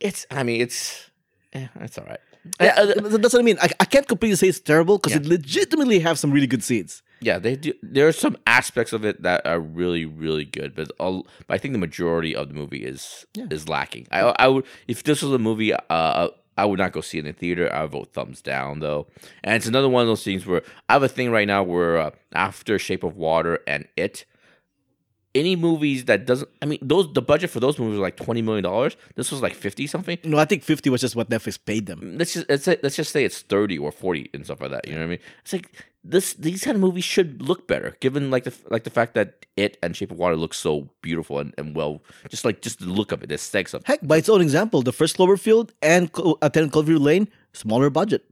it's. 0.00 0.26
I 0.30 0.42
mean, 0.42 0.60
it's 0.60 1.10
eh, 1.52 1.68
it's 1.80 1.96
all 1.98 2.04
right. 2.06 2.20
Yeah, 2.60 2.74
Uh, 2.78 2.86
that's 3.18 3.34
what 3.34 3.40
I 3.40 3.42
mean. 3.42 3.58
I, 3.62 3.68
I 3.80 3.84
can't 3.86 4.06
completely 4.06 4.36
say 4.36 4.48
it's 4.48 4.60
terrible 4.60 4.98
because 4.98 5.14
it 5.16 5.26
legitimately 5.26 5.98
have 6.00 6.18
some 6.18 6.30
really 6.32 6.46
good 6.46 6.62
scenes. 6.62 7.02
Yeah, 7.20 7.38
they 7.38 7.56
do. 7.56 7.72
There 7.82 8.06
are 8.08 8.12
some 8.12 8.36
aspects 8.46 8.92
of 8.92 9.04
it 9.04 9.22
that 9.22 9.46
are 9.46 9.60
really, 9.60 10.04
really 10.04 10.44
good, 10.44 10.74
but, 10.74 10.90
all, 10.98 11.26
but 11.46 11.54
I 11.54 11.58
think 11.58 11.72
the 11.72 11.78
majority 11.78 12.34
of 12.36 12.48
the 12.48 12.54
movie 12.54 12.84
is 12.84 13.24
Yeah. 13.34 13.46
is 13.50 13.68
lacking. 13.68 14.06
I, 14.10 14.20
I 14.38 14.48
would 14.48 14.64
if 14.88 15.02
this 15.02 15.22
was 15.22 15.32
a 15.32 15.38
movie, 15.38 15.72
uh, 15.72 16.28
I 16.58 16.64
would 16.64 16.78
not 16.78 16.92
go 16.92 17.00
see 17.02 17.18
it 17.18 17.26
in 17.26 17.26
the 17.26 17.32
theater. 17.32 17.72
I 17.72 17.82
would 17.82 17.92
vote 17.92 18.12
thumbs 18.12 18.40
down 18.42 18.80
though. 18.80 19.06
And 19.44 19.54
it's 19.56 19.66
another 19.66 19.88
one 19.88 20.02
of 20.02 20.08
those 20.08 20.24
things 20.24 20.46
where 20.46 20.62
I 20.88 20.94
have 20.94 21.02
a 21.02 21.08
thing 21.08 21.30
right 21.30 21.46
now 21.46 21.62
where 21.62 21.98
uh, 21.98 22.10
after 22.34 22.78
Shape 22.78 23.02
of 23.04 23.16
Water 23.16 23.58
and 23.66 23.86
It. 23.96 24.24
Any 25.36 25.54
movies 25.54 26.06
that 26.06 26.26
doesn't, 26.26 26.48
I 26.62 26.66
mean, 26.66 26.78
those 26.82 27.12
the 27.12 27.22
budget 27.22 27.50
for 27.50 27.60
those 27.60 27.78
movies 27.78 27.98
was 27.98 28.00
like 28.08 28.16
twenty 28.16 28.42
million 28.42 28.64
dollars. 28.64 28.96
This 29.14 29.30
was 29.30 29.42
like 29.42 29.54
fifty 29.54 29.86
something. 29.86 30.18
No, 30.24 30.38
I 30.38 30.46
think 30.46 30.62
fifty 30.62 30.88
was 30.90 31.00
just 31.00 31.14
what 31.14 31.28
Netflix 31.28 31.58
paid 31.64 31.86
them. 31.86 32.16
Let's 32.18 32.32
just 32.34 32.48
let's, 32.48 32.64
say, 32.64 32.78
let's 32.82 32.96
just 32.96 33.12
say 33.12 33.24
it's 33.24 33.42
thirty 33.42 33.78
or 33.78 33.92
forty 33.92 34.30
and 34.32 34.44
stuff 34.44 34.60
like 34.62 34.70
that. 34.70 34.88
You 34.88 34.94
know 34.94 35.00
what 35.00 35.04
I 35.04 35.10
mean? 35.10 35.18
It's 35.42 35.52
like 35.52 35.70
this 36.02 36.34
these 36.34 36.64
kind 36.64 36.76
of 36.76 36.80
movies 36.80 37.04
should 37.04 37.42
look 37.42 37.66
better, 37.66 37.96
given 38.00 38.30
like 38.30 38.44
the 38.44 38.54
like 38.70 38.84
the 38.84 38.90
fact 38.90 39.14
that 39.14 39.46
it 39.56 39.76
and 39.82 39.96
Shape 39.96 40.10
of 40.10 40.18
Water 40.18 40.36
look 40.36 40.54
so 40.54 40.88
beautiful 41.02 41.38
and, 41.38 41.52
and 41.58 41.74
well, 41.74 42.02
just 42.28 42.44
like 42.44 42.62
just 42.62 42.78
the 42.78 42.86
look 42.86 43.12
of 43.12 43.22
it, 43.22 43.28
the 43.28 43.34
aesthetics 43.34 43.74
of 43.74 43.82
it. 43.82 43.86
Heck, 43.86 44.06
by 44.06 44.18
its 44.18 44.28
own 44.28 44.40
example, 44.40 44.82
the 44.82 44.92
first 44.92 45.16
Cloverfield 45.16 45.70
and 45.82 46.12
Clo- 46.12 46.38
uh, 46.40 46.48
10 46.48 46.70
Cloverfield 46.70 47.00
Lane, 47.00 47.28
smaller 47.52 47.90
budget, 47.90 48.24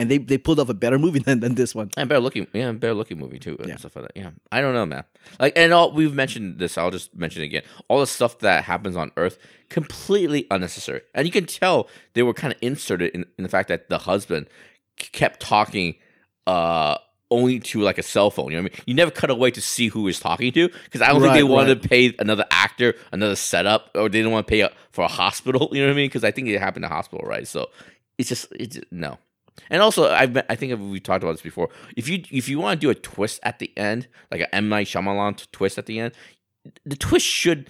and 0.00 0.10
they 0.10 0.18
they 0.18 0.38
pulled 0.38 0.58
off 0.58 0.68
a 0.68 0.74
better 0.74 0.98
movie 0.98 1.18
than, 1.26 1.40
than 1.40 1.54
this 1.54 1.74
one. 1.74 1.90
and 1.96 2.08
better 2.08 2.20
looking, 2.20 2.46
yeah, 2.52 2.72
better 2.72 2.94
looking 2.94 3.18
movie 3.18 3.38
too, 3.38 3.56
and 3.60 3.68
Yeah. 3.68 3.76
stuff 3.76 3.94
like 3.96 4.06
that. 4.06 4.16
Yeah, 4.16 4.30
I 4.50 4.60
don't 4.60 4.74
know, 4.74 4.86
man. 4.86 5.04
Like, 5.38 5.52
and 5.56 5.72
all 5.72 5.92
we've 5.92 6.14
mentioned 6.14 6.58
this. 6.58 6.76
I'll 6.78 6.90
just 6.90 7.14
mention 7.14 7.42
it 7.42 7.46
again. 7.46 7.62
All 7.88 8.00
the 8.00 8.06
stuff 8.06 8.38
that 8.40 8.64
happens 8.64 8.96
on 8.96 9.12
Earth 9.16 9.38
completely 9.68 10.46
unnecessary, 10.50 11.02
and 11.14 11.26
you 11.26 11.32
can 11.32 11.46
tell 11.46 11.88
they 12.14 12.22
were 12.22 12.34
kind 12.34 12.52
of 12.52 12.58
inserted 12.62 13.12
in, 13.14 13.24
in 13.38 13.42
the 13.44 13.48
fact 13.50 13.68
that 13.68 13.88
the 13.88 13.98
husband 13.98 14.48
kept 14.96 15.40
talking. 15.40 15.94
uh 16.46 16.96
only 17.32 17.60
to 17.60 17.80
like 17.80 17.96
a 17.96 18.02
cell 18.02 18.28
phone, 18.28 18.50
you 18.50 18.56
know 18.56 18.64
what 18.64 18.72
I 18.72 18.74
mean? 18.74 18.82
You 18.86 18.94
never 18.94 19.12
cut 19.12 19.30
away 19.30 19.52
to 19.52 19.60
see 19.60 19.86
who 19.86 20.04
he's 20.08 20.18
talking 20.18 20.50
to 20.50 20.68
because 20.68 21.00
I 21.00 21.10
don't 21.12 21.20
think 21.22 21.34
they 21.34 21.44
Right, 21.44 21.48
wanted 21.52 21.74
right. 21.78 21.82
to 21.84 21.88
pay 21.88 22.12
another 22.18 22.44
actor, 22.50 22.96
another 23.12 23.36
setup, 23.36 23.88
or 23.94 24.08
they 24.08 24.18
didn't 24.18 24.32
want 24.32 24.48
to 24.48 24.50
pay 24.50 24.62
a, 24.62 24.72
for 24.90 25.04
a 25.04 25.08
hospital. 25.08 25.68
You 25.72 25.82
know 25.82 25.86
what 25.86 25.92
I 25.92 25.96
mean? 25.96 26.08
Because 26.08 26.24
I 26.24 26.32
think 26.32 26.48
it 26.48 26.58
happened 26.58 26.84
in 26.84 26.90
a 26.90 26.94
hospital, 26.94 27.24
right? 27.24 27.46
So 27.46 27.70
it's 28.18 28.30
just 28.30 28.48
it's 28.58 28.74
just- 28.74 28.90
no. 28.90 29.18
And 29.68 29.82
also, 29.82 30.08
I've 30.10 30.32
been, 30.32 30.44
I 30.48 30.54
think 30.56 30.78
we 30.80 31.00
talked 31.00 31.22
about 31.22 31.32
this 31.32 31.42
before. 31.42 31.68
If 31.96 32.08
you 32.08 32.22
if 32.30 32.48
you 32.48 32.58
want 32.58 32.80
to 32.80 32.86
do 32.86 32.90
a 32.90 32.94
twist 32.94 33.40
at 33.42 33.58
the 33.58 33.70
end, 33.76 34.08
like 34.30 34.40
an 34.40 34.48
M 34.52 34.68
Night 34.68 34.86
Shyamalan 34.86 35.46
twist 35.52 35.76
at 35.78 35.86
the 35.86 36.00
end, 36.00 36.14
the 36.84 36.96
twist 36.96 37.26
should 37.26 37.68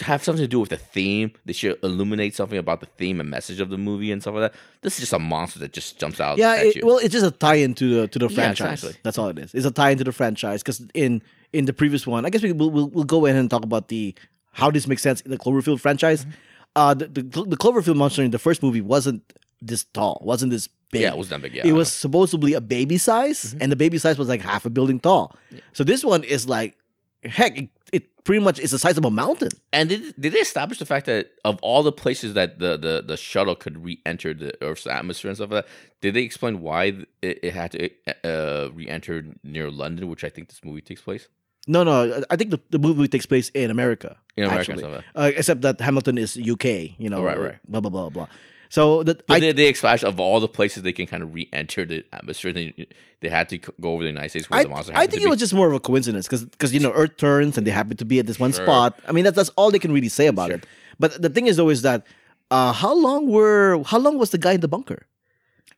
have 0.00 0.24
something 0.24 0.42
to 0.42 0.48
do 0.48 0.58
with 0.60 0.70
the 0.70 0.76
theme. 0.78 1.30
They 1.44 1.52
should 1.52 1.78
illuminate 1.82 2.34
something 2.34 2.58
about 2.58 2.80
the 2.80 2.86
theme 2.86 3.20
and 3.20 3.28
message 3.28 3.60
of 3.60 3.68
the 3.68 3.76
movie 3.76 4.10
and 4.12 4.22
stuff 4.22 4.34
like 4.34 4.52
that. 4.52 4.60
This 4.80 4.94
is 4.94 5.00
just 5.00 5.12
a 5.12 5.18
monster 5.18 5.58
that 5.58 5.72
just 5.72 5.98
jumps 5.98 6.20
out. 6.20 6.38
Yeah, 6.38 6.56
it, 6.56 6.82
well, 6.84 6.96
it's 6.98 7.12
just 7.12 7.26
a 7.26 7.30
tie-in 7.30 7.74
to 7.74 8.00
the 8.00 8.08
to 8.08 8.18
the 8.18 8.28
Yeah, 8.28 8.34
franchise. 8.34 8.82
exactly. 8.82 9.00
That's 9.02 9.18
all 9.18 9.28
it 9.28 9.38
is. 9.38 9.54
It's 9.54 9.66
a 9.66 9.70
tie-in 9.70 9.98
to 9.98 10.04
the 10.04 10.12
franchise 10.12 10.62
because 10.62 10.82
in 10.94 11.22
in 11.52 11.66
the 11.66 11.72
previous 11.72 12.06
one, 12.06 12.24
I 12.24 12.30
guess 12.30 12.42
we 12.42 12.52
will 12.52 12.70
we'll, 12.70 12.88
we'll 12.88 13.04
go 13.04 13.26
ahead 13.26 13.38
and 13.38 13.50
talk 13.50 13.64
about 13.64 13.88
the 13.88 14.14
how 14.52 14.70
this 14.70 14.86
makes 14.86 15.02
sense 15.02 15.20
in 15.20 15.30
the 15.30 15.38
Cloverfield 15.38 15.80
franchise. 15.80 16.24
Mm-hmm. 16.24 16.32
Uh, 16.76 16.94
the, 16.94 17.06
the 17.08 17.22
the 17.44 17.56
Cloverfield 17.56 17.96
monster 17.96 18.22
in 18.22 18.30
the 18.30 18.38
first 18.38 18.62
movie 18.62 18.80
wasn't 18.80 19.22
this 19.60 19.84
tall, 19.84 20.22
wasn't 20.24 20.50
this 20.50 20.68
big. 20.92 21.02
yeah, 21.02 21.08
it 21.10 21.18
was 21.18 21.28
that 21.30 21.40
big. 21.42 21.54
Yeah, 21.54 21.66
it 21.66 21.72
was 21.72 21.92
supposedly 21.92 22.54
a 22.54 22.60
baby 22.60 22.98
size, 22.98 23.40
Mm-hmm. 23.44 23.62
and 23.62 23.72
the 23.72 23.76
baby 23.76 23.98
size 23.98 24.18
was 24.18 24.28
like 24.28 24.40
half 24.40 24.64
a 24.66 24.70
building 24.70 25.00
tall. 25.00 25.36
So 25.72 25.84
this 25.84 26.04
one 26.04 26.24
is 26.24 26.48
like, 26.48 26.76
heck, 27.24 27.56
it, 27.58 27.68
it 27.92 28.24
pretty 28.24 28.42
much 28.44 28.58
is 28.60 28.70
the 28.70 28.78
size 28.78 28.96
of 28.98 29.04
a 29.04 29.10
mountain. 29.10 29.50
And 29.72 29.88
did, 29.88 30.14
did 30.18 30.32
they 30.32 30.38
establish 30.38 30.78
the 30.78 30.86
fact 30.86 31.06
that 31.06 31.30
of 31.44 31.58
all 31.62 31.82
the 31.82 31.92
places 31.92 32.34
that 32.34 32.58
the, 32.58 32.76
the, 32.76 33.02
the 33.06 33.16
shuttle 33.16 33.54
could 33.54 33.82
re-enter 33.84 34.32
the 34.34 34.52
Earth's 34.62 34.86
atmosphere 34.86 35.30
and 35.30 35.36
stuff 35.36 35.50
like 35.50 35.64
that, 35.66 35.72
did 36.00 36.14
they 36.14 36.22
explain 36.22 36.60
why 36.60 36.84
it, 37.22 37.38
it 37.42 37.52
had 37.52 37.72
to 37.72 37.90
uh, 38.24 38.70
re-enter 38.72 39.24
near 39.42 39.70
London, 39.70 40.08
which 40.08 40.24
I 40.24 40.28
think 40.28 40.48
this 40.48 40.60
movie 40.64 40.80
takes 40.82 41.00
place 41.02 41.28
No, 41.66 41.82
no, 41.84 42.22
I 42.30 42.36
think 42.36 42.50
the, 42.50 42.60
the 42.70 42.78
movie 42.78 43.06
takes 43.08 43.26
place 43.26 43.48
in 43.50 43.70
America. 43.70 44.16
in 44.36 44.44
America? 44.44 44.60
actually. 44.72 44.78
Stuff 44.78 44.92
like 44.96 45.04
that. 45.14 45.20
uh, 45.20 45.32
except 45.36 45.60
that 45.62 45.80
Hamilton 45.80 46.16
is 46.18 46.36
UK, 46.38 46.64
you 46.98 47.08
know, 47.10 47.18
Oh, 47.18 47.24
right, 47.24 47.38
right. 47.38 47.58
blah 47.68 47.80
blah 47.80 47.90
blah 47.90 48.08
blah. 48.10 48.28
So 48.70 49.02
that 49.02 49.26
But 49.26 49.34
I, 49.42 49.52
they, 49.52 49.72
they 49.72 49.74
of 50.04 50.20
all 50.20 50.38
the 50.38 50.48
places 50.48 50.84
they 50.84 50.92
can 50.92 51.06
kind 51.06 51.24
of 51.24 51.34
re-enter 51.34 51.84
the 51.84 52.04
atmosphere, 52.12 52.52
they, 52.52 52.86
they 53.20 53.28
had 53.28 53.48
to 53.48 53.58
go 53.58 53.92
over 53.92 54.04
the 54.04 54.08
United 54.08 54.30
States 54.30 54.48
where 54.48 54.60
I, 54.60 54.62
the 54.62 54.68
monster. 54.68 54.92
I 54.94 55.08
think 55.08 55.22
it 55.22 55.28
was 55.28 55.40
just 55.40 55.52
more 55.52 55.66
of 55.66 55.74
a 55.74 55.80
coincidence 55.80 56.28
because 56.28 56.72
you 56.72 56.78
know 56.78 56.92
Earth 56.92 57.16
turns 57.16 57.58
and 57.58 57.66
they 57.66 57.72
happen 57.72 57.96
to 57.96 58.04
be 58.04 58.20
at 58.20 58.26
this 58.26 58.38
one 58.38 58.52
Sure. 58.52 58.64
spot. 58.64 58.98
I 59.08 59.12
mean 59.12 59.24
that's 59.24 59.36
that's 59.36 59.48
all 59.50 59.72
they 59.72 59.80
can 59.80 59.92
really 59.92 60.08
say 60.08 60.28
about 60.28 60.48
Sure. 60.48 60.56
it. 60.58 60.66
But 61.00 61.20
the 61.20 61.28
thing 61.28 61.48
is 61.48 61.56
though 61.56 61.68
is 61.68 61.82
that 61.82 62.06
uh, 62.52 62.72
how 62.72 62.94
long 62.94 63.28
were 63.28 63.82
how 63.84 63.98
long 63.98 64.18
was 64.18 64.30
the 64.30 64.38
guy 64.38 64.52
in 64.52 64.60
the 64.60 64.68
bunker? 64.68 65.06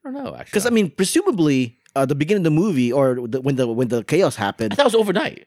I 0.04 0.10
don't 0.10 0.22
know 0.22 0.34
actually. 0.36 0.44
Because 0.44 0.66
I 0.66 0.70
mean 0.70 0.90
presumably 0.90 1.78
uh, 1.96 2.04
the 2.04 2.14
beginning 2.14 2.40
of 2.40 2.44
the 2.44 2.50
movie 2.62 2.92
or 2.92 3.26
the, 3.26 3.40
when 3.40 3.56
the 3.56 3.66
when 3.68 3.88
the 3.88 4.04
chaos 4.04 4.38
I 4.38 4.42
happened. 4.42 4.76
thought 4.76 4.84
it 4.84 4.92
was 4.92 4.94
overnight. 4.94 5.46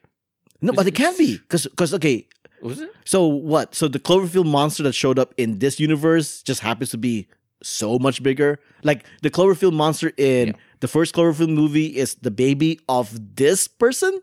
No, 0.62 0.72
but 0.72 0.86
it 0.86 0.94
can't 0.96 1.16
be 1.16 1.36
because 1.38 1.66
because 1.68 1.94
okay. 1.94 2.26
Was 2.62 2.80
it? 2.80 2.90
So 3.04 3.26
what? 3.26 3.74
So 3.74 3.88
the 3.88 3.98
Cloverfield 4.00 4.46
monster 4.46 4.82
that 4.84 4.94
showed 4.94 5.18
up 5.18 5.34
in 5.36 5.58
this 5.58 5.78
universe 5.80 6.42
just 6.42 6.60
happens 6.60 6.90
to 6.90 6.98
be 6.98 7.28
so 7.62 7.98
much 7.98 8.22
bigger. 8.22 8.58
Like 8.82 9.04
the 9.22 9.30
Cloverfield 9.30 9.72
monster 9.72 10.12
in 10.16 10.48
Yeah. 10.48 10.52
the 10.80 10.88
first 10.88 11.14
Cloverfield 11.14 11.50
movie 11.54 11.96
is 11.96 12.14
the 12.16 12.30
baby 12.30 12.80
of 12.88 13.36
this 13.36 13.66
person. 13.68 14.20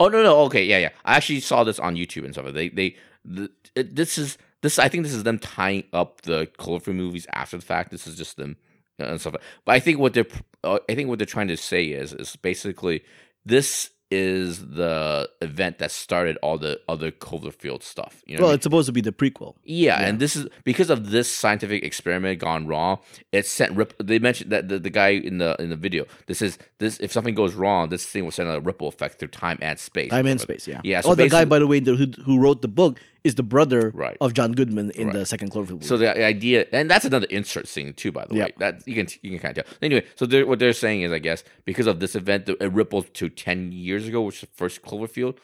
Oh 0.00 0.08
no 0.08 0.22
no 0.22 0.40
okay 0.46 0.64
yeah 0.64 0.78
yeah 0.78 0.88
I 1.04 1.16
actually 1.16 1.40
saw 1.40 1.64
this 1.64 1.78
on 1.78 1.94
YouTube 1.96 2.24
and 2.24 2.34
stuff. 2.34 2.52
They 2.52 2.68
they 2.68 2.96
the, 3.24 3.50
it, 3.74 3.94
this 3.96 4.18
is 4.18 4.36
this 4.60 4.78
I 4.78 4.88
think 4.88 5.04
this 5.04 5.14
is 5.14 5.22
them 5.22 5.38
tying 5.38 5.84
up 5.92 6.22
the 6.22 6.46
Cloverfield 6.58 6.96
movies 6.96 7.26
after 7.32 7.56
the 7.56 7.64
fact. 7.64 7.90
This 7.90 8.06
is 8.06 8.16
just 8.16 8.36
them 8.36 8.56
uh, 9.00 9.04
and 9.04 9.20
stuff. 9.20 9.36
But 9.64 9.72
I 9.72 9.80
think 9.80 9.98
what 9.98 10.14
they're 10.14 10.26
uh, 10.62 10.78
I 10.88 10.94
think 10.94 11.08
what 11.08 11.18
they're 11.18 11.26
trying 11.26 11.48
to 11.48 11.56
say 11.56 11.86
is 11.86 12.12
is 12.12 12.36
basically 12.36 13.02
this 13.46 13.90
is 14.10 14.66
the 14.68 15.28
event 15.40 15.78
that 15.78 15.90
started 15.90 16.36
all 16.42 16.58
the 16.58 16.80
other 16.88 17.10
Cloverfield 17.10 17.82
stuff. 17.82 18.22
You 18.26 18.36
know 18.36 18.40
I 18.40 18.42
Well, 18.42 18.50
mean? 18.50 18.54
it's 18.56 18.62
supposed 18.64 18.86
to 18.86 18.92
be 18.92 19.00
the 19.00 19.12
prequel. 19.12 19.54
Yeah, 19.64 20.00
and 20.00 20.18
this 20.20 20.36
is 20.36 20.46
because 20.64 20.90
of 20.90 21.10
this 21.10 21.30
scientific 21.30 21.82
experiment 21.82 22.38
gone 22.38 22.66
wrong. 22.66 22.98
It 23.32 23.46
sent 23.46 23.72
rip. 23.76 23.94
They 24.02 24.18
mentioned 24.18 24.52
that 24.52 24.68
the, 24.68 24.78
the 24.78 24.90
guy 24.90 25.08
in 25.08 25.38
the 25.38 25.56
in 25.58 25.70
the 25.70 25.76
video. 25.76 26.06
This 26.26 26.42
is 26.42 26.58
this. 26.78 26.98
If 27.00 27.12
something 27.12 27.34
goes 27.34 27.54
wrong, 27.54 27.88
this 27.88 28.06
thing 28.06 28.24
will 28.24 28.30
send 28.30 28.48
a 28.48 28.60
ripple 28.60 28.88
effect 28.88 29.18
through 29.18 29.28
time 29.28 29.58
and 29.60 29.78
space. 29.78 30.10
Time 30.10 30.26
and 30.26 30.40
space, 30.40 30.68
yeah. 30.68 30.80
Yeah, 30.84 31.00
so 31.00 31.10
oh, 31.10 31.14
the 31.14 31.28
guy, 31.28 31.44
by 31.44 31.58
the 31.58 31.66
way, 31.66 31.80
the, 31.80 31.96
who, 31.96 32.06
who 32.24 32.38
wrote 32.38 32.62
the 32.62 32.68
book 32.68 33.00
is 33.24 33.34
the 33.36 33.42
brother 33.42 33.90
Right. 33.94 34.16
of 34.20 34.34
John 34.34 34.52
Goodman 34.52 34.90
in 34.92 35.10
the 35.10 35.24
second 35.26 35.50
Cloverfield 35.50 35.70
movie. 35.70 35.86
So 35.86 35.96
the 35.96 36.22
idea, 36.24 36.66
and 36.72 36.90
that's 36.90 37.06
another 37.06 37.26
insert 37.30 37.66
scene 37.66 37.94
too, 37.94 38.12
by 38.12 38.26
the 38.26 38.34
way. 38.34 38.40
Yep. 38.40 38.58
That 38.58 38.86
you 38.86 38.94
can 38.94 39.06
you 39.22 39.30
can 39.32 39.38
kind 39.40 39.58
of 39.58 39.64
tell. 39.64 39.74
Anyway, 39.82 40.04
so 40.14 40.26
they're, 40.26 40.46
what 40.46 40.58
they're 40.58 40.74
saying 40.74 41.02
is, 41.02 41.10
I 41.10 41.18
guess, 41.18 41.42
because 41.64 41.86
of 41.86 42.00
this 42.00 42.14
event, 42.14 42.48
it 42.48 42.72
rippled 42.72 43.12
to 43.14 43.28
ten 43.30 43.72
years 43.72 44.06
ago, 44.06 44.20
which 44.22 44.40
the 44.42 44.46
first 44.54 44.82
Cloverfield 44.82 45.38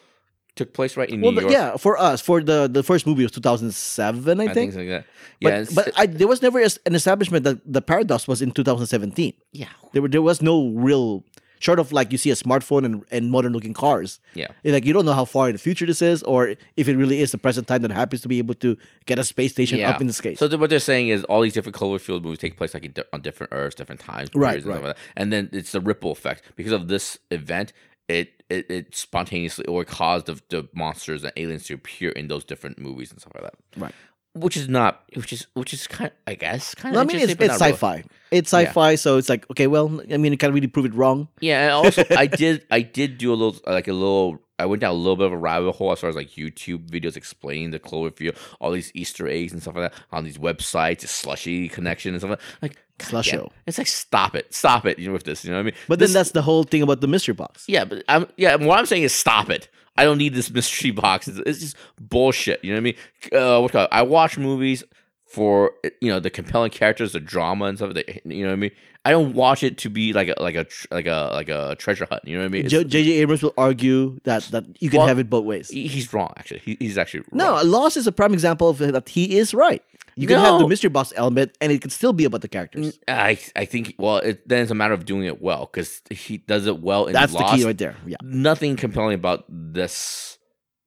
took 0.56 0.72
place 0.74 0.96
right 0.96 1.08
in 1.08 1.20
well, 1.22 1.30
New 1.32 1.36
the- 1.36 1.42
York. 1.42 1.52
yeah, 1.52 1.76
for 1.76 1.96
us, 1.96 2.20
for 2.20 2.42
the 2.42 2.68
the 2.68 2.82
first 2.82 3.06
movie 3.06 3.22
was 3.22 3.32
2007, 3.32 4.40
I, 4.40 4.42
I 4.42 4.46
think. 4.46 4.54
think 4.54 4.72
something 4.72 4.90
like 4.90 5.04
that. 5.04 5.10
But, 5.40 5.48
Yeah, 5.48 5.60
it's- 5.60 5.74
but 5.74 5.92
I, 5.96 6.06
there 6.06 6.28
was 6.28 6.42
never 6.42 6.58
an 6.60 6.94
establishment 6.94 7.44
that 7.44 7.60
the 7.64 7.80
paradox 7.80 8.28
was 8.28 8.42
in 8.42 8.50
2017. 8.50 9.32
yeah, 9.52 9.66
There 9.92 10.02
were 10.02 10.08
there 10.08 10.22
was 10.22 10.42
no 10.42 10.68
real 10.74 11.24
short 11.60 11.78
of 11.78 11.92
like 11.92 12.10
you 12.10 12.18
see 12.18 12.30
a 12.30 12.34
smartphone 12.34 12.84
and, 12.84 13.04
and 13.12 13.30
modern 13.30 13.52
looking 13.52 13.72
cars. 13.72 14.18
yeah. 14.34 14.48
Like 14.64 14.84
you 14.84 14.92
don't 14.92 15.04
know 15.06 15.12
how 15.12 15.24
far 15.24 15.46
in 15.48 15.52
the 15.54 15.58
future 15.60 15.86
this 15.86 16.02
is, 16.02 16.22
or 16.24 16.56
if 16.76 16.88
it 16.88 16.96
really 16.96 17.20
is 17.20 17.30
the 17.30 17.38
present 17.38 17.68
time 17.68 17.82
that 17.82 17.92
happens 17.92 18.22
to 18.22 18.28
be 18.28 18.38
able 18.38 18.54
to 18.54 18.76
get 19.06 19.18
a 19.20 19.24
space 19.24 19.52
station 19.52 19.78
Yeah. 19.78 19.90
up 19.90 20.00
in 20.00 20.08
the 20.08 20.12
space. 20.12 20.38
So 20.40 20.48
what 20.58 20.70
they're 20.70 20.80
saying 20.80 21.08
is 21.08 21.22
all 21.24 21.42
these 21.42 21.52
different 21.54 21.76
Cloverfield 21.76 22.22
movies 22.24 22.38
take 22.40 22.56
place 22.56 22.74
like 22.74 22.84
on 23.12 23.20
different 23.22 23.52
Earths, 23.52 23.76
different 23.76 24.00
times, 24.00 24.30
Right, 24.34 24.54
and, 24.54 24.62
stuff 24.64 24.74
right. 24.74 24.84
like 24.84 24.96
that. 24.96 25.02
and 25.16 25.32
then 25.32 25.48
it's 25.52 25.70
the 25.72 25.80
ripple 25.80 26.10
effect 26.10 26.42
because 26.56 26.72
of 26.72 26.88
this 26.88 27.18
event. 27.30 27.72
It 28.08 28.42
it, 28.50 28.68
it 28.68 28.94
spontaneously 28.96 29.64
or 29.66 29.84
caused 29.84 30.26
the, 30.26 30.40
the 30.48 30.68
monsters 30.74 31.22
and 31.22 31.32
aliens 31.36 31.64
to 31.66 31.74
appear 31.74 32.10
in 32.10 32.26
those 32.26 32.42
different 32.44 32.80
movies 32.80 33.12
and 33.12 33.20
stuff 33.20 33.32
like 33.36 33.44
that. 33.44 33.54
right. 33.76 33.94
Which 34.34 34.56
is 34.56 34.68
not, 34.68 35.02
which 35.14 35.32
is 35.32 35.46
which 35.54 35.72
is 35.72 35.86
kind, 35.86 36.12
I 36.26 36.34
guess, 36.34 36.74
kind 36.74 36.94
No, 36.94 37.00
of. 37.00 37.08
I 37.08 37.12
mean, 37.12 37.22
it's, 37.22 37.32
it's 37.32 37.54
sci-fi. 37.54 38.04
It's 38.30 38.52
sci-fi, 38.52 38.94
so 38.94 39.18
it's 39.18 39.28
like 39.28 39.48
okay, 39.50 39.66
well, 39.66 40.00
I 40.12 40.16
mean, 40.16 40.32
you 40.32 40.38
can't 40.38 40.54
really 40.54 40.68
prove 40.68 40.86
it 40.86 40.94
wrong. 40.94 41.28
Yeah, 41.40 41.64
and 41.64 41.72
also 41.72 42.04
I 42.10 42.26
did 42.26 42.64
I 42.70 42.82
did 42.82 43.18
do 43.18 43.32
a 43.32 43.34
little 43.34 43.60
like 43.66 43.88
a 43.88 43.92
little 43.92 44.38
I 44.60 44.66
went 44.66 44.80
down 44.80 44.90
a 44.92 44.94
little 44.98 45.16
bit 45.16 45.26
of 45.26 45.32
a 45.32 45.36
rabbit 45.36 45.72
hole 45.72 45.92
as 45.92 46.00
far 46.00 46.10
as 46.10 46.16
like 46.16 46.30
YouTube 46.30 46.88
videos 46.88 47.16
explaining 47.16 47.70
the 47.70 47.80
Cloverfield, 47.80 48.36
all 48.60 48.70
these 48.70 48.90
Easter 48.94 49.26
eggs 49.28 49.52
and 49.52 49.60
stuff 49.62 49.74
like 49.76 49.92
that 49.92 50.00
on 50.12 50.24
these 50.24 50.38
websites, 50.38 51.04
Slusho 51.04 51.70
connection 51.70 52.14
and 52.14 52.20
stuff 52.20 52.30
like 52.30 52.38
that. 52.40 52.62
Like 52.62 52.76
God 52.98 53.06
Slush 53.08 53.30
damn, 53.30 53.40
show. 53.40 53.52
It's 53.66 53.78
like 53.78 53.86
stop 53.86 54.34
it, 54.34 54.52
stop 54.54 54.84
it, 54.86 54.98
you 54.98 55.06
know, 55.06 55.12
with 55.14 55.24
this, 55.24 55.44
you 55.44 55.50
know 55.50 55.56
what 55.56 55.60
I 55.60 55.64
mean? 55.64 55.74
But 55.88 55.98
This- 55.98 56.10
then 56.10 56.20
that's 56.20 56.32
the 56.32 56.42
whole 56.42 56.64
thing 56.64 56.82
about 56.82 57.00
the 57.00 57.08
mystery 57.08 57.34
box. 57.34 57.64
yeah, 57.66 57.84
but 57.84 58.04
I'm 58.08 58.26
yeah. 58.36 58.56
What 58.56 58.78
I'm 58.78 58.86
saying 58.86 59.02
is 59.04 59.12
stop 59.14 59.48
it. 59.50 59.68
I 59.96 60.04
don't 60.04 60.18
need 60.18 60.34
this 60.34 60.50
mystery 60.50 60.90
box. 61.04 61.26
It's, 61.28 61.38
it's 61.46 61.58
just 61.60 61.76
bullshit. 62.00 62.64
You 62.64 62.72
know 62.72 62.76
what 62.76 62.80
I 62.80 62.82
mean? 62.82 63.42
Uh, 63.42 63.60
what 63.60 63.72
call 63.72 63.84
it? 63.84 63.88
I 63.92 64.02
watch 64.02 64.36
movies 64.38 64.84
for 65.26 65.72
you 66.00 66.10
know 66.10 66.20
the 66.20 66.30
compelling 66.30 66.70
characters, 66.70 67.12
the 67.12 67.20
drama 67.20 67.66
and 67.66 67.78
stuff. 67.78 67.94
The, 67.94 68.04
you 68.24 68.42
know 68.42 68.48
what 68.48 68.52
I 68.54 68.56
mean? 68.56 68.70
I 69.04 69.12
don't 69.12 69.34
watch 69.34 69.62
it 69.62 69.78
to 69.78 69.88
be 69.90 70.12
like 70.12 70.28
a 70.28 70.34
like 70.42 70.54
a 70.56 70.64
tr- 70.64 70.86
like 70.90 71.06
a 71.06 71.30
like 71.32 71.48
a 71.48 71.74
treasure 71.78 72.06
hunt. 72.10 72.22
You 72.26 72.36
know 72.36 72.42
what 72.42 72.48
I 72.48 72.50
mean? 72.50 72.68
J.J. 72.68 72.98
Abrams 73.22 73.42
will 73.42 73.54
argue 73.56 74.18
that 74.24 74.42
that 74.50 74.64
you 74.82 74.90
can 74.90 74.98
Well, 74.98 75.06
have 75.08 75.18
it 75.18 75.30
both 75.30 75.44
ways. 75.44 75.68
he's 75.70 76.12
wrong. 76.12 76.32
Actually, 76.36 76.60
he, 76.60 76.76
he's 76.78 76.98
actually 76.98 77.24
No, 77.32 77.52
wrong. 77.52 77.66
Lost 77.68 77.96
is 77.96 78.06
a 78.06 78.12
prime 78.12 78.34
example 78.34 78.68
of 78.68 78.78
that 78.78 79.08
he 79.08 79.38
is 79.38 79.54
right. 79.54 79.82
You 80.16 80.26
can 80.26 80.38
have 80.38 80.58
the 80.60 80.68
mystery 80.68 80.90
box 80.90 81.14
element, 81.16 81.56
and 81.62 81.72
it 81.72 81.80
can 81.80 81.88
still 81.90 82.12
be 82.12 82.26
about 82.26 82.42
the 82.42 82.48
characters. 82.48 82.98
I 83.08 83.38
I 83.56 83.64
think 83.64 83.94
well, 83.98 84.18
it, 84.18 84.46
then 84.46 84.60
it's 84.62 84.70
a 84.70 84.74
matter 84.74 84.92
of 84.92 85.06
doing 85.06 85.24
it 85.24 85.40
well 85.40 85.70
because 85.72 86.02
he 86.10 86.38
does 86.38 86.66
it 86.66 86.80
well 86.82 87.06
in 87.06 87.14
That's 87.14 87.32
the 87.32 87.38
Lost. 87.38 87.56
key 87.56 87.64
right 87.64 87.78
there. 87.78 87.96
Yeah. 88.06 88.18
Nothing 88.22 88.76
compelling 88.76 89.14
about 89.14 89.44
this 89.48 90.36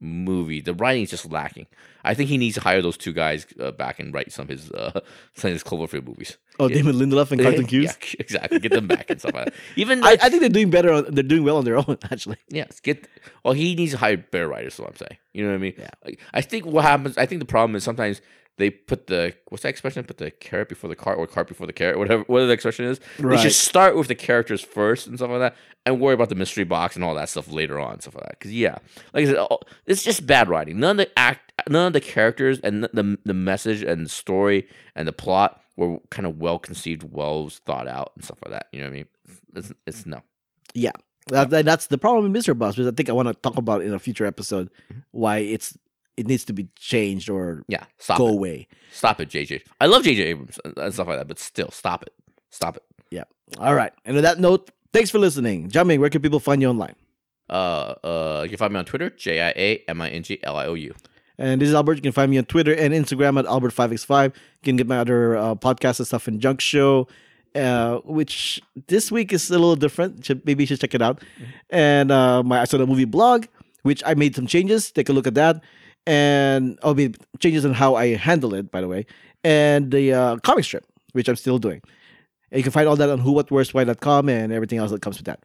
movie. 0.03 0.61
The 0.61 0.73
writing 0.73 1.03
is 1.03 1.09
just 1.09 1.31
lacking. 1.31 1.67
I 2.03 2.13
think 2.13 2.29
he 2.29 2.37
needs 2.37 2.55
to 2.55 2.61
hire 2.61 2.81
those 2.81 2.97
two 2.97 3.13
guys 3.13 3.47
uh, 3.59 3.71
back 3.71 3.97
and 3.99 4.13
write 4.13 4.31
some 4.31 4.43
of 4.43 4.49
his 4.49 4.69
uh, 4.71 4.99
some 5.33 5.49
of 5.49 5.53
his 5.53 5.63
Cloverfield 5.63 6.05
movies. 6.05 6.37
Oh, 6.59 6.67
Yeah. 6.67 6.75
Damon 6.77 6.95
Lindelof 6.97 7.31
and 7.31 7.41
Carlton 7.41 7.65
Cuse. 7.65 7.85
Yeah, 7.85 8.15
exactly. 8.19 8.59
Get 8.59 8.73
them 8.73 8.87
back 8.87 9.09
and 9.09 9.19
stuff 9.19 9.33
like 9.33 9.45
that. 9.45 9.53
Even 9.75 10.03
I, 10.03 10.17
I 10.21 10.29
think 10.29 10.41
they're 10.41 10.49
doing 10.49 10.69
better. 10.69 10.91
On, 10.91 11.05
they're 11.09 11.23
doing 11.23 11.43
well 11.43 11.57
on 11.57 11.65
their 11.65 11.77
own, 11.87 11.97
actually. 12.11 12.37
Yes, 12.49 12.79
get. 12.79 13.07
Well, 13.43 13.53
he 13.53 13.73
needs 13.75 13.93
to 13.93 13.97
hire 13.97 14.17
better 14.17 14.47
writers. 14.47 14.73
Is 14.73 14.79
what 14.79 14.89
I'm 14.89 14.97
saying. 14.97 15.17
You 15.33 15.43
know 15.45 15.49
what 15.49 15.55
I 15.55 15.59
mean? 15.59 15.73
Yeah. 15.77 15.89
Like, 16.03 16.19
I 16.33 16.41
think 16.41 16.65
what 16.65 16.83
happens. 16.83 17.17
I 17.17 17.25
think 17.25 17.39
the 17.39 17.45
problem 17.45 17.75
is 17.75 17.83
sometimes 17.83 18.21
they 18.57 18.69
put 18.69 19.07
the 19.07 19.33
what's 19.49 19.63
that 19.63 19.69
expression? 19.69 20.03
Put 20.03 20.17
the 20.17 20.31
carrot 20.31 20.69
before 20.69 20.87
the 20.89 20.95
cart, 20.95 21.17
or 21.17 21.25
cart 21.27 21.47
before 21.47 21.65
the 21.67 21.73
carrot, 21.73 21.97
whatever. 21.99 22.23
Whatever 22.23 22.47
the 22.47 22.53
expression 22.53 22.85
is. 22.85 22.99
They 23.19 23.37
should 23.37 23.53
start 23.53 23.95
with 23.95 24.07
the 24.07 24.15
characters 24.15 24.61
first 24.61 25.07
and 25.07 25.17
stuff 25.17 25.29
like 25.31 25.39
that, 25.39 25.55
and 25.85 25.99
worry 25.99 26.13
about 26.13 26.29
the 26.29 26.35
mystery 26.35 26.63
box 26.63 26.95
and 26.95 27.03
all 27.03 27.15
that 27.15 27.29
stuff 27.29 27.51
later 27.51 27.79
on, 27.79 27.99
stuff 27.99 28.15
like 28.15 28.23
that. 28.25 28.39
Because 28.39 28.53
yeah, 28.53 28.77
like 29.13 29.27
I 29.27 29.31
said, 29.33 29.47
it's 29.87 30.03
just 30.03 30.25
bad 30.27 30.49
writing. 30.49 30.79
None 30.79 30.99
of 30.99 31.05
the 31.07 31.19
act, 31.19 31.51
none 31.69 31.87
of 31.87 31.93
the 31.93 32.01
characters 32.01 32.59
and 32.59 32.83
the 32.83 33.17
the 33.25 33.33
message 33.33 33.81
and 33.83 34.05
the 34.05 34.09
story 34.09 34.67
and 34.95 35.07
the 35.07 35.13
plot 35.13 35.59
were 35.75 35.97
kind 36.11 36.27
of 36.27 36.37
well 36.37 36.59
conceived, 36.59 37.03
well 37.11 37.49
thought 37.49 37.87
out 37.87 38.11
and 38.15 38.23
stuff 38.23 38.37
like 38.45 38.51
that. 38.53 38.67
You 38.71 38.81
know 38.81 38.85
what 38.87 38.91
I 38.91 38.95
mean? 38.95 39.05
It's, 39.55 39.73
it's 39.87 40.05
no. 40.05 40.21
Yeah. 40.75 40.91
That, 41.29 41.49
that- 41.51 41.63
that's 41.65 41.87
the 41.87 41.97
problem 41.97 42.23
with 42.23 42.31
mystery 42.33 42.53
box, 42.53 42.75
because 42.75 42.91
I 42.91 42.93
think 42.93 43.09
I 43.09 43.13
want 43.13 43.29
to 43.29 43.33
talk 43.33 43.57
about 43.57 43.81
in 43.81 43.93
a 43.93 43.97
future 43.99 44.25
episode 44.25 44.69
Mm-hmm. 44.91 44.99
why 45.11 45.37
it's 45.37 45.75
it 46.17 46.28
needs 46.28 46.43
to 46.45 46.54
be 46.54 46.67
changed 46.78 47.30
or 47.30 47.63
Yeah, 47.67 47.86
stop 47.97 48.17
go 48.17 48.28
it. 48.28 48.34
away. 48.34 48.67
Stop 48.91 49.19
it, 49.21 49.30
JJ. 49.30 49.62
I 49.82 49.86
love 49.88 50.04
JJ 50.04 50.19
Abrams 50.19 50.60
and 50.78 50.93
stuff 50.93 51.08
like 51.08 51.17
that, 51.17 51.28
but 51.28 51.39
still, 51.39 51.71
stop 51.71 52.04
it. 52.04 52.13
Stop 52.49 52.78
it. 52.78 52.84
Yeah. 53.10 53.23
All 53.58 53.73
right. 53.76 53.91
And 54.06 54.17
on 54.17 54.23
that 54.23 54.39
note, 54.39 54.69
thanks 54.93 55.10
for 55.10 55.19
listening. 55.19 55.69
Jiaming, 55.69 55.99
where 55.99 56.10
can 56.10 56.21
people 56.21 56.39
find 56.39 56.62
you 56.62 56.69
online? 56.69 56.95
Uh, 57.49 57.95
uh, 58.04 58.41
you 58.43 58.49
can 58.49 58.58
find 58.58 58.73
me 58.73 58.80
on 58.80 58.86
Twitter, 58.86 59.10
J 59.10 59.41
I 59.41 59.49
A 59.56 59.84
M 59.88 60.02
I 60.02 60.10
N 60.10 60.23
G 60.23 60.39
L 60.43 60.56
I 60.56 60.65
O 60.67 60.73
U. 60.76 60.93
And 61.38 61.60
this 61.62 61.69
is 61.69 61.76
Albert. 61.76 61.95
You 61.95 62.02
can 62.02 62.12
find 62.12 62.30
me 62.30 62.38
on 62.38 62.45
Twitter 62.45 62.73
and 62.73 62.93
Instagram 62.93 63.39
at 63.39 63.45
Albert5x5. 63.45 64.26
You 64.28 64.32
can 64.63 64.76
get 64.76 64.88
my 64.88 64.99
other 64.99 65.36
uh, 65.36 65.56
podcasts 65.56 65.97
and 65.99 66.06
stuff 66.08 66.28
in 66.28 66.39
Junk 66.39 66.62
Show, 66.62 67.08
uh, 67.56 67.97
which 68.06 68.62
this 68.88 69.12
week 69.12 69.34
is 69.34 69.49
a 69.49 69.54
little 69.54 69.76
different. 69.76 70.23
Should, 70.23 70.45
maybe 70.45 70.63
you 70.63 70.67
should 70.67 70.80
check 70.80 70.93
it 70.93 71.02
out. 71.02 71.21
And 71.71 72.12
uh, 72.12 72.43
my 72.43 72.62
I 72.62 72.65
saw 72.65 72.78
the 72.78 72.86
movie 72.88 73.06
blog, 73.06 73.45
which 73.82 74.04
I 74.06 74.13
made 74.13 74.36
some 74.36 74.45
changes. 74.47 74.91
Take 74.91 75.10
a 75.10 75.13
look 75.13 75.26
at 75.28 75.34
that. 75.34 75.62
And 76.05 76.77
I'll 76.83 76.93
be 76.93 77.15
changes 77.39 77.65
in 77.65 77.73
how 77.73 77.95
I 77.95 78.15
handle 78.15 78.53
it, 78.53 78.71
by 78.71 78.81
the 78.81 78.87
way. 78.87 79.05
And 79.43 79.91
the 79.91 80.13
uh, 80.13 80.37
comic 80.37 80.65
strip, 80.65 80.85
which 81.13 81.27
I'm 81.27 81.35
still 81.35 81.59
doing. 81.59 81.81
And 82.51 82.59
you 82.59 82.63
can 82.63 82.71
find 82.71 82.87
all 82.87 82.95
that 82.95 83.09
on 83.09 83.21
whowhatworstwhy.com 83.21 84.29
and 84.29 84.53
everything 84.53 84.79
else 84.79 84.91
that 84.91 85.01
comes 85.01 85.17
with 85.17 85.25
that. 85.25 85.39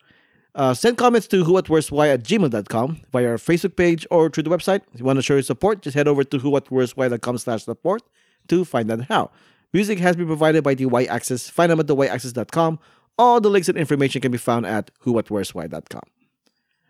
Uh, 0.55 0.75
send 0.75 0.99
comments 0.99 1.29
to 1.29 1.45
whowhatworstwhy 1.45 2.13
at 2.13 2.23
gmail.com 2.25 3.01
via 3.13 3.29
our 3.29 3.37
Facebook 3.37 3.77
page 3.77 4.07
or 4.11 4.29
through 4.29 4.43
the 4.43 4.51
website. 4.51 4.83
If 4.93 5.01
you 5.01 5.07
want 5.07 5.19
to 5.19 5.23
show 5.23 5.35
your 5.35 5.43
support, 5.43 5.83
just 5.83 5.95
head 5.95 6.09
over 6.09 6.25
to 6.25 6.39
whowhatworstwhy.com 6.39 7.39
slash 7.39 7.65
support 7.65 8.03
to 8.49 8.65
find 8.65 8.91
out 8.91 9.03
how. 9.03 9.31
Music 9.73 9.99
has 9.99 10.17
been 10.17 10.27
provided 10.27 10.65
by 10.65 10.75
the 10.75 10.87
Y 10.87 11.05
Axis. 11.05 11.49
Find 11.49 11.71
them 11.71 11.81
at 11.81 11.87
the 11.87 11.95
yaxis.com. 11.95 12.79
All 13.19 13.41
the 13.41 13.51
links 13.51 13.69
and 13.69 13.77
information 13.77 14.21
can 14.21 14.33
be 14.33 14.39
found 14.39 14.67
at 14.67 14.91
whowhatworstwhy.com. 15.05 16.18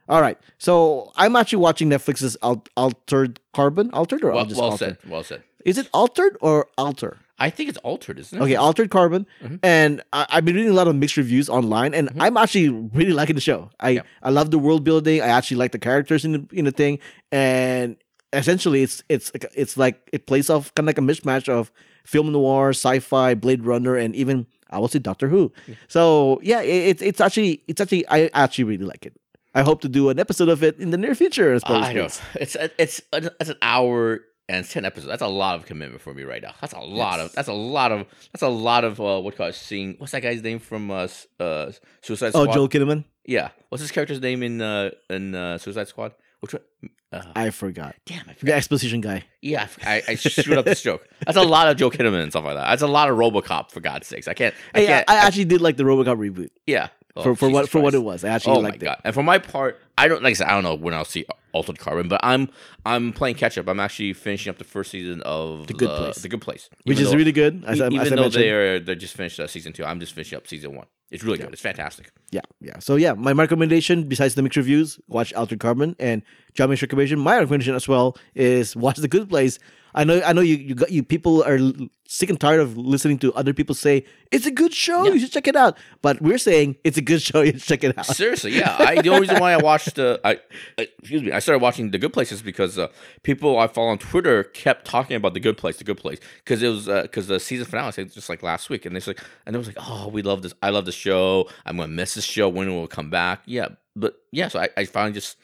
All 0.08 0.20
right. 0.22 0.38
So 0.58 1.12
I'm 1.16 1.36
actually 1.36 1.58
watching 1.58 1.90
Netflix's 1.90 2.36
Al- 2.42 2.64
Altered 2.76 3.40
Carbon. 3.52 3.90
Altered 3.92 4.24
or 4.24 4.32
Well, 4.32 4.44
just 4.46 4.60
well 4.60 4.70
Altered? 4.70 4.98
said. 5.02 5.10
Well 5.10 5.22
said. 5.22 5.42
Is 5.64 5.76
it 5.78 5.88
Altered 5.92 6.36
or 6.40 6.68
Alter? 6.78 7.18
I 7.40 7.50
think 7.50 7.68
it's 7.68 7.78
altered, 7.78 8.18
isn't 8.18 8.36
it? 8.36 8.42
Okay, 8.42 8.56
Altered 8.56 8.90
Carbon, 8.90 9.24
Mm-hmm. 9.40 9.56
and 9.62 10.02
I, 10.12 10.26
I've 10.28 10.44
been 10.44 10.56
reading 10.56 10.72
a 10.72 10.74
lot 10.74 10.88
of 10.88 10.96
mixed 10.96 11.16
reviews 11.16 11.48
online, 11.48 11.94
and 11.94 12.08
I'm 12.18 12.36
actually 12.36 12.68
really 12.68 13.12
liking 13.12 13.36
the 13.36 13.40
show. 13.40 13.70
I 13.78 13.90
Yeah. 13.90 14.02
I 14.24 14.30
love 14.30 14.50
the 14.50 14.58
world 14.58 14.82
building. 14.82 15.20
I 15.22 15.28
actually 15.28 15.58
like 15.58 15.70
the 15.70 15.78
characters 15.78 16.24
in 16.24 16.32
the 16.32 16.46
in 16.52 16.64
the 16.64 16.72
thing, 16.72 16.98
and 17.30 17.96
essentially, 18.32 18.82
it's 18.82 19.04
it's 19.08 19.32
like- 19.32 19.52
it's 19.54 19.76
like 19.76 20.00
it 20.12 20.26
plays 20.26 20.50
off 20.50 20.74
kind 20.74 20.88
of 20.88 20.96
like 20.96 20.98
a 20.98 21.06
mismatch 21.12 21.48
of 21.48 21.70
film 22.04 22.32
noir, 22.32 22.70
sci-fi, 22.70 23.34
Blade 23.34 23.64
Runner, 23.64 23.94
and 23.94 24.16
even 24.16 24.46
I 24.70 24.78
will 24.80 24.88
say 24.88 24.98
Doctor 24.98 25.28
Who. 25.28 25.52
So 25.86 26.40
yeah, 26.42 26.60
it, 26.62 26.88
it's 26.90 27.02
it's 27.02 27.20
actually 27.20 27.62
it's 27.68 27.80
actually 27.80 28.04
I 28.08 28.30
actually 28.34 28.64
really 28.64 28.84
like 28.84 29.06
it. 29.06 29.14
I 29.58 29.62
hope 29.62 29.80
to 29.80 29.88
do 29.88 30.08
an 30.08 30.20
episode 30.20 30.48
of 30.48 30.62
it 30.62 30.78
in 30.78 30.90
the 30.90 30.96
near 30.96 31.16
future. 31.16 31.52
I 31.52 31.58
suppose. 31.58 31.84
I 31.84 31.92
don't. 31.92 32.22
It's 32.34 32.56
it's 32.78 33.00
it's 33.12 33.50
an 33.50 33.56
hour 33.60 34.20
and 34.48 34.58
it's 34.58 34.72
ten 34.72 34.84
episodes. 34.84 35.08
That's 35.08 35.20
a 35.20 35.26
lot 35.26 35.56
of 35.56 35.66
commitment 35.66 36.00
for 36.00 36.14
me 36.14 36.22
right 36.22 36.40
now. 36.40 36.54
That's 36.60 36.74
a 36.74 36.78
lot 36.78 37.18
of. 37.18 37.32
That's 37.32 37.48
a 37.48 37.52
lot 37.52 37.90
of. 37.90 38.06
That's 38.32 38.42
a 38.42 38.48
lot 38.48 38.84
of. 38.84 39.00
Uh, 39.00 39.20
what 39.20 39.30
do 39.30 39.34
you 39.34 39.38
call 39.38 39.46
it? 39.48 39.56
Seeing 39.56 39.96
what's 39.98 40.12
that 40.12 40.20
guy's 40.20 40.42
name 40.42 40.60
from 40.60 40.92
uh, 40.92 41.08
uh 41.40 41.72
Suicide 42.02 42.30
Squad? 42.30 42.40
Oh, 42.40 42.44
Squad? 42.44 42.54
Joel 42.54 42.68
Kinnaman. 42.68 43.04
Yeah. 43.26 43.48
What's 43.68 43.82
his 43.82 43.90
character's 43.90 44.20
name 44.20 44.44
in 44.44 44.62
uh 44.62 44.90
in 45.10 45.34
uh, 45.34 45.58
Suicide 45.58 45.88
Squad? 45.88 46.14
Which 46.38 46.54
one? 46.54 46.62
Uh, 47.10 47.22
I 47.34 47.50
forgot 47.50 47.96
damn, 48.04 48.20
I 48.28 48.34
the 48.34 48.38
forgot. 48.38 48.56
exposition 48.58 49.00
guy. 49.00 49.24
Yeah, 49.40 49.66
I, 49.82 50.02
I 50.06 50.14
screwed 50.16 50.58
up 50.58 50.66
this 50.66 50.82
joke. 50.82 51.08
That's 51.24 51.38
a 51.38 51.42
lot 51.42 51.68
of 51.68 51.78
Joel 51.78 51.90
Kinnaman 51.90 52.22
and 52.22 52.30
stuff 52.30 52.44
like 52.44 52.56
that. 52.56 52.68
That's 52.68 52.82
a 52.82 52.86
lot 52.86 53.08
of 53.08 53.16
RoboCop 53.16 53.70
for 53.70 53.80
God's 53.80 54.06
sakes. 54.06 54.28
I 54.28 54.34
can't. 54.34 54.54
I 54.74 54.78
Hey, 54.80 54.84
I, 54.84 54.86
can't. 54.88 55.10
I 55.10 55.16
actually 55.16 55.46
did 55.46 55.62
like 55.62 55.78
the 55.78 55.84
RoboCop 55.84 56.18
reboot 56.18 56.50
yeah. 56.66 56.88
Oh, 57.16 57.22
for 57.22 57.34
for 57.36 57.46
oh, 57.46 57.50
what 57.50 57.60
Jesus 57.62 57.72
for 57.72 57.80
what 57.80 57.94
it 57.94 57.98
was. 58.02 58.24
I 58.24 58.28
actually 58.30 58.58
Oh 58.58 58.62
my 58.62 58.68
liked 58.70 58.82
it. 58.82 58.86
god! 58.86 59.00
And 59.04 59.14
for 59.14 59.22
my 59.22 59.38
part, 59.38 59.80
I 59.96 60.08
don't 60.08 60.22
like 60.22 60.32
I 60.32 60.34
said. 60.34 60.46
I 60.48 60.50
don't 60.52 60.62
know 60.62 60.74
when 60.74 60.94
I'll 60.94 61.04
see 61.04 61.24
Altered 61.58 61.78
Carbon, 61.80 62.06
but 62.06 62.20
I'm 62.22 62.48
I'm 62.86 63.12
playing 63.12 63.34
catch 63.34 63.58
up. 63.58 63.66
I'm 63.66 63.80
actually 63.80 64.12
finishing 64.12 64.48
up 64.48 64.58
the 64.58 64.64
first 64.64 64.92
season 64.92 65.20
of 65.22 65.66
The 65.66 65.74
Good 65.74 65.88
Place. 65.88 66.16
The 66.22 66.28
Good 66.28 66.40
Place, 66.40 66.70
which 66.84 67.00
is 67.00 67.10
though- 67.10 67.16
really 67.16 67.32
good. 67.32 67.64
As, 67.66 67.80
I, 67.80 67.88
even 67.88 68.00
as 68.00 68.10
though 68.10 68.28
they're 68.28 68.78
they 68.78 68.94
just 68.94 69.16
finished 69.16 69.40
uh, 69.40 69.48
season 69.48 69.72
two. 69.72 69.84
I'm 69.84 69.98
just 69.98 70.12
finishing 70.12 70.36
up 70.36 70.46
season 70.46 70.76
one. 70.76 70.86
It's 71.10 71.24
really 71.24 71.38
good. 71.38 71.52
It's 71.52 71.62
fantastic. 71.62 72.12
Yeah, 72.30 72.42
yeah. 72.60 72.78
So 72.78 72.96
yeah, 72.96 73.14
my 73.14 73.32
recommendation 73.32 74.04
besides 74.04 74.34
the 74.34 74.42
mixed 74.42 74.56
reviews, 74.56 75.00
watch 75.08 75.32
Altered 75.34 75.58
Carbon 75.58 75.96
and 75.98 76.22
John 76.54 76.70
recommendation. 76.70 77.18
My 77.18 77.38
recommendation 77.38 77.74
as 77.74 77.88
well 77.88 78.16
is 78.34 78.76
watch 78.84 78.98
The 78.98 79.08
Good 79.08 79.28
Place. 79.28 79.58
I 79.94 80.04
know, 80.04 80.20
I 80.24 80.32
know 80.32 80.42
you, 80.42 80.56
you 80.56 80.74
got 80.74 80.90
you 80.92 81.02
people 81.02 81.42
are 81.44 81.58
sick 82.06 82.30
and 82.30 82.38
tired 82.38 82.60
of 82.60 82.76
listening 82.76 83.18
to 83.18 83.32
other 83.34 83.54
people 83.54 83.74
say 83.74 84.04
it's 84.30 84.46
a 84.46 84.50
good 84.50 84.74
show. 84.74 85.06
You 85.06 85.18
should 85.18 85.32
check 85.32 85.48
it 85.48 85.56
out. 85.56 85.78
But 86.02 86.20
we're 86.20 86.38
saying 86.38 86.76
it's 86.84 86.98
a 86.98 87.02
good 87.02 87.22
show. 87.22 87.40
You 87.48 87.52
should 87.52 87.62
check 87.62 87.84
it 87.84 87.96
out. 87.96 88.06
Seriously, 88.06 88.52
yeah. 88.52 88.76
I 88.78 89.00
the 89.00 89.08
only 89.08 89.22
reason 89.22 89.40
why 89.40 89.52
I 89.52 89.56
watched 89.56 89.98
uh, 89.98 90.18
I, 90.22 90.38
I 90.76 90.88
excuse 90.98 91.22
me, 91.22 91.32
I 91.32 91.38
started 91.48 91.62
watching 91.62 91.92
The 91.92 91.98
Good 91.98 92.12
Place 92.12 92.30
is 92.30 92.42
because 92.42 92.78
uh, 92.78 92.88
people 93.22 93.58
I 93.58 93.68
follow 93.68 93.88
on 93.88 93.96
Twitter 93.98 94.44
kept 94.44 94.84
talking 94.84 95.16
about 95.16 95.32
The 95.32 95.40
Good 95.40 95.56
Place, 95.56 95.78
The 95.78 95.84
Good 95.84 95.96
Place, 95.96 96.18
because 96.44 96.62
it 96.62 96.68
was 96.68 96.86
because 96.86 97.26
the 97.26 97.40
season 97.40 97.64
finale 97.64 97.86
was 97.86 98.12
just 98.12 98.28
like 98.28 98.42
last 98.42 98.68
week, 98.68 98.84
and 98.84 98.94
it's 98.96 99.06
like 99.06 99.18
and 99.46 99.56
it 99.56 99.58
was 99.58 99.66
like, 99.66 99.78
oh, 99.80 100.08
we 100.08 100.20
love 100.20 100.42
this, 100.42 100.52
I 100.62 100.68
love 100.68 100.84
the 100.84 100.92
show, 100.92 101.48
I'm 101.64 101.78
gonna 101.78 101.88
miss 101.88 102.14
this 102.14 102.24
show 102.24 102.50
when 102.50 102.68
it 102.68 102.72
will 102.72 102.86
come 102.86 103.08
back, 103.08 103.40
yeah, 103.46 103.68
but 103.96 104.20
yeah, 104.30 104.48
so 104.48 104.60
I, 104.60 104.68
I 104.76 104.84
finally 104.84 105.14
just 105.14 105.38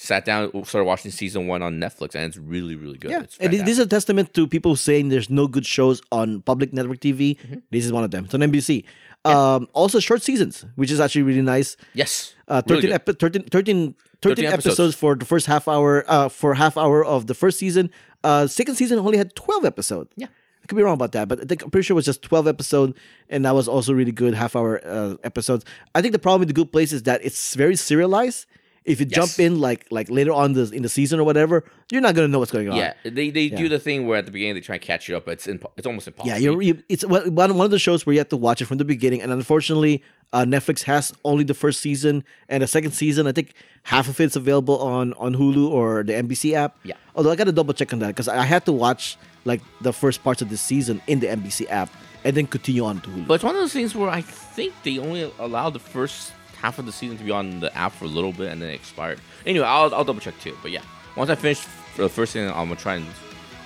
sat 0.00 0.24
down, 0.24 0.50
started 0.64 0.86
watching 0.86 1.12
season 1.12 1.46
one 1.46 1.62
on 1.62 1.78
Netflix, 1.78 2.16
and 2.16 2.24
it's 2.24 2.36
really 2.36 2.74
really 2.74 2.98
good. 2.98 3.12
Yeah, 3.12 3.22
and 3.38 3.52
this 3.52 3.68
is 3.68 3.78
a 3.78 3.86
testament 3.86 4.34
to 4.34 4.48
people 4.48 4.74
saying 4.74 5.08
there's 5.08 5.30
no 5.30 5.46
good 5.46 5.66
shows 5.66 6.02
on 6.10 6.42
public 6.42 6.72
network 6.72 6.98
TV. 6.98 7.38
Mm-hmm. 7.38 7.58
This 7.70 7.86
is 7.86 7.92
one 7.92 8.02
of 8.02 8.10
them. 8.10 8.24
It's 8.24 8.34
on 8.34 8.40
NBC. 8.40 8.84
Um, 9.24 9.68
also 9.72 10.00
short 10.00 10.22
seasons, 10.22 10.64
which 10.76 10.90
is 10.90 11.00
actually 11.00 11.22
really 11.22 11.42
nice. 11.42 11.76
yes, 11.94 12.34
Uh, 12.48 12.60
13, 12.62 12.80
good. 12.82 12.92
epi- 12.92 13.12
13, 13.14 13.42
13, 13.44 13.50
13 13.50 13.94
13 14.20 14.44
episodes. 14.46 14.66
episodes. 14.66 14.94
for 14.96 15.14
the 15.14 15.24
first 15.24 15.46
half 15.46 15.66
hour. 15.68 16.04
Uh, 16.08 16.28
for 16.28 16.54
half 16.54 16.76
hour 16.76 17.04
of 17.04 17.26
the 17.26 17.34
first 17.34 17.58
season. 17.58 17.90
Uh, 18.22 18.46
second 18.46 18.74
season 18.76 18.98
only 18.98 19.18
had 19.18 19.34
twelve 19.34 19.64
episodes. 19.64 20.10
Yeah. 20.16 20.28
I 20.62 20.66
could 20.66 20.76
be 20.76 20.82
wrong 20.82 20.94
about 20.94 21.12
that, 21.12 21.28
but 21.28 21.40
I 21.40 21.44
think 21.44 21.62
I'm 21.62 21.70
pretty 21.70 21.84
sure 21.84 21.94
it 21.94 22.00
was 22.00 22.06
just 22.06 22.22
twelve 22.22 22.46
episode, 22.48 22.94
and 23.28 23.44
that 23.44 23.54
was 23.54 23.68
also 23.68 23.92
really 23.92 24.12
good 24.12 24.32
half 24.34 24.56
hour 24.56 24.80
uh, 24.84 25.16
episodes. 25.22 25.64
I 25.94 26.00
think 26.00 26.12
the 26.12 26.18
problem 26.18 26.40
with 26.40 26.48
the 26.48 26.54
Good 26.54 26.72
Place 26.72 26.90
is 26.92 27.02
that 27.02 27.20
it's 27.22 27.54
very 27.54 27.76
serialized. 27.76 28.46
If 28.84 29.00
you 29.00 29.06
Yes. 29.08 29.16
jump 29.16 29.40
in 29.46 29.60
like 29.60 29.86
like 29.90 30.10
later 30.10 30.32
on 30.32 30.52
the, 30.52 30.70
in 30.72 30.82
the 30.82 30.88
season 30.90 31.18
or 31.18 31.24
whatever, 31.24 31.64
you're 31.90 32.02
not 32.02 32.14
gonna 32.14 32.28
know 32.28 32.38
what's 32.38 32.50
going 32.52 32.68
on. 32.68 32.76
Yeah, 32.76 32.92
they 33.02 33.30
they 33.30 33.44
Yeah. 33.44 33.56
do 33.56 33.68
the 33.68 33.78
thing 33.78 34.06
where 34.06 34.18
at 34.18 34.26
the 34.26 34.30
beginning 34.32 34.54
they 34.56 34.60
try 34.60 34.74
and 34.74 34.82
catch 34.82 35.08
you 35.08 35.16
up, 35.16 35.24
but 35.24 35.32
it's 35.32 35.46
impo- 35.46 35.70
it's 35.78 35.86
almost 35.86 36.06
impossible. 36.06 36.30
Yeah, 36.30 36.38
you're, 36.38 36.60
you, 36.60 36.82
it's 36.90 37.04
one 37.06 37.34
one 37.34 37.50
of 37.62 37.70
the 37.70 37.78
shows 37.78 38.04
where 38.04 38.12
you 38.12 38.20
have 38.20 38.28
to 38.28 38.36
watch 38.36 38.60
it 38.60 38.66
from 38.66 38.76
the 38.76 38.84
beginning, 38.84 39.22
and 39.22 39.32
unfortunately, 39.32 40.02
uh, 40.34 40.44
Netflix 40.44 40.82
has 40.82 41.14
only 41.24 41.44
the 41.44 41.54
first 41.54 41.80
season 41.80 42.24
and 42.50 42.62
the 42.62 42.66
second 42.66 42.90
season. 42.92 43.26
I 43.26 43.32
think 43.32 43.54
half 43.84 44.06
of 44.08 44.20
it's 44.20 44.36
available 44.36 44.78
on 44.80 45.14
on 45.14 45.34
Hulu 45.34 45.66
or 45.70 46.02
the 46.02 46.12
NBC 46.12 46.52
app. 46.52 46.76
Yeah. 46.84 46.94
Although 47.16 47.30
I 47.30 47.36
got 47.36 47.44
to 47.44 47.52
double 47.52 47.72
check 47.72 47.90
on 47.94 48.00
that 48.00 48.08
because 48.08 48.28
I 48.28 48.44
had 48.44 48.66
to 48.66 48.72
watch 48.72 49.16
like 49.46 49.62
the 49.80 49.92
first 49.94 50.22
parts 50.22 50.42
of 50.42 50.50
the 50.50 50.56
season 50.58 51.00
in 51.06 51.20
the 51.20 51.28
NBC 51.28 51.66
app 51.70 51.88
and 52.24 52.36
then 52.36 52.46
continue 52.46 52.84
on 52.84 53.00
to 53.00 53.08
Hulu. 53.08 53.26
But 53.28 53.34
it's 53.36 53.44
one 53.44 53.54
of 53.54 53.60
those 53.62 53.72
things 53.72 53.94
where 53.94 54.10
I 54.10 54.20
think 54.20 54.74
they 54.82 54.98
only 54.98 55.30
allow 55.38 55.70
the 55.70 55.78
first 55.78 56.32
half 56.56 56.78
of 56.78 56.86
the 56.86 56.92
season 56.92 57.16
to 57.18 57.24
be 57.24 57.30
on 57.30 57.60
the 57.60 57.74
app 57.76 57.92
for 57.92 58.04
a 58.04 58.08
little 58.08 58.32
bit 58.32 58.50
and 58.50 58.60
then 58.62 58.70
it 58.70 58.74
expired. 58.74 59.20
Anyway, 59.46 59.66
I'll, 59.66 59.94
I'll 59.94 60.04
double 60.04 60.20
check 60.20 60.38
too. 60.40 60.56
But 60.62 60.70
yeah, 60.70 60.82
once 61.16 61.30
I 61.30 61.34
finish 61.34 61.64
the 61.96 62.08
first 62.08 62.32
season, 62.32 62.48
I'm 62.50 62.68
gonna 62.68 62.76
try 62.76 62.96
and 62.96 63.06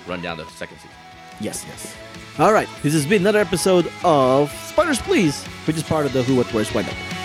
run 0.07 0.21
down 0.21 0.37
the 0.37 0.45
second 0.45 0.77
season. 0.77 0.91
yes, 1.39 1.65
yes. 1.67 1.95
All 2.37 2.53
right, 2.53 2.69
this 2.83 2.93
has 2.93 3.05
been 3.05 3.21
another 3.21 3.39
episode 3.39 3.91
of 4.03 4.51
Spiders 4.67 4.99
Please, 5.01 5.43
which 5.67 5.75
is 5.75 5.83
part 5.83 6.05
of 6.05 6.13
the 6.13 6.23
Who 6.23 6.35
What 6.37 6.47
Where's 6.53 6.69
Why 6.73 6.83
Network. 6.83 7.18